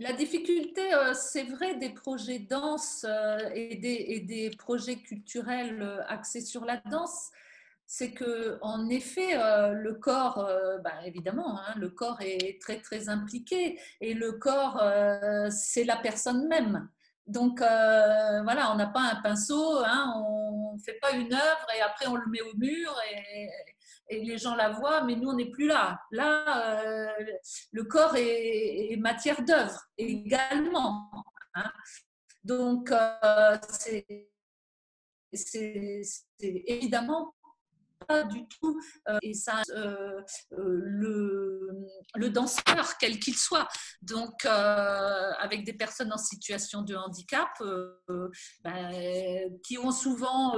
[0.00, 6.42] la difficulté, euh, c'est vrai, des projets danse euh, et des, projets culturels euh, axés
[6.42, 7.30] sur la danse,
[7.86, 9.36] c'est que en effet,
[9.72, 10.50] le corps,
[10.82, 14.82] bah, évidemment, hein, le corps est très très impliqué et le corps,
[15.50, 16.88] c'est la personne même.
[17.28, 21.80] Donc voilà, on n'a pas un pinceau, hein, on ne fait pas une œuvre et
[21.80, 23.48] après on le met au mur et,
[24.08, 26.00] et les gens la voient, mais nous, on n'est plus là.
[26.10, 27.34] Là, euh,
[27.72, 31.10] le corps est, matière d'œuvre également.
[31.54, 31.70] Hein.
[32.44, 34.30] Donc, euh, c'est
[36.40, 37.34] évidemment
[38.06, 40.20] pas du tout euh, et ça, euh,
[40.52, 40.80] euh,
[42.14, 43.68] le, danseur, quel qu'il soit.
[44.02, 47.48] Donc, avec des personnes en situation de handicap
[48.64, 50.54] ben, qui ont souvent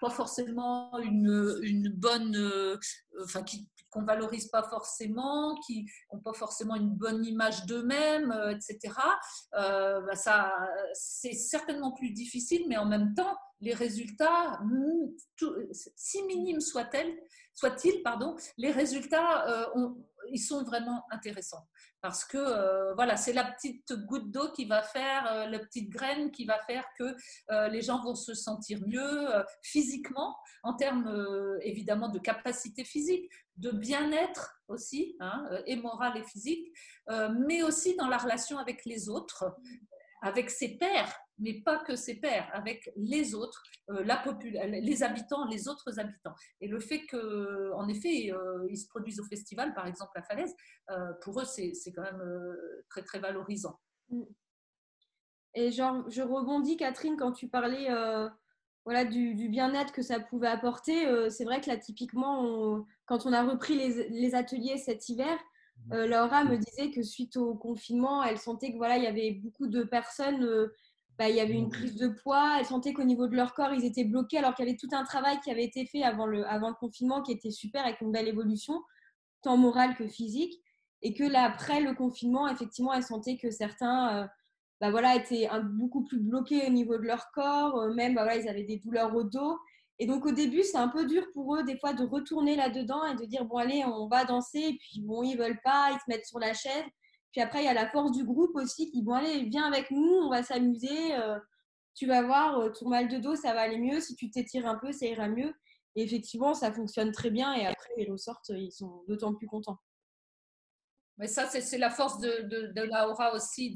[0.00, 2.78] pas forcément une, bonne,
[3.22, 3.42] enfin,
[3.94, 8.94] qu'on valorise pas forcément, qui n'ont pas forcément une bonne image d'eux-mêmes, etc.
[9.52, 10.52] Ben, ça,
[10.92, 14.60] c'est certainement plus difficile, mais en même temps, les résultats,
[15.96, 17.18] si minimes soient-ils,
[17.54, 19.88] soit pardon, les résultats, euh,
[20.30, 21.66] ils sont vraiment intéressants.
[22.00, 25.88] Parce que euh, voilà, c'est la petite goutte d'eau qui va faire, euh, la petite
[25.90, 27.14] graine qui va faire que
[27.70, 29.28] les gens vont se sentir mieux
[29.62, 36.72] physiquement, en termes évidemment de capacité physique, de bien-être aussi, hein, et moral et physique,
[37.46, 39.44] mais aussi dans la relation avec les autres,
[40.24, 44.24] avec ses pairs, mais pas que ses pairs, avec les autres, euh, la
[44.80, 46.34] les habitants, les autres habitants.
[46.62, 50.54] Et le fait qu'en effet, euh, ils se produisent au festival, par exemple à Falaise,
[50.90, 52.56] euh, pour eux, c'est quand même
[52.88, 53.78] très, très valorisant.
[54.08, 54.22] Mm.
[55.56, 57.88] Et genre, je rebondis, Catherine, quand tu parlais
[58.86, 61.30] voilà, du, bien-être que ça pouvait apporter.
[61.30, 65.38] c'est vrai que là, typiquement, quand on a repris les ateliers cet hiver,
[65.90, 69.66] Laura me disait que suite au confinement, elle sentait que voilà, il y avait beaucoup
[69.66, 70.70] de personnes
[71.18, 72.56] bah, il y avait une prise de poids.
[72.58, 74.88] Elles sentaient qu'au niveau de leur corps, ils étaient bloqués alors qu'il y avait tout
[74.92, 78.00] un travail qui avait été fait avant le, avant le confinement qui était super avec
[78.00, 78.82] une belle évolution,
[79.42, 80.60] tant morale que physique.
[81.02, 84.26] Et que là, après le confinement, effectivement, elles sentaient que certains euh,
[84.80, 87.78] bah, voilà, étaient beaucoup plus bloqués au niveau de leur corps.
[87.78, 89.58] Euh, même, bah, voilà, ils avaient des douleurs au dos.
[89.98, 93.04] Et donc, au début, c'est un peu dur pour eux, des fois, de retourner là-dedans
[93.06, 94.58] et de dire, bon, allez, on va danser.
[94.58, 96.84] Et puis, bon, ils veulent pas, ils se mettent sur la chaise.
[97.32, 99.90] Puis après, il y a la force du groupe aussi qui, bon, allez, viens avec
[99.90, 101.14] nous, on va s'amuser.
[101.14, 101.38] Euh,
[101.94, 104.00] tu vas voir, euh, ton mal de dos, ça va aller mieux.
[104.00, 105.52] Si tu t'étires un peu, ça ira mieux.
[105.96, 107.52] Et effectivement, ça fonctionne très bien.
[107.54, 109.78] Et après, ils ressortent, ils sont d'autant plus contents.
[111.18, 113.72] Mais ça, c'est la force de, de, de, Laura aussi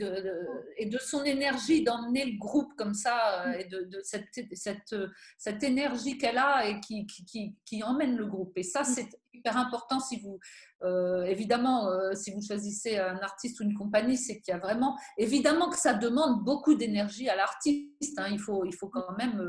[0.77, 6.39] et de son énergie d'emmener le groupe comme ça euh, et de, cette, énergie qu'elle
[6.39, 8.59] a et qui, emmène le groupe.
[8.59, 10.40] Et ça, c'est hyper important si vous,
[10.82, 14.59] euh, évidemment, euh, si vous choisissez un artiste ou une compagnie, c'est qu'il y a
[14.59, 18.19] vraiment, évidemment que ça demande beaucoup d'énergie à l'artiste.
[18.19, 19.40] Hein, il, faut, il faut quand même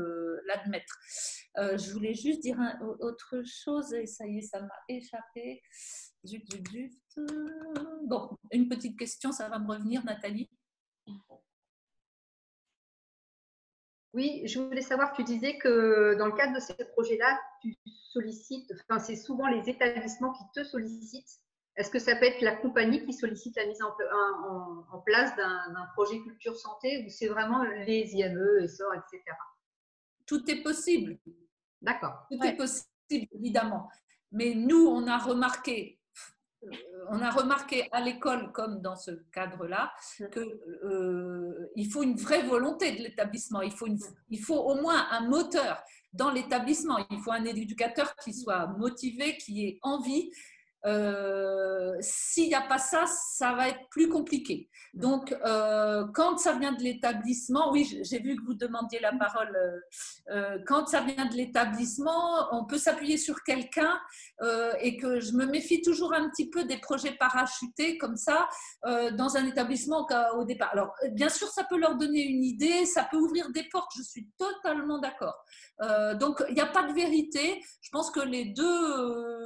[0.46, 0.96] l'admettre.
[1.56, 2.56] je voulais juste dire
[3.00, 5.60] autre chose et ça y est, ça m'a échappé.
[6.24, 6.92] Zut, zut, zut.
[8.04, 10.50] Bon, une petite question, ça va me revenir, Nathalie.
[14.12, 18.72] Oui, je voulais savoir, tu disais que dans le cadre de ces projets-là, tu sollicites,
[18.72, 21.38] enfin, c'est souvent les établissements qui te sollicitent.
[21.76, 26.20] Est-ce que ça peut être la compagnie qui sollicite la mise en, place d'un projet
[26.20, 29.22] culture santé ou c'est vraiment les IME, ESSOR, etc.
[30.26, 31.16] Tout est possible.
[31.80, 32.26] D'accord.
[32.30, 33.88] Tout est possible, évidemment.
[34.32, 35.99] Mais nous, on a remarqué
[37.08, 39.92] on a remarqué à l'école, comme dans ce cadre-là,
[40.32, 40.42] qu'il
[40.84, 43.62] euh, faut une vraie volonté de l'établissement.
[43.62, 43.88] Il faut,
[44.28, 45.82] il faut au moins un moteur.
[46.12, 46.98] dans l'établissement.
[47.10, 50.30] Il faut un éducateur qui soit motivé, qui ait envie
[50.86, 54.68] euh, s'il n'y a pas ça, ça va être plus compliqué.
[54.94, 59.56] Donc, euh, quand ça vient de l'établissement, oui, j'ai vu que vous demandiez la parole.
[60.30, 63.98] Euh, quand ça vient de l'établissement, on peut s'appuyer sur quelqu'un
[64.80, 68.48] et que je me méfie toujours un petit peu des projets parachutés comme ça
[68.84, 70.70] dans un établissement au départ.
[70.72, 74.02] Alors, bien sûr, ça peut leur donner une idée, ça peut ouvrir des portes, je
[74.02, 75.36] suis totalement d'accord.
[76.18, 77.60] donc, il n'y a pas de vérité.
[77.82, 79.39] Je pense que les deux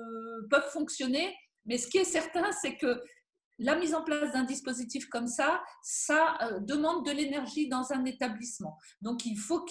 [0.49, 1.35] peuvent fonctionner
[1.67, 3.03] mais ce qui est certain, c'est que
[3.59, 8.05] la mise en place d'un dispositif comme ça, ça euh, demande de l'énergie dans un
[8.05, 8.77] établissement.
[9.01, 9.65] Donc, il faut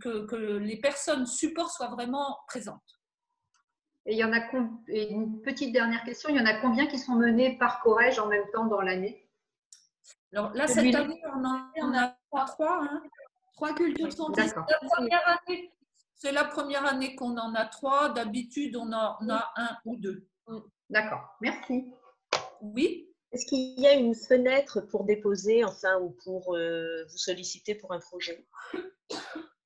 [0.00, 2.80] que, les personnes support soient vraiment présentes.
[4.06, 4.40] Et il y en a
[4.88, 8.28] une petite dernière question, il y en a combien qui sont menés par Corège en
[8.28, 9.28] même temps dans l'année?
[10.32, 12.82] Alors là, cette année, on en, a trois.
[12.82, 13.02] Hein.
[13.54, 14.54] Trois cultures scientifiques.
[16.16, 18.08] C'est la première année qu'on en a trois.
[18.08, 20.26] D'habitude, on en a un ou deux.
[20.88, 21.84] D'accord, merci.
[22.62, 23.12] Oui.
[23.32, 27.92] Est-ce qu'il y a une fenêtre pour déposer, enfin, ou pour euh, vous solliciter pour
[27.92, 28.46] un projet?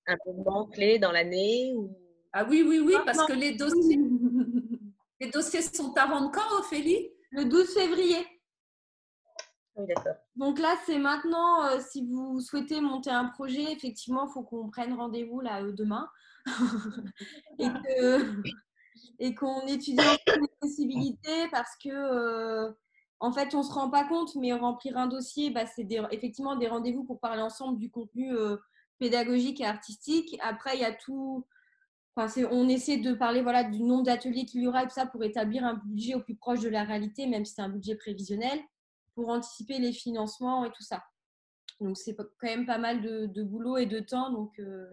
[0.06, 1.96] Un moment clé dans l'année ou...
[2.32, 4.00] Ah oui, oui, oui, parce que les dossiers,
[5.20, 7.10] les dossiers sont à rendre quand, Ophélie?
[7.30, 8.26] Le 12 février.
[9.76, 10.16] Oui, d'accord.
[10.34, 14.68] Donc là, c'est maintenant, euh, si vous souhaitez monter un projet, effectivement, il faut qu'on
[14.68, 16.08] prenne rendez-vous là euh, demain.
[19.18, 22.70] Et qu'on étudie les possibilités parce que, euh,
[23.18, 26.68] en fait, on se rend pas compte, mais remplir un dossier, bah, c'est effectivement des
[26.68, 28.56] rendez-vous pour parler ensemble du contenu euh,
[28.98, 30.36] pédagogique et artistique.
[30.40, 31.46] Après, il y a tout.
[32.50, 35.24] On essaie de parler voilà, du nombre d'ateliers qu'il y aura et tout ça pour
[35.24, 38.60] établir un budget au plus proche de la réalité, même si c'est un budget prévisionnel,
[39.14, 41.02] pour anticiper les financements et tout ça.
[41.80, 44.30] Donc, c'est quand même pas mal de, boulot et de temps.
[44.30, 44.90] Donc, euh,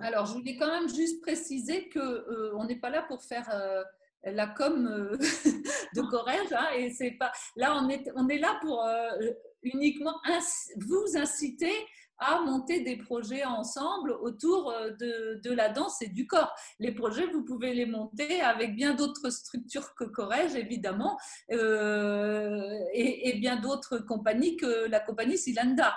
[0.00, 3.82] alors, je voulais quand même juste préciser qu'on euh, n'est pas là pour faire euh,
[4.24, 5.16] la com euh,
[5.94, 6.52] de Corrège.
[6.52, 8.84] Hein, et c'est pas là, on est, on est là pour
[9.62, 10.20] uniquement
[10.76, 11.72] vous inciter
[12.22, 16.54] à monter des projets ensemble autour euh, de, la danse et du corps.
[16.78, 21.18] Les projets, vous pouvez les monter avec bien d'autres structures que Corège, évidemment,
[21.50, 25.96] euh, et, bien d'autres compagnies que la compagnie Silanda.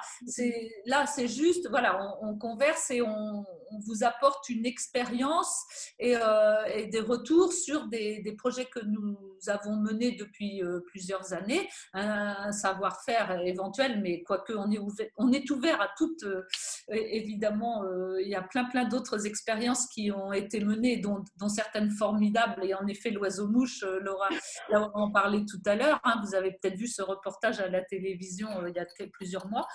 [0.85, 3.45] Là, c'est juste, voilà, on, converse et on,
[3.85, 5.65] vous apporte une expérience
[5.99, 12.51] et, euh, des retours sur des, projets que nous avons menés depuis plusieurs années, un,
[12.51, 16.41] savoir-faire éventuel, mais quoique on est ouvert, on est ouvert à toutes euh,
[16.89, 21.91] évidemment, euh, il y a plein, plein d'autres expériences qui ont été menées, dont, certaines
[21.91, 22.65] formidables.
[22.65, 24.29] Et en effet, l'oiseau-mouche, euh, Laura,
[24.69, 25.99] Laura en parlait tout à l'heure.
[26.03, 26.21] Hein.
[26.23, 29.67] vous avez peut-être vu ce reportage à la télévision il y a plusieurs mois.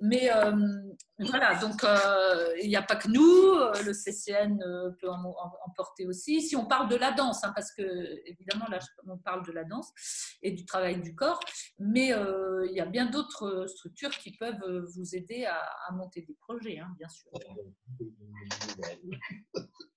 [0.00, 0.30] Mais
[1.18, 1.84] voilà, donc
[2.62, 3.54] il n'y a pas que nous.
[3.84, 4.58] Le CCN
[5.00, 5.34] peut en,
[5.76, 6.42] porter aussi.
[6.42, 7.82] Si on parle de la danse, hein, parce que
[8.26, 9.92] évidemment, là, on parle de la danse
[10.42, 11.40] et du travail du corps,
[11.78, 16.34] mais il y a bien d'autres structures qui peuvent vous aider à, à monter des
[16.34, 17.30] projets, hein, bien sûr.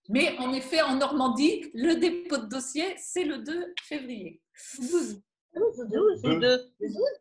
[0.10, 4.42] Mais en effet, en Normandie, le dépôt de dossier, c'est le 2 février.
[4.80, 5.22] 12.
[5.56, 6.74] 12, 12,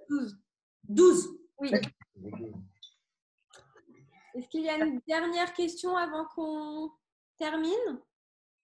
[0.09, 0.39] 12.
[0.85, 1.28] 12.
[1.61, 1.70] Oui.
[4.35, 6.90] Est-ce qu'il y a une dernière question avant qu'on
[7.36, 8.01] termine?